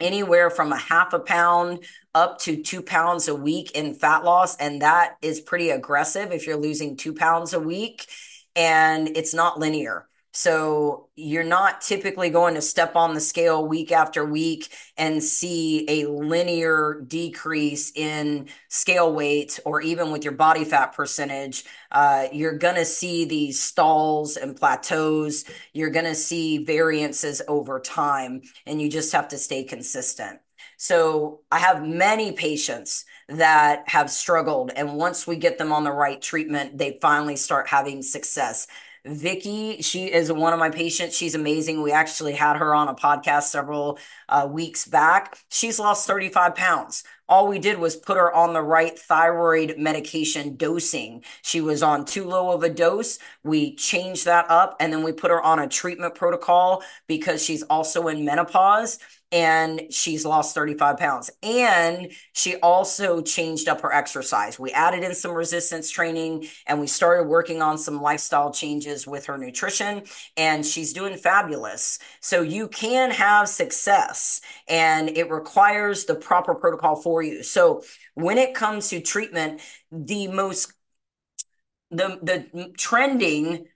anywhere 0.00 0.50
from 0.50 0.72
a 0.72 0.78
half 0.78 1.12
a 1.12 1.18
pound 1.20 1.84
up 2.14 2.38
to 2.40 2.62
two 2.62 2.82
pounds 2.82 3.28
a 3.28 3.34
week 3.34 3.72
in 3.72 3.94
fat 3.94 4.24
loss. 4.24 4.56
And 4.56 4.82
that 4.82 5.16
is 5.22 5.40
pretty 5.40 5.70
aggressive 5.70 6.32
if 6.32 6.46
you're 6.46 6.56
losing 6.56 6.96
two 6.96 7.14
pounds 7.14 7.52
a 7.52 7.60
week 7.60 8.06
and 8.56 9.16
it's 9.16 9.34
not 9.34 9.58
linear. 9.58 10.06
So 10.32 11.08
you're 11.16 11.42
not 11.42 11.80
typically 11.80 12.30
going 12.30 12.54
to 12.54 12.62
step 12.62 12.94
on 12.94 13.14
the 13.14 13.20
scale 13.20 13.66
week 13.66 13.90
after 13.90 14.24
week 14.24 14.72
and 14.96 15.22
see 15.22 15.84
a 15.88 16.08
linear 16.08 17.02
decrease 17.06 17.90
in 17.96 18.48
scale 18.68 19.12
weight 19.12 19.58
or 19.64 19.80
even 19.80 20.12
with 20.12 20.22
your 20.22 20.32
body 20.34 20.64
fat 20.64 20.94
percentage. 20.94 21.64
Uh, 21.90 22.28
you're 22.32 22.56
going 22.56 22.76
to 22.76 22.84
see 22.84 23.24
these 23.24 23.60
stalls 23.60 24.36
and 24.36 24.56
plateaus. 24.56 25.44
You're 25.72 25.90
going 25.90 26.04
to 26.04 26.14
see 26.14 26.64
variances 26.64 27.42
over 27.48 27.80
time, 27.80 28.42
and 28.66 28.80
you 28.80 28.88
just 28.88 29.12
have 29.12 29.28
to 29.28 29.38
stay 29.38 29.64
consistent. 29.64 30.38
So 30.76 31.40
I 31.50 31.58
have 31.58 31.84
many 31.84 32.32
patients 32.32 33.04
that 33.28 33.88
have 33.88 34.10
struggled, 34.10 34.70
and 34.74 34.96
once 34.96 35.26
we 35.26 35.36
get 35.36 35.58
them 35.58 35.72
on 35.72 35.84
the 35.84 35.92
right 35.92 36.22
treatment, 36.22 36.78
they 36.78 36.98
finally 37.02 37.36
start 37.36 37.68
having 37.68 38.02
success. 38.02 38.66
Vicky, 39.06 39.80
she 39.80 40.12
is 40.12 40.30
one 40.30 40.52
of 40.52 40.58
my 40.58 40.68
patients. 40.68 41.16
She's 41.16 41.34
amazing. 41.34 41.82
We 41.82 41.90
actually 41.92 42.34
had 42.34 42.56
her 42.58 42.74
on 42.74 42.88
a 42.88 42.94
podcast 42.94 43.44
several 43.44 43.98
uh, 44.28 44.46
weeks 44.50 44.86
back. 44.86 45.38
She's 45.48 45.78
lost 45.78 46.06
35 46.06 46.54
pounds. 46.54 47.04
All 47.26 47.48
we 47.48 47.58
did 47.58 47.78
was 47.78 47.96
put 47.96 48.16
her 48.18 48.32
on 48.34 48.52
the 48.52 48.60
right 48.62 48.98
thyroid 48.98 49.76
medication 49.78 50.56
dosing. 50.56 51.22
She 51.42 51.60
was 51.60 51.82
on 51.82 52.04
too 52.04 52.24
low 52.24 52.50
of 52.50 52.62
a 52.62 52.68
dose. 52.68 53.18
We 53.42 53.74
changed 53.76 54.26
that 54.26 54.50
up 54.50 54.76
and 54.80 54.92
then 54.92 55.02
we 55.02 55.12
put 55.12 55.30
her 55.30 55.40
on 55.40 55.60
a 55.60 55.68
treatment 55.68 56.14
protocol 56.14 56.82
because 57.06 57.42
she's 57.42 57.62
also 57.62 58.08
in 58.08 58.24
menopause 58.24 58.98
and 59.32 59.82
she's 59.90 60.24
lost 60.24 60.54
35 60.54 60.96
pounds. 60.98 61.30
And 61.42 62.12
she 62.32 62.56
also 62.56 63.22
changed 63.22 63.68
up 63.68 63.80
her 63.82 63.92
exercise. 63.92 64.58
We 64.58 64.72
added 64.72 65.04
in 65.04 65.14
some 65.14 65.32
resistance 65.32 65.90
training 65.90 66.46
and 66.66 66.80
we 66.80 66.86
started 66.86 67.28
working 67.28 67.62
on 67.62 67.78
some 67.78 68.02
lifestyle 68.02 68.52
changes 68.52 69.06
with 69.06 69.26
her 69.26 69.38
nutrition, 69.38 70.02
and 70.36 70.64
she's 70.64 70.92
doing 70.92 71.16
fabulous. 71.16 71.98
So 72.20 72.42
you 72.42 72.68
can 72.68 73.10
have 73.10 73.48
success, 73.48 74.40
and 74.68 75.08
it 75.16 75.30
requires 75.30 76.04
the 76.04 76.14
proper 76.14 76.54
protocol 76.54 76.96
for 76.96 77.22
you. 77.22 77.42
So 77.42 77.82
when 78.14 78.38
it 78.38 78.54
comes 78.54 78.88
to 78.88 79.00
treatment, 79.00 79.60
the 79.90 80.28
most 80.28 80.72
the 81.90 82.18
the 82.22 82.72
trending 82.76 83.66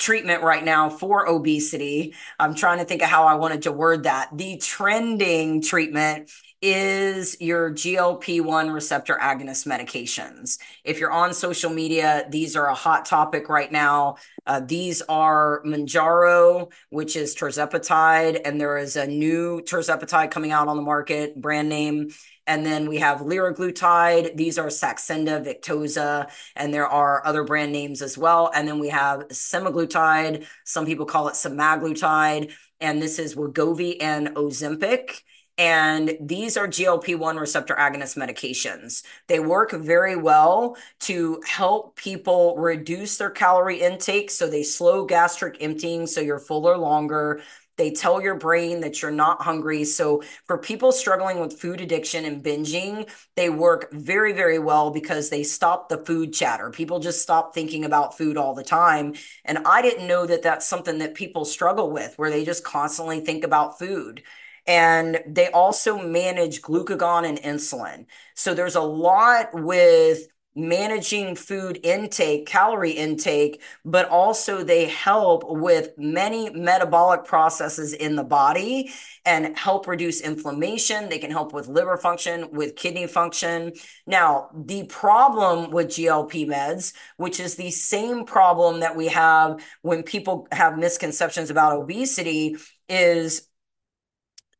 treatment 0.00 0.42
right 0.42 0.64
now 0.64 0.88
for 0.88 1.28
obesity. 1.28 2.14
I'm 2.38 2.54
trying 2.54 2.78
to 2.78 2.84
think 2.84 3.02
of 3.02 3.08
how 3.08 3.24
I 3.24 3.34
wanted 3.34 3.62
to 3.62 3.72
word 3.72 4.04
that. 4.04 4.30
The 4.32 4.56
trending 4.56 5.62
treatment 5.62 6.30
is 6.62 7.40
your 7.40 7.70
GLP 7.70 8.42
1 8.42 8.70
receptor 8.70 9.18
agonist 9.20 9.66
medications. 9.66 10.58
If 10.84 10.98
you're 10.98 11.12
on 11.12 11.32
social 11.32 11.70
media, 11.70 12.26
these 12.28 12.56
are 12.56 12.66
a 12.66 12.74
hot 12.74 13.06
topic 13.06 13.48
right 13.48 13.70
now. 13.70 14.16
Uh, 14.46 14.60
these 14.60 15.00
are 15.02 15.62
Mounjaro, 15.64 16.70
which 16.90 17.16
is 17.16 17.34
tirzepatide, 17.34 18.40
and 18.44 18.60
there 18.60 18.76
is 18.76 18.96
a 18.96 19.06
new 19.06 19.62
tirzepatide 19.62 20.30
coming 20.30 20.52
out 20.52 20.68
on 20.68 20.76
the 20.76 20.82
market, 20.82 21.40
brand 21.40 21.68
name 21.68 22.10
and 22.50 22.66
then 22.66 22.88
we 22.88 22.96
have 22.96 23.20
liraglutide. 23.20 24.36
These 24.36 24.58
are 24.58 24.66
Saxenda, 24.66 25.40
Victoza, 25.40 26.28
and 26.56 26.74
there 26.74 26.88
are 26.88 27.24
other 27.24 27.44
brand 27.44 27.70
names 27.70 28.02
as 28.02 28.18
well. 28.18 28.50
And 28.52 28.66
then 28.66 28.80
we 28.80 28.88
have 28.88 29.28
semaglutide. 29.28 30.44
Some 30.64 30.84
people 30.84 31.06
call 31.06 31.28
it 31.28 31.34
semaglutide. 31.34 32.50
And 32.80 33.00
this 33.00 33.20
is 33.20 33.36
Wegovy 33.36 33.98
and 34.00 34.30
Ozempic. 34.30 35.22
And 35.58 36.16
these 36.20 36.56
are 36.56 36.66
GLP 36.66 37.16
1 37.16 37.36
receptor 37.36 37.76
agonist 37.76 38.16
medications. 38.16 39.04
They 39.28 39.38
work 39.38 39.70
very 39.70 40.16
well 40.16 40.76
to 41.00 41.40
help 41.46 41.94
people 41.94 42.56
reduce 42.56 43.16
their 43.16 43.30
calorie 43.30 43.80
intake. 43.80 44.28
So 44.30 44.48
they 44.48 44.64
slow 44.64 45.04
gastric 45.04 45.58
emptying, 45.60 46.08
so 46.08 46.20
you're 46.20 46.40
fuller 46.40 46.76
longer. 46.76 47.42
They 47.80 47.90
tell 47.90 48.20
your 48.20 48.34
brain 48.34 48.80
that 48.80 49.00
you're 49.00 49.10
not 49.10 49.40
hungry. 49.40 49.84
So, 49.84 50.22
for 50.44 50.58
people 50.58 50.92
struggling 50.92 51.40
with 51.40 51.58
food 51.58 51.80
addiction 51.80 52.26
and 52.26 52.44
binging, 52.44 53.10
they 53.36 53.48
work 53.48 53.90
very, 53.90 54.34
very 54.34 54.58
well 54.58 54.90
because 54.90 55.30
they 55.30 55.42
stop 55.42 55.88
the 55.88 56.04
food 56.04 56.34
chatter. 56.34 56.70
People 56.70 57.00
just 57.00 57.22
stop 57.22 57.54
thinking 57.54 57.86
about 57.86 58.18
food 58.18 58.36
all 58.36 58.54
the 58.54 58.62
time. 58.62 59.14
And 59.46 59.60
I 59.64 59.80
didn't 59.80 60.06
know 60.06 60.26
that 60.26 60.42
that's 60.42 60.68
something 60.68 60.98
that 60.98 61.14
people 61.14 61.46
struggle 61.46 61.90
with, 61.90 62.18
where 62.18 62.28
they 62.30 62.44
just 62.44 62.64
constantly 62.64 63.20
think 63.20 63.44
about 63.44 63.78
food 63.78 64.22
and 64.66 65.20
they 65.26 65.50
also 65.50 65.98
manage 65.98 66.60
glucagon 66.60 67.26
and 67.26 67.38
insulin. 67.38 68.04
So 68.34 68.52
there's 68.52 68.76
a 68.76 68.82
lot 68.82 69.54
with 69.54 70.28
managing 70.68 71.34
food 71.34 71.80
intake, 71.82 72.46
calorie 72.46 72.90
intake, 72.90 73.62
but 73.84 74.08
also 74.08 74.62
they 74.62 74.86
help 74.86 75.44
with 75.46 75.90
many 75.96 76.50
metabolic 76.50 77.24
processes 77.24 77.92
in 77.92 78.16
the 78.16 78.24
body 78.24 78.90
and 79.24 79.56
help 79.56 79.86
reduce 79.86 80.20
inflammation. 80.20 81.08
They 81.08 81.18
can 81.18 81.30
help 81.30 81.52
with 81.52 81.68
liver 81.68 81.96
function, 81.96 82.50
with 82.52 82.76
kidney 82.76 83.06
function. 83.06 83.72
Now, 84.06 84.50
the 84.54 84.84
problem 84.86 85.70
with 85.70 85.88
GLP 85.88 86.46
meds, 86.46 86.94
which 87.16 87.40
is 87.40 87.56
the 87.56 87.70
same 87.70 88.24
problem 88.24 88.80
that 88.80 88.96
we 88.96 89.08
have 89.08 89.62
when 89.82 90.02
people 90.02 90.46
have 90.52 90.78
misconceptions 90.78 91.50
about 91.50 91.76
obesity, 91.76 92.56
is 92.88 93.46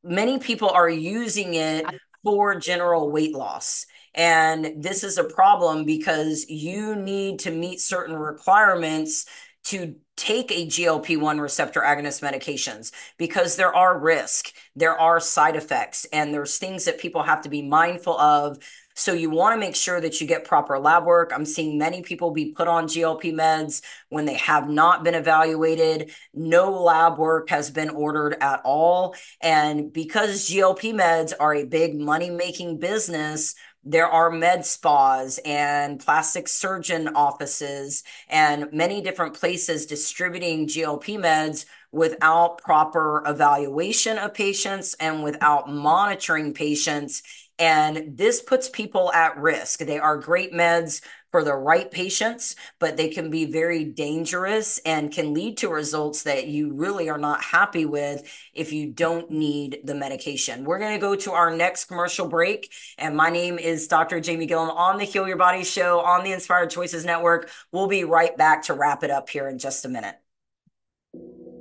many 0.03 0.38
people 0.38 0.68
are 0.70 0.88
using 0.88 1.55
it 1.55 1.84
for 2.22 2.55
general 2.57 3.11
weight 3.11 3.34
loss. 3.34 3.86
And 4.14 4.82
this 4.82 5.04
is 5.04 5.18
a 5.18 5.24
problem 5.24 5.84
because 5.84 6.48
you 6.48 6.96
need 6.96 7.40
to 7.40 7.50
meet 7.50 7.80
certain 7.80 8.16
requirements 8.16 9.26
to 9.62 9.94
take 10.16 10.50
a 10.50 10.66
GLP-1 10.66 11.40
receptor 11.40 11.80
agonist 11.80 12.22
medications 12.22 12.92
because 13.18 13.56
there 13.56 13.74
are 13.74 13.98
risk, 13.98 14.52
there 14.74 14.98
are 14.98 15.20
side 15.20 15.56
effects, 15.56 16.06
and 16.12 16.32
there's 16.32 16.58
things 16.58 16.84
that 16.86 16.98
people 16.98 17.22
have 17.22 17.42
to 17.42 17.48
be 17.48 17.62
mindful 17.62 18.18
of. 18.18 18.58
So 18.94 19.12
you 19.12 19.30
want 19.30 19.54
to 19.54 19.61
make 19.61 19.76
sure 19.76 20.00
that 20.00 20.20
you 20.20 20.26
get 20.26 20.44
proper 20.44 20.78
lab 20.78 21.04
work. 21.06 21.30
I'm 21.34 21.46
seeing 21.46 21.78
many 21.78 22.02
people 22.02 22.32
be 22.32 22.52
put 22.52 22.68
on 22.68 22.86
GLP 22.86 23.32
meds 23.32 23.82
when 24.08 24.26
they 24.26 24.34
have 24.34 24.68
not 24.68 25.04
been 25.04 25.14
evaluated. 25.14 26.11
No 26.34 26.70
lab 26.70 27.18
work 27.18 27.48
has 27.48 27.70
been 27.70 27.88
ordered 27.90 28.36
at 28.42 28.61
all. 28.64 29.14
And 29.40 29.90
because 29.92 30.50
GLP 30.50 30.92
meds 30.92 31.32
are 31.38 31.54
a 31.54 31.64
big 31.64 31.98
money-making 31.98 32.78
business, 32.78 33.54
there 33.83 34.09
are 34.09 34.31
med 34.31 34.66
spas 34.66 35.39
and 35.45 36.01
plastic 36.01 36.49
surgeon 36.49 37.09
offices 37.09 38.05
and 38.28 38.70
many 38.72 39.01
different 39.01 39.35
places 39.35 39.87
distributing 39.87 40.66
GLP 40.66 41.18
meds 41.18 41.64
without 41.91 42.59
proper 42.59 43.22
evaluation 43.26 44.18
of 44.18 44.35
patients 44.35 44.95
and 45.01 45.22
without 45.22 45.68
monitoring 45.68 46.53
patients. 46.53 47.22
And 47.59 48.16
this 48.16 48.43
puts 48.43 48.68
people 48.68 49.12
at 49.12 49.37
risk. 49.39 49.81
They 49.81 49.99
are 49.99 50.16
great 50.16 50.53
meds 50.53 51.01
for 51.31 51.45
the 51.45 51.55
right 51.55 51.91
patients, 51.91 52.57
but 52.78 52.97
they 52.97 53.09
can 53.09 53.31
be 53.31 53.45
very 53.45 53.85
dangerous 53.85 54.78
and 54.85 55.12
can 55.12 55.33
lead 55.35 55.57
to 55.59 55.68
results 55.68 56.24
that 56.24 56.49
you 56.49 56.72
really 56.72 57.09
are 57.09 57.18
not 57.18 57.43
happy 57.43 57.85
with 57.85 58.22
if 58.53 58.72
you 58.72 58.91
don't 58.91 59.31
need 59.31 59.81
the 59.85 59.95
medication. 59.95 60.64
We're 60.64 60.78
going 60.78 60.95
to 60.95 61.01
go 61.01 61.14
to 61.16 61.33
our 61.33 61.55
next 61.55 61.87
commercial 61.87 62.28
break. 62.28 62.72
And 62.99 63.16
my 63.16 63.31
name 63.31 63.59
is 63.59 63.87
Dr. 63.89 64.20
Jamie 64.20 64.47
Gilliam 64.47 64.70
on 64.70 64.99
the 64.99 65.05
Heal 65.05 65.26
Your 65.26 65.37
Body 65.37 65.64
Show 65.64 66.01
on 66.01 66.24
the 66.24 66.33
Inspired 66.33 66.70
Choices 66.70 67.05
Network. 67.05 67.51
We'll 67.72 67.87
be 67.87 68.05
right 68.05 68.37
back 68.37 68.64
to 68.64 68.74
wrap 68.74 69.03
it 69.03 69.11
up 69.11 69.28
here 69.28 69.49
in 69.49 69.59
just 69.59 69.85
a 69.85 69.89
minute. 69.89 70.16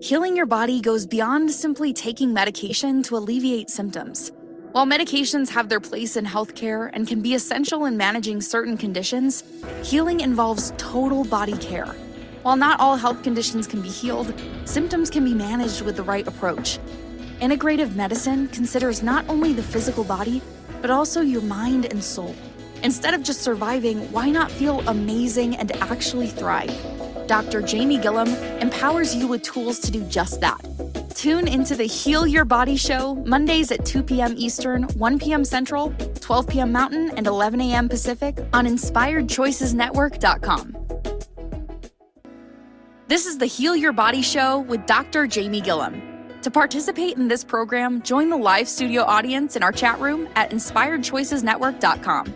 Healing 0.02 0.38
your 0.38 0.46
body 0.46 0.80
goes 0.80 1.06
beyond 1.06 1.52
simply 1.52 1.92
taking 1.92 2.34
medication 2.34 3.04
to 3.04 3.18
alleviate 3.18 3.70
symptoms. 3.70 4.32
While 4.72 4.86
medications 4.86 5.50
have 5.50 5.68
their 5.68 5.80
place 5.80 6.16
in 6.16 6.26
healthcare 6.26 6.92
and 6.94 7.08
can 7.08 7.22
be 7.22 7.34
essential 7.34 7.86
in 7.86 7.98
managing 7.98 8.40
certain 8.40 8.78
conditions, 8.78 9.44
healing 9.84 10.20
involves 10.20 10.74
total 10.78 11.24
body 11.24 11.58
care. 11.58 11.88
While 12.44 12.56
not 12.56 12.80
all 12.80 12.96
health 12.96 13.24
conditions 13.24 13.66
can 13.66 13.82
be 13.82 13.90
healed, 13.90 14.32
symptoms 14.66 15.10
can 15.10 15.26
be 15.26 15.34
managed 15.34 15.82
with 15.82 15.96
the 15.96 16.04
right 16.04 16.28
approach. 16.28 16.78
Integrative 17.42 17.96
medicine 17.96 18.48
considers 18.50 19.02
not 19.02 19.28
only 19.28 19.54
the 19.54 19.64
physical 19.64 20.04
body, 20.04 20.40
but 20.82 20.92
also 20.92 21.22
your 21.22 21.42
mind 21.42 21.86
and 21.86 22.04
soul. 22.04 22.36
Instead 22.84 23.16
of 23.16 23.24
just 23.24 23.42
surviving, 23.42 24.12
why 24.12 24.30
not 24.30 24.52
feel 24.52 24.88
amazing 24.88 25.56
and 25.56 25.76
actually 25.78 26.28
thrive? 26.28 26.72
Dr. 27.26 27.64
Jamie 27.64 27.98
Gilliam 27.98 28.30
empowers 28.62 29.16
you 29.16 29.26
with 29.26 29.42
tools 29.42 29.80
to 29.80 29.92
do 29.92 30.04
just 30.04 30.42
that. 30.42 30.62
Tune 31.14 31.48
into 31.48 31.76
the 31.76 31.86
Heal 31.86 32.28
Your 32.28 32.46
Body 32.46 32.76
show 32.76 33.16
Mondays 33.16 33.72
at 33.72 33.86
2 33.86 34.04
p.m. 34.04 34.34
Eastern, 34.38 34.84
1 34.84 35.20
p.m. 35.20 35.44
Central, 35.44 35.92
12 36.22 36.48
p.m. 36.48 36.72
Mountain, 36.72 37.12
and 37.18 37.28
11 37.28 37.60
a.m. 37.62 37.90
Pacific 37.90 38.38
on 38.54 38.66
InspiredChoicesNetwork.com. 38.66 40.76
This 43.08 43.26
is 43.26 43.38
the 43.38 43.48
Heal 43.48 43.76
Your 43.76 43.92
Body 43.92 44.22
show 44.22 44.60
with 44.60 44.86
Dr. 44.86 45.28
Jamie 45.28 45.62
Gilliam. 45.62 46.02
To 46.44 46.52
participate 46.52 47.18
in 47.18 47.28
this 47.28 47.44
program, 47.44 48.02
join 48.02 48.30
the 48.30 48.38
live 48.38 48.70
studio 48.70 49.04
audience 49.04 49.56
in 49.56 49.64
our 49.64 49.72
chat 49.72 50.00
room 50.00 50.30
at 50.36 50.52
InspiredChoicesNetwork.com. 50.52 52.34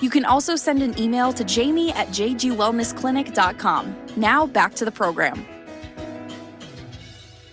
You 0.00 0.10
can 0.10 0.24
also 0.24 0.54
send 0.54 0.82
an 0.82 0.98
email 0.98 1.32
to 1.32 1.44
jamie 1.44 1.92
at 1.92 2.08
jgwellnessclinic.com. 2.08 3.96
Now 4.16 4.46
back 4.46 4.74
to 4.74 4.84
the 4.84 4.92
program. 4.92 5.44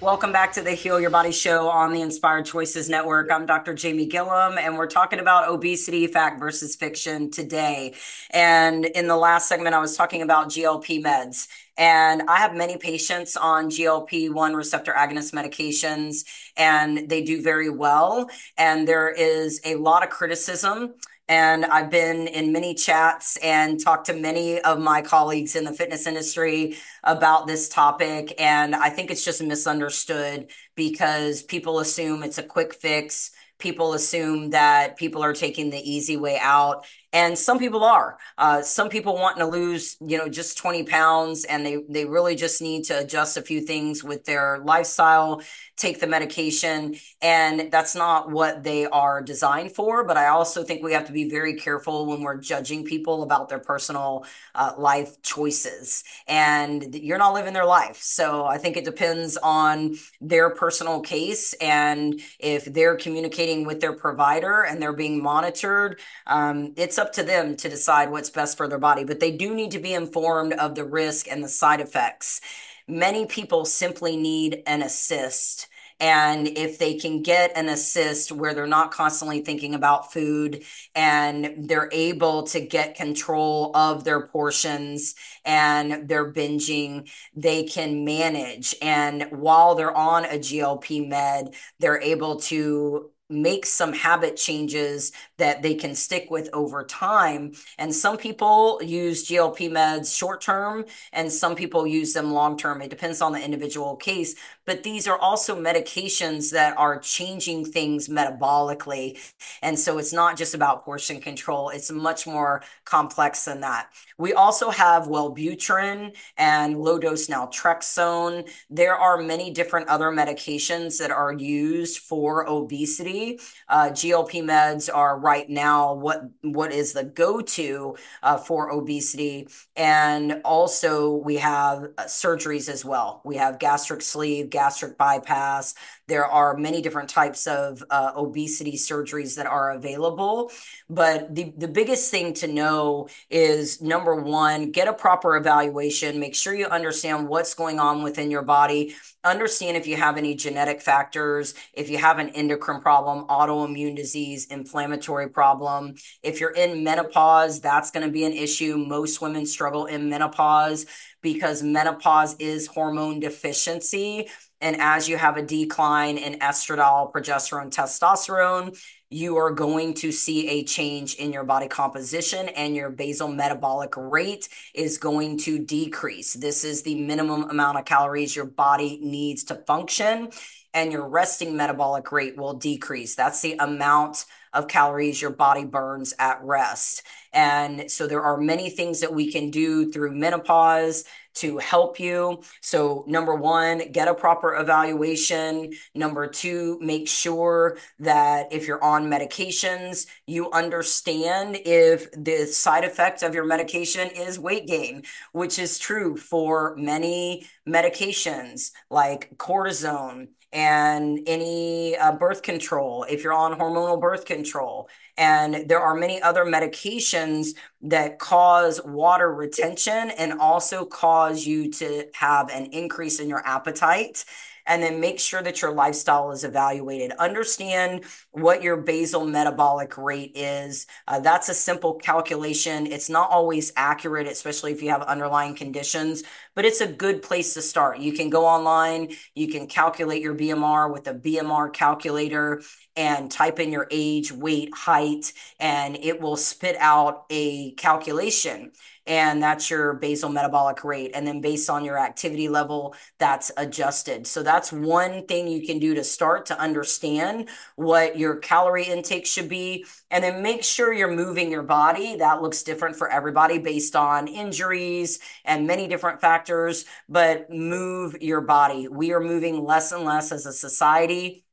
Welcome 0.05 0.31
back 0.31 0.53
to 0.53 0.61
the 0.61 0.73
Heal 0.73 0.99
Your 0.99 1.09
Body 1.09 1.31
show 1.31 1.67
on 1.67 1.91
the 1.91 2.01
Inspired 2.01 2.45
Choices 2.45 2.87
Network. 2.87 3.31
I'm 3.31 3.47
Dr. 3.47 3.73
Jamie 3.73 4.05
Gilliam, 4.05 4.55
and 4.59 4.77
we're 4.77 4.85
talking 4.85 5.17
about 5.17 5.49
obesity, 5.49 6.05
fact 6.05 6.39
versus 6.39 6.75
fiction 6.75 7.31
today. 7.31 7.95
And 8.29 8.85
in 8.85 9.07
the 9.07 9.17
last 9.17 9.49
segment, 9.49 9.73
I 9.73 9.79
was 9.79 9.97
talking 9.97 10.21
about 10.21 10.49
GLP 10.49 11.03
meds. 11.03 11.47
And 11.75 12.21
I 12.27 12.37
have 12.37 12.53
many 12.53 12.77
patients 12.77 13.35
on 13.35 13.71
GLP 13.71 14.31
1 14.31 14.53
receptor 14.53 14.93
agonist 14.93 15.33
medications, 15.33 16.23
and 16.55 17.09
they 17.09 17.23
do 17.23 17.41
very 17.41 17.71
well. 17.71 18.29
And 18.59 18.87
there 18.87 19.09
is 19.09 19.59
a 19.65 19.73
lot 19.73 20.03
of 20.03 20.11
criticism 20.11 20.93
and 21.27 21.65
I've 21.65 21.89
been 21.89 22.27
in 22.27 22.51
many 22.51 22.75
chats 22.75 23.37
and 23.37 23.79
talked 23.79 24.07
to 24.07 24.13
many 24.13 24.59
of 24.61 24.79
my 24.79 25.01
colleagues 25.01 25.55
in 25.55 25.63
the 25.63 25.73
fitness 25.73 26.05
industry 26.05 26.77
about 27.03 27.47
this 27.47 27.67
topic. 27.67 28.39
And 28.39 28.75
I 28.75 28.89
think 28.89 29.09
it's 29.09 29.25
just 29.25 29.41
misunderstood 29.41 30.51
because 30.75 31.41
people 31.41 31.79
assume 31.79 32.21
it's 32.21 32.37
a 32.37 32.43
quick 32.43 32.75
fix. 32.75 33.31
People 33.57 33.93
assume 33.93 34.51
that 34.51 34.97
people 34.97 35.23
are 35.23 35.33
taking 35.33 35.71
the 35.71 35.79
easy 35.79 36.17
way 36.17 36.37
out 36.39 36.85
and 37.15 37.37
some 37.37 37.59
people 37.59 37.81
are. 37.85 38.17
Uh, 38.37 38.61
some 38.61 38.89
people 38.89 39.15
wanting 39.15 39.39
to 39.39 39.49
lose 39.49 39.95
you 40.01 40.17
know 40.17 40.27
just 40.27 40.57
20 40.57 40.83
pounds 40.83 41.45
and 41.45 41.65
they 41.65 41.77
they 41.87 42.03
really 42.03 42.35
just 42.35 42.61
need 42.61 42.83
to 42.83 42.99
adjust 42.99 43.37
a 43.37 43.41
few 43.41 43.61
things 43.61 44.03
with 44.03 44.25
their 44.25 44.59
lifestyle 44.65 45.41
take 45.77 45.99
the 45.99 46.07
medication 46.07 46.95
and 47.21 47.71
that's 47.71 47.95
not 47.95 48.31
what 48.31 48.63
they 48.63 48.85
are 48.85 49.21
designed 49.21 49.71
for. 49.71 50.03
But 50.03 50.17
i 50.17 50.27
also 50.27 50.63
think 50.63 50.83
we 50.83 50.91
have 50.91 51.07
to 51.07 51.13
be 51.13 51.29
very 51.29 51.55
careful 51.55 52.05
when 52.05 52.21
we're 52.21 52.37
judging 52.37 52.83
people 52.83 53.23
about 53.23 53.47
their 53.47 53.59
personal 53.59 54.25
uh, 54.53 54.73
life 54.77 55.21
choices. 55.21 56.03
And 56.27 56.93
you're 56.95 57.17
not 57.17 57.33
living 57.33 57.53
their 57.53 57.65
life. 57.65 57.97
So 58.01 58.45
i 58.45 58.57
think 58.57 58.75
it 58.75 58.83
depends 58.83 59.37
on 59.37 59.95
their 60.19 60.49
personal 60.49 60.99
case 60.99 61.53
and 61.61 62.19
if 62.39 62.65
they're 62.65 62.97
communicating 62.97 63.65
with 63.65 63.79
their 63.79 63.93
provider 63.93 64.63
and 64.63 64.81
they're 64.81 64.93
being 64.93 65.23
monitored 65.23 65.99
um, 66.27 66.73
it's 66.75 66.97
up 66.97 67.04
up 67.05 67.13
to 67.13 67.23
them 67.23 67.55
to 67.55 67.69
decide 67.69 68.09
what's 68.09 68.31
best 68.31 68.57
for 68.57 68.67
their 68.67 68.79
body, 68.79 69.03
but 69.03 69.19
they 69.19 69.31
do 69.31 69.53
need 69.53 69.69
to 69.71 69.79
be 69.79 69.93
informed 69.93 70.53
of 70.53 70.73
the 70.73 70.83
risk 70.83 71.27
and 71.29 71.43
the 71.43 71.47
side 71.47 71.79
effects. 71.79 72.41
Many 72.87 73.27
people 73.27 73.63
simply 73.65 74.17
need 74.17 74.63
an 74.65 74.81
assist. 74.81 75.67
And 75.99 76.47
if 76.47 76.77
they 76.77 76.95
can 76.95 77.21
get 77.21 77.55
an 77.55 77.69
assist 77.69 78.31
where 78.31 78.53
they're 78.53 78.67
not 78.67 78.91
constantly 78.91 79.41
thinking 79.41 79.75
about 79.75 80.11
food 80.11 80.63
and 80.93 81.69
they're 81.69 81.89
able 81.93 82.43
to 82.47 82.59
get 82.59 82.95
control 82.95 83.71
of 83.77 84.03
their 84.03 84.27
portions 84.27 85.15
and 85.45 86.09
their 86.09 86.33
binging, 86.33 87.09
they 87.35 87.63
can 87.63 88.03
manage. 88.03 88.75
And 88.81 89.27
while 89.31 89.75
they're 89.75 89.95
on 89.95 90.25
a 90.25 90.39
GLP 90.39 91.07
med, 91.07 91.53
they're 91.79 92.01
able 92.01 92.41
to 92.41 93.11
make 93.29 93.65
some 93.65 93.93
habit 93.93 94.35
changes 94.35 95.11
that 95.37 95.61
they 95.61 95.73
can 95.73 95.95
stick 95.95 96.27
with 96.29 96.49
over 96.53 96.83
time. 96.83 97.53
And 97.77 97.93
some 97.93 98.17
people 98.17 98.79
use 98.83 99.27
GLP 99.27 99.69
meds 99.69 100.15
short 100.15 100.41
term, 100.41 100.85
and 101.11 101.31
some 101.31 101.55
people 101.55 101.87
use 101.87 102.13
them 102.13 102.31
long 102.33 102.57
term. 102.57 102.81
It 102.81 102.89
depends 102.89 103.21
on 103.21 103.31
the 103.31 103.43
individual 103.43 103.95
case. 103.95 104.35
But 104.65 104.83
these 104.83 105.07
are 105.07 105.17
also 105.17 105.55
medications 105.59 106.51
that 106.51 106.77
are 106.77 106.99
changing 106.99 107.65
things 107.65 108.07
metabolically. 108.07 109.19
And 109.61 109.77
so 109.77 109.97
it's 109.97 110.13
not 110.13 110.37
just 110.37 110.53
about 110.53 110.85
portion 110.85 111.19
control, 111.19 111.69
it's 111.69 111.91
much 111.91 112.27
more 112.27 112.63
complex 112.83 113.45
than 113.45 113.61
that. 113.61 113.89
We 114.17 114.33
also 114.33 114.69
have 114.69 115.07
Wellbutrin 115.07 116.15
and 116.37 116.79
low 116.79 116.97
dose 116.99 117.27
naltrexone. 117.27 118.49
There 118.69 118.95
are 118.95 119.17
many 119.21 119.51
different 119.51 119.89
other 119.89 120.09
medications 120.11 120.99
that 120.99 121.11
are 121.11 121.33
used 121.33 121.99
for 121.99 122.47
obesity. 122.47 123.39
Uh, 123.67 123.89
GLP 123.89 124.41
meds 124.41 124.89
are 124.93 125.19
right 125.19 125.49
now 125.49 125.93
what 125.93 126.21
what 126.41 126.71
is 126.71 126.93
the 126.93 127.03
go-to 127.03 127.97
uh, 128.23 128.37
for 128.37 128.71
obesity, 128.71 129.47
and 129.75 130.41
also 130.45 131.15
we 131.15 131.35
have 131.35 131.89
uh, 131.97 132.03
surgeries 132.03 132.69
as 132.69 132.85
well. 132.85 133.21
We 133.25 133.35
have 133.35 133.59
gastric 133.59 134.01
sleeve, 134.01 134.49
gastric 134.49 134.97
bypass. 134.97 135.75
There 136.07 136.25
are 136.25 136.55
many 136.55 136.81
different 136.81 137.09
types 137.09 137.47
of 137.47 137.83
uh, 137.89 138.11
obesity 138.15 138.73
surgeries 138.73 139.35
that 139.35 139.47
are 139.47 139.71
available, 139.71 140.51
but 140.89 141.33
the 141.33 141.53
the 141.57 141.67
biggest 141.67 142.11
thing 142.11 142.33
to 142.35 142.47
know 142.47 143.07
is 143.29 143.81
number 143.81 144.15
one, 144.15 144.71
get 144.71 144.87
a 144.87 144.93
proper 144.93 145.35
evaluation. 145.35 146.19
Make 146.19 146.35
sure 146.35 146.53
you 146.53 146.67
understand 146.67 147.27
what's 147.27 147.53
going 147.53 147.79
on 147.79 148.03
within 148.03 148.29
your 148.29 148.43
body 148.43 148.95
understand 149.25 149.75
if 149.75 149.87
you 149.87 149.95
have 149.97 150.17
any 150.17 150.35
genetic 150.35 150.81
factors, 150.81 151.55
if 151.73 151.89
you 151.89 151.97
have 151.97 152.19
an 152.19 152.29
endocrine 152.29 152.81
problem, 152.81 153.25
autoimmune 153.27 153.95
disease, 153.95 154.45
inflammatory 154.45 155.29
problem. 155.29 155.95
If 156.23 156.39
you're 156.39 156.51
in 156.51 156.83
menopause, 156.83 157.59
that's 157.59 157.91
going 157.91 158.05
to 158.05 158.11
be 158.11 158.23
an 158.23 158.33
issue. 158.33 158.77
Most 158.77 159.21
women 159.21 159.45
struggle 159.45 159.87
in 159.87 160.09
menopause 160.09 160.85
because 161.21 161.63
menopause 161.63 162.35
is 162.37 162.67
hormone 162.67 163.19
deficiency. 163.19 164.29
And 164.65 164.81
as 164.81 165.07
you 165.07 165.15
have 165.15 165.37
a 165.37 165.43
decline 165.43 166.17
in 166.17 166.39
estradiol, 166.39 167.13
progesterone, 167.13 167.69
testosterone, 167.71 168.75
you 169.11 169.37
are 169.37 169.51
going 169.51 169.93
to 169.93 170.11
see 170.11 170.49
a 170.49 170.63
change 170.63 171.13
in 171.17 171.31
your 171.31 171.43
body 171.43 171.67
composition 171.67 172.49
and 172.49 172.75
your 172.75 172.89
basal 172.89 173.27
metabolic 173.27 173.95
rate 173.95 174.49
is 174.73 174.97
going 174.97 175.37
to 175.37 175.59
decrease. 175.59 176.33
This 176.33 176.63
is 176.63 176.81
the 176.81 176.95
minimum 176.95 177.43
amount 177.51 177.77
of 177.77 177.85
calories 177.85 178.35
your 178.35 178.45
body 178.45 178.97
needs 179.03 179.43
to 179.43 179.55
function 179.67 180.31
and 180.73 180.91
your 180.91 181.07
resting 181.07 181.55
metabolic 181.55 182.11
rate 182.11 182.35
will 182.35 182.55
decrease. 182.55 183.13
That's 183.13 183.41
the 183.41 183.57
amount 183.59 184.25
of 184.51 184.67
calories 184.67 185.21
your 185.21 185.31
body 185.31 185.63
burns 185.63 186.15
at 186.17 186.43
rest. 186.43 187.03
And 187.31 187.91
so 187.91 188.07
there 188.07 188.23
are 188.23 188.37
many 188.37 188.71
things 188.71 189.01
that 189.01 189.13
we 189.13 189.31
can 189.31 189.51
do 189.51 189.91
through 189.91 190.15
menopause 190.15 191.03
to 191.35 191.57
help 191.57 191.99
you. 191.99 192.41
So, 192.61 193.03
number 193.07 193.35
one, 193.35 193.91
get 193.91 194.07
a 194.07 194.13
proper 194.13 194.55
evaluation. 194.55 195.71
Number 195.93 196.27
two, 196.27 196.77
make 196.81 197.07
sure 197.07 197.77
that 197.99 198.51
if 198.51 198.67
you're 198.67 198.83
on 198.83 199.09
medications, 199.09 200.07
you 200.25 200.51
understand 200.51 201.57
if 201.65 202.11
the 202.11 202.45
side 202.45 202.83
effect 202.83 203.23
of 203.23 203.33
your 203.33 203.45
medication 203.45 204.09
is 204.09 204.39
weight 204.39 204.67
gain, 204.67 205.03
which 205.31 205.59
is 205.59 205.79
true 205.79 206.17
for 206.17 206.75
many 206.77 207.45
medications 207.67 208.71
like 208.89 209.37
cortisone 209.37 210.29
and 210.51 211.19
any 211.27 211.97
uh, 211.97 212.13
birth 212.13 212.41
control, 212.41 213.05
if 213.09 213.23
you're 213.23 213.33
on 213.33 213.59
hormonal 213.59 213.99
birth 213.99 214.25
control. 214.25 214.89
And 215.17 215.69
there 215.69 215.79
are 215.79 215.95
many 215.95 216.21
other 216.21 216.43
medications 216.45 217.55
that 217.83 218.19
cause 218.19 218.81
water 218.83 219.33
retention 219.33 220.11
and 220.11 220.39
also 220.39 220.85
cause 220.85 221.45
you 221.45 221.71
to 221.73 222.07
have 222.13 222.49
an 222.49 222.65
increase 222.67 223.19
in 223.19 223.29
your 223.29 223.45
appetite 223.45 224.25
and 224.67 224.81
then 224.81 224.99
make 224.99 225.19
sure 225.19 225.41
that 225.41 225.61
your 225.61 225.71
lifestyle 225.71 226.31
is 226.31 226.43
evaluated. 226.43 227.11
Understand 227.13 228.03
what 228.31 228.63
your 228.63 228.77
basal 228.77 229.25
metabolic 229.25 229.97
rate 229.97 230.31
is. 230.35 230.87
Uh, 231.07 231.19
that's 231.19 231.49
a 231.49 231.53
simple 231.53 231.95
calculation. 231.95 232.87
It's 232.87 233.09
not 233.09 233.29
always 233.29 233.71
accurate, 233.75 234.27
especially 234.27 234.71
if 234.71 234.81
you 234.81 234.89
have 234.89 235.01
underlying 235.03 235.55
conditions, 235.55 236.23
but 236.55 236.65
it's 236.65 236.81
a 236.81 236.87
good 236.87 237.21
place 237.21 237.53
to 237.53 237.61
start. 237.61 237.99
You 237.99 238.13
can 238.13 238.29
go 238.29 238.45
online, 238.45 239.09
you 239.33 239.47
can 239.47 239.67
calculate 239.67 240.21
your 240.21 240.35
BMR 240.35 240.91
with 240.91 241.07
a 241.07 241.13
BMR 241.13 241.71
calculator 241.71 242.61
and 242.95 243.29
type 243.29 243.59
in 243.59 243.71
your 243.71 243.87
age, 243.91 244.31
weight, 244.31 244.73
height, 244.73 245.33
and 245.59 245.97
it 245.97 246.21
will 246.21 246.37
spit 246.37 246.77
out 246.79 247.25
a 247.29 247.71
calculation 247.71 248.71
and 249.07 249.41
that's 249.41 249.69
your 249.69 249.93
basal 249.93 250.29
metabolic 250.29 250.83
rate. 250.83 251.11
And 251.13 251.27
then 251.27 251.41
based 251.41 251.69
on 251.69 251.85
your 251.85 251.97
activity 251.97 252.49
level, 252.49 252.95
that's 253.19 253.51
adjusted. 253.57 254.25
So 254.25 254.43
that's 254.43 254.71
one 254.71 255.25
thing 255.27 255.47
you 255.47 255.65
can 255.65 255.79
do 255.79 255.93
to 255.95 256.03
start 256.03 256.47
to 256.47 256.59
understand 256.59 257.49
what 257.75 258.17
your 258.17 258.37
calorie 258.37 258.85
intake 258.85 259.25
should 259.25 259.49
be. 259.49 259.85
And 260.09 260.23
then 260.23 260.41
make 260.41 260.63
sure 260.63 260.91
you're 260.91 261.11
moving 261.11 261.51
your 261.51 261.63
body. 261.63 262.15
That 262.15 262.41
looks 262.41 262.63
different 262.63 262.95
for 262.95 263.09
everybody 263.09 263.59
based 263.59 263.95
on 263.95 264.27
injuries 264.27 265.19
and 265.43 265.67
many 265.67 265.87
different 265.87 266.21
factors, 266.21 266.85
but 267.07 267.49
move 267.49 268.17
your 268.21 268.41
body. 268.41 268.87
We 268.87 269.13
are 269.13 269.19
moving 269.19 269.63
less 269.63 269.91
and 269.91 270.03
less 270.03 270.31
as 270.31 270.45
a 270.45 270.53
society 270.53 271.44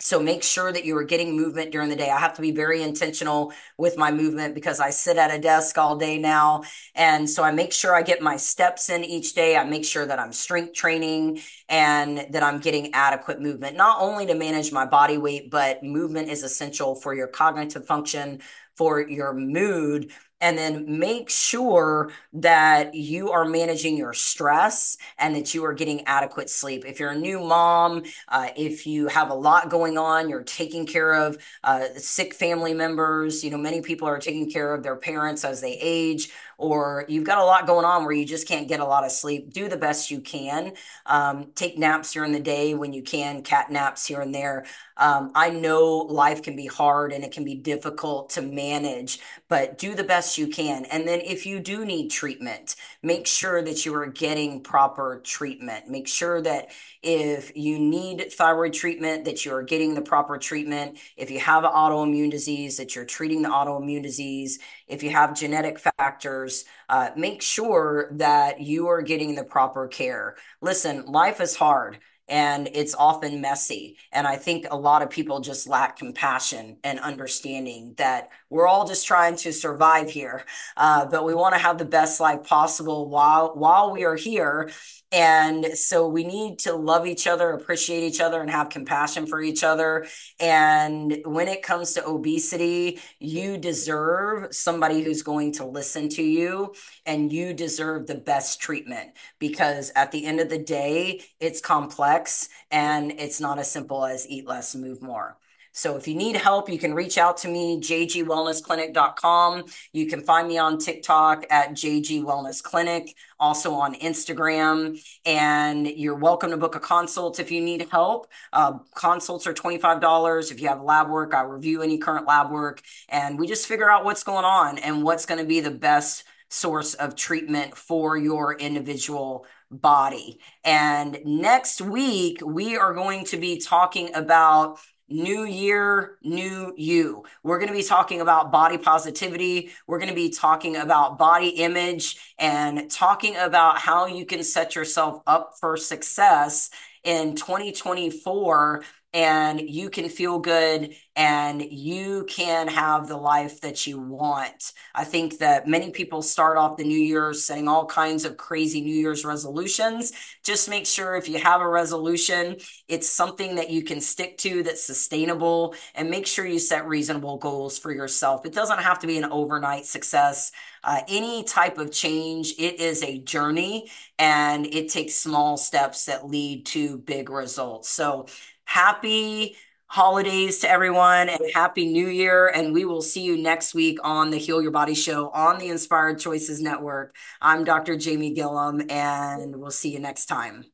so 0.00 0.20
make 0.20 0.42
sure 0.42 0.72
that 0.72 0.84
you 0.84 0.96
are 0.96 1.04
getting 1.04 1.36
movement 1.36 1.70
during 1.70 1.88
the 1.88 1.96
day. 1.96 2.10
I 2.10 2.18
have 2.18 2.34
to 2.34 2.42
be 2.42 2.50
very 2.50 2.82
intentional 2.82 3.52
with 3.78 3.96
my 3.96 4.10
movement 4.10 4.54
because 4.54 4.80
I 4.80 4.90
sit 4.90 5.16
at 5.16 5.32
a 5.32 5.38
desk 5.38 5.78
all 5.78 5.96
day 5.96 6.18
now. 6.18 6.64
And 6.96 7.30
so 7.30 7.44
I 7.44 7.52
make 7.52 7.72
sure 7.72 7.94
I 7.94 8.02
get 8.02 8.20
my 8.20 8.36
steps 8.36 8.90
in 8.90 9.04
each 9.04 9.34
day. 9.34 9.56
I 9.56 9.64
make 9.64 9.84
sure 9.84 10.04
that 10.04 10.18
I'm 10.18 10.32
strength 10.32 10.74
training 10.74 11.40
and 11.68 12.26
that 12.30 12.42
I'm 12.42 12.58
getting 12.58 12.92
adequate 12.92 13.40
movement, 13.40 13.76
not 13.76 14.00
only 14.00 14.26
to 14.26 14.34
manage 14.34 14.72
my 14.72 14.84
body 14.84 15.16
weight, 15.16 15.50
but 15.50 15.82
movement 15.84 16.28
is 16.28 16.42
essential 16.42 16.96
for 16.96 17.14
your 17.14 17.28
cognitive 17.28 17.86
function, 17.86 18.40
for 18.76 19.00
your 19.00 19.32
mood, 19.32 20.10
and 20.44 20.58
then 20.58 20.98
make 20.98 21.30
sure 21.30 22.10
that 22.34 22.94
you 22.94 23.30
are 23.30 23.46
managing 23.46 23.96
your 23.96 24.12
stress 24.12 24.98
and 25.18 25.34
that 25.34 25.54
you 25.54 25.64
are 25.64 25.72
getting 25.72 26.04
adequate 26.04 26.50
sleep. 26.50 26.84
If 26.84 27.00
you're 27.00 27.12
a 27.12 27.18
new 27.18 27.40
mom, 27.40 28.02
uh, 28.28 28.48
if 28.54 28.86
you 28.86 29.08
have 29.08 29.30
a 29.30 29.34
lot 29.34 29.70
going 29.70 29.96
on, 29.96 30.28
you're 30.28 30.42
taking 30.42 30.84
care 30.84 31.14
of 31.14 31.38
uh, 31.64 31.84
sick 31.96 32.34
family 32.34 32.74
members. 32.74 33.42
You 33.42 33.52
know, 33.52 33.56
many 33.56 33.80
people 33.80 34.06
are 34.06 34.18
taking 34.18 34.50
care 34.50 34.74
of 34.74 34.82
their 34.82 34.96
parents 34.96 35.46
as 35.46 35.62
they 35.62 35.78
age 35.80 36.28
or 36.58 37.04
you've 37.08 37.24
got 37.24 37.38
a 37.38 37.44
lot 37.44 37.66
going 37.66 37.84
on 37.84 38.04
where 38.04 38.12
you 38.12 38.24
just 38.24 38.48
can't 38.48 38.68
get 38.68 38.80
a 38.80 38.84
lot 38.84 39.04
of 39.04 39.10
sleep, 39.10 39.52
do 39.52 39.68
the 39.68 39.76
best 39.76 40.10
you 40.10 40.20
can. 40.20 40.72
Um, 41.06 41.52
take 41.54 41.78
naps 41.78 42.12
during 42.12 42.32
the 42.32 42.40
day 42.40 42.74
when 42.74 42.92
you 42.92 43.02
can, 43.02 43.42
cat 43.42 43.70
naps 43.70 44.06
here 44.06 44.20
and 44.20 44.34
there. 44.34 44.64
Um, 44.96 45.32
I 45.34 45.50
know 45.50 45.96
life 45.96 46.42
can 46.42 46.54
be 46.54 46.66
hard 46.66 47.12
and 47.12 47.24
it 47.24 47.32
can 47.32 47.44
be 47.44 47.56
difficult 47.56 48.30
to 48.30 48.42
manage, 48.42 49.18
but 49.48 49.76
do 49.76 49.94
the 49.94 50.04
best 50.04 50.38
you 50.38 50.46
can. 50.46 50.84
And 50.86 51.06
then 51.06 51.20
if 51.20 51.46
you 51.46 51.58
do 51.58 51.84
need 51.84 52.10
treatment, 52.10 52.76
make 53.02 53.26
sure 53.26 53.60
that 53.62 53.84
you 53.84 53.94
are 53.96 54.06
getting 54.06 54.62
proper 54.62 55.20
treatment. 55.24 55.88
Make 55.88 56.06
sure 56.06 56.40
that 56.42 56.68
if 57.02 57.56
you 57.56 57.78
need 57.78 58.32
thyroid 58.32 58.72
treatment, 58.72 59.24
that 59.24 59.44
you 59.44 59.52
are 59.52 59.62
getting 59.62 59.94
the 59.94 60.02
proper 60.02 60.38
treatment. 60.38 60.98
If 61.16 61.30
you 61.30 61.40
have 61.40 61.64
an 61.64 61.72
autoimmune 61.72 62.30
disease, 62.30 62.76
that 62.76 62.94
you're 62.94 63.04
treating 63.04 63.42
the 63.42 63.48
autoimmune 63.48 64.02
disease. 64.02 64.60
If 64.86 65.02
you 65.02 65.10
have 65.10 65.34
genetic 65.34 65.78
factors, 65.78 66.64
uh, 66.88 67.10
make 67.16 67.42
sure 67.42 68.08
that 68.12 68.60
you 68.60 68.88
are 68.88 69.02
getting 69.02 69.34
the 69.34 69.44
proper 69.44 69.88
care. 69.88 70.36
Listen, 70.60 71.06
life 71.06 71.40
is 71.40 71.56
hard 71.56 71.98
and 72.28 72.68
it's 72.72 72.94
often 72.94 73.40
messy. 73.40 73.96
And 74.12 74.26
I 74.26 74.36
think 74.36 74.66
a 74.70 74.76
lot 74.76 75.02
of 75.02 75.10
people 75.10 75.40
just 75.40 75.68
lack 75.68 75.98
compassion 75.98 76.78
and 76.82 76.98
understanding 76.98 77.94
that 77.98 78.30
we're 78.48 78.66
all 78.66 78.86
just 78.86 79.06
trying 79.06 79.36
to 79.36 79.52
survive 79.52 80.10
here, 80.10 80.44
uh, 80.76 81.04
but 81.06 81.24
we 81.24 81.34
want 81.34 81.54
to 81.54 81.60
have 81.60 81.76
the 81.78 81.84
best 81.84 82.20
life 82.20 82.44
possible 82.44 83.08
while 83.08 83.52
while 83.54 83.92
we 83.92 84.04
are 84.04 84.16
here. 84.16 84.70
And 85.14 85.78
so 85.78 86.08
we 86.08 86.24
need 86.24 86.58
to 86.60 86.74
love 86.74 87.06
each 87.06 87.28
other, 87.28 87.50
appreciate 87.50 88.02
each 88.02 88.20
other, 88.20 88.40
and 88.40 88.50
have 88.50 88.68
compassion 88.68 89.28
for 89.28 89.40
each 89.40 89.62
other. 89.62 90.06
And 90.40 91.18
when 91.24 91.46
it 91.46 91.62
comes 91.62 91.92
to 91.92 92.04
obesity, 92.04 92.98
you 93.20 93.56
deserve 93.56 94.52
somebody 94.52 95.04
who's 95.04 95.22
going 95.22 95.52
to 95.52 95.66
listen 95.66 96.08
to 96.10 96.22
you, 96.22 96.74
and 97.06 97.32
you 97.32 97.54
deserve 97.54 98.08
the 98.08 98.16
best 98.16 98.60
treatment 98.60 99.12
because 99.38 99.92
at 99.94 100.10
the 100.10 100.24
end 100.26 100.40
of 100.40 100.48
the 100.48 100.58
day, 100.58 101.22
it's 101.38 101.60
complex 101.60 102.48
and 102.72 103.12
it's 103.12 103.40
not 103.40 103.60
as 103.60 103.70
simple 103.70 104.04
as 104.04 104.28
eat 104.28 104.48
less, 104.48 104.74
move 104.74 105.00
more. 105.00 105.38
So 105.76 105.96
if 105.96 106.06
you 106.06 106.14
need 106.14 106.36
help, 106.36 106.68
you 106.68 106.78
can 106.78 106.94
reach 106.94 107.18
out 107.18 107.36
to 107.38 107.48
me, 107.48 107.80
jgwellnessclinic.com. 107.80 109.64
You 109.92 110.06
can 110.06 110.20
find 110.20 110.46
me 110.46 110.56
on 110.56 110.78
TikTok 110.78 111.46
at 111.50 111.72
jgwellnessclinic, 111.72 113.14
also 113.40 113.74
on 113.74 113.96
Instagram. 113.96 115.04
And 115.26 115.88
you're 115.88 116.14
welcome 116.14 116.50
to 116.50 116.56
book 116.56 116.76
a 116.76 116.80
consult 116.80 117.40
if 117.40 117.50
you 117.50 117.60
need 117.60 117.88
help. 117.90 118.28
Uh, 118.52 118.78
consults 118.94 119.48
are 119.48 119.52
$25. 119.52 120.52
If 120.52 120.60
you 120.60 120.68
have 120.68 120.80
lab 120.80 121.08
work, 121.10 121.34
I 121.34 121.42
review 121.42 121.82
any 121.82 121.98
current 121.98 122.28
lab 122.28 122.52
work 122.52 122.80
and 123.08 123.36
we 123.36 123.48
just 123.48 123.66
figure 123.66 123.90
out 123.90 124.04
what's 124.04 124.22
going 124.22 124.44
on 124.44 124.78
and 124.78 125.02
what's 125.02 125.26
going 125.26 125.40
to 125.40 125.46
be 125.46 125.58
the 125.58 125.72
best 125.72 126.22
source 126.50 126.94
of 126.94 127.16
treatment 127.16 127.76
for 127.76 128.16
your 128.16 128.54
individual 128.54 129.44
body. 129.72 130.38
And 130.62 131.18
next 131.24 131.80
week, 131.80 132.38
we 132.46 132.76
are 132.76 132.94
going 132.94 133.24
to 133.26 133.36
be 133.36 133.58
talking 133.58 134.14
about 134.14 134.78
New 135.08 135.44
year, 135.44 136.16
new 136.22 136.72
you. 136.78 137.24
We're 137.42 137.58
going 137.58 137.68
to 137.68 137.76
be 137.76 137.82
talking 137.82 138.22
about 138.22 138.50
body 138.50 138.78
positivity. 138.78 139.70
We're 139.86 139.98
going 139.98 140.08
to 140.08 140.14
be 140.14 140.30
talking 140.30 140.76
about 140.76 141.18
body 141.18 141.48
image 141.48 142.34
and 142.38 142.90
talking 142.90 143.36
about 143.36 143.78
how 143.78 144.06
you 144.06 144.24
can 144.24 144.42
set 144.42 144.74
yourself 144.74 145.20
up 145.26 145.56
for 145.60 145.76
success 145.76 146.70
in 147.04 147.36
2024 147.36 148.82
and 149.14 149.60
you 149.60 149.90
can 149.90 150.08
feel 150.08 150.40
good 150.40 150.92
and 151.14 151.62
you 151.62 152.26
can 152.28 152.66
have 152.66 153.06
the 153.06 153.16
life 153.16 153.60
that 153.60 153.86
you 153.86 154.00
want. 154.00 154.72
I 154.92 155.04
think 155.04 155.38
that 155.38 155.68
many 155.68 155.92
people 155.92 156.20
start 156.20 156.56
off 156.56 156.76
the 156.76 156.82
new 156.82 156.98
year 156.98 157.32
setting 157.32 157.68
all 157.68 157.86
kinds 157.86 158.24
of 158.24 158.36
crazy 158.36 158.80
New 158.80 158.94
Year's 158.94 159.24
resolutions. 159.24 160.12
Just 160.42 160.68
make 160.68 160.84
sure 160.84 161.14
if 161.14 161.28
you 161.28 161.38
have 161.38 161.60
a 161.60 161.68
resolution, 161.68 162.56
it's 162.88 163.08
something 163.08 163.54
that 163.54 163.70
you 163.70 163.84
can 163.84 164.00
stick 164.00 164.36
to 164.38 164.64
that's 164.64 164.84
sustainable 164.84 165.76
and 165.94 166.10
make 166.10 166.26
sure 166.26 166.44
you 166.44 166.58
set 166.58 166.84
reasonable 166.88 167.38
goals 167.38 167.78
for 167.78 167.92
yourself. 167.92 168.44
It 168.44 168.52
doesn't 168.52 168.80
have 168.80 168.98
to 168.98 169.06
be 169.06 169.16
an 169.16 169.26
overnight 169.26 169.86
success. 169.86 170.50
Uh, 170.82 171.02
any 171.08 171.44
type 171.44 171.78
of 171.78 171.92
change, 171.92 172.54
it 172.58 172.80
is 172.80 173.02
a 173.04 173.20
journey 173.20 173.90
and 174.18 174.66
it 174.66 174.88
takes 174.90 175.14
small 175.14 175.56
steps 175.56 176.06
that 176.06 176.26
lead 176.26 176.66
to 176.66 176.98
big 176.98 177.30
results. 177.30 177.88
So, 177.88 178.26
happy 178.64 179.56
holidays 179.86 180.58
to 180.58 180.68
everyone 180.68 181.28
and 181.28 181.40
happy 181.54 181.86
new 181.86 182.08
year. 182.08 182.48
And 182.48 182.74
we 182.74 182.84
will 182.84 183.02
see 183.02 183.22
you 183.22 183.36
next 183.36 183.74
week 183.74 183.98
on 184.02 184.30
the 184.30 184.38
heal 184.38 184.60
your 184.60 184.72
body 184.72 184.94
show 184.94 185.28
on 185.30 185.58
the 185.58 185.68
inspired 185.68 186.18
choices 186.18 186.60
network. 186.60 187.14
I'm 187.40 187.64
dr 187.64 187.96
jamie 187.98 188.32
gilliam 188.32 188.82
and 188.90 189.56
we'll 189.56 189.70
see 189.70 189.92
you 189.92 190.00
next 190.00 190.26
time. 190.26 190.64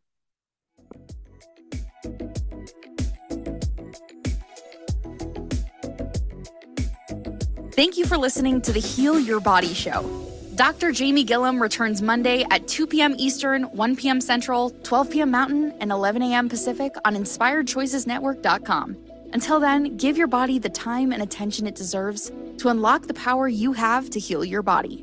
Thank 7.72 7.97
you 7.97 8.05
for 8.05 8.18
listening 8.18 8.61
to 8.62 8.72
the 8.72 8.80
Heal 8.80 9.18
Your 9.18 9.41
Body 9.41 9.72
Show. 9.72 10.19
Dr. 10.61 10.92
Jamie 10.92 11.24
Gilliam 11.24 11.58
returns 11.58 12.02
Monday 12.02 12.44
at 12.50 12.68
2 12.68 12.86
p.m. 12.86 13.14
Eastern, 13.16 13.62
1 13.62 13.96
p.m. 13.96 14.20
Central, 14.20 14.68
12 14.82 15.11
p.m. 15.11 15.30
Mountain, 15.30 15.72
and 15.80 15.90
11 15.90 16.20
a.m. 16.20 16.50
Pacific 16.50 16.92
on 17.06 17.16
InspiredChoicesNetwork.com. 17.16 18.94
Until 19.32 19.58
then, 19.58 19.96
give 19.96 20.18
your 20.18 20.26
body 20.26 20.58
the 20.58 20.68
time 20.68 21.14
and 21.14 21.22
attention 21.22 21.66
it 21.66 21.76
deserves 21.76 22.30
to 22.58 22.68
unlock 22.68 23.06
the 23.06 23.14
power 23.14 23.48
you 23.48 23.72
have 23.72 24.11
to 24.11 24.20
heal 24.20 24.44
your 24.44 24.61
body. 24.61 25.02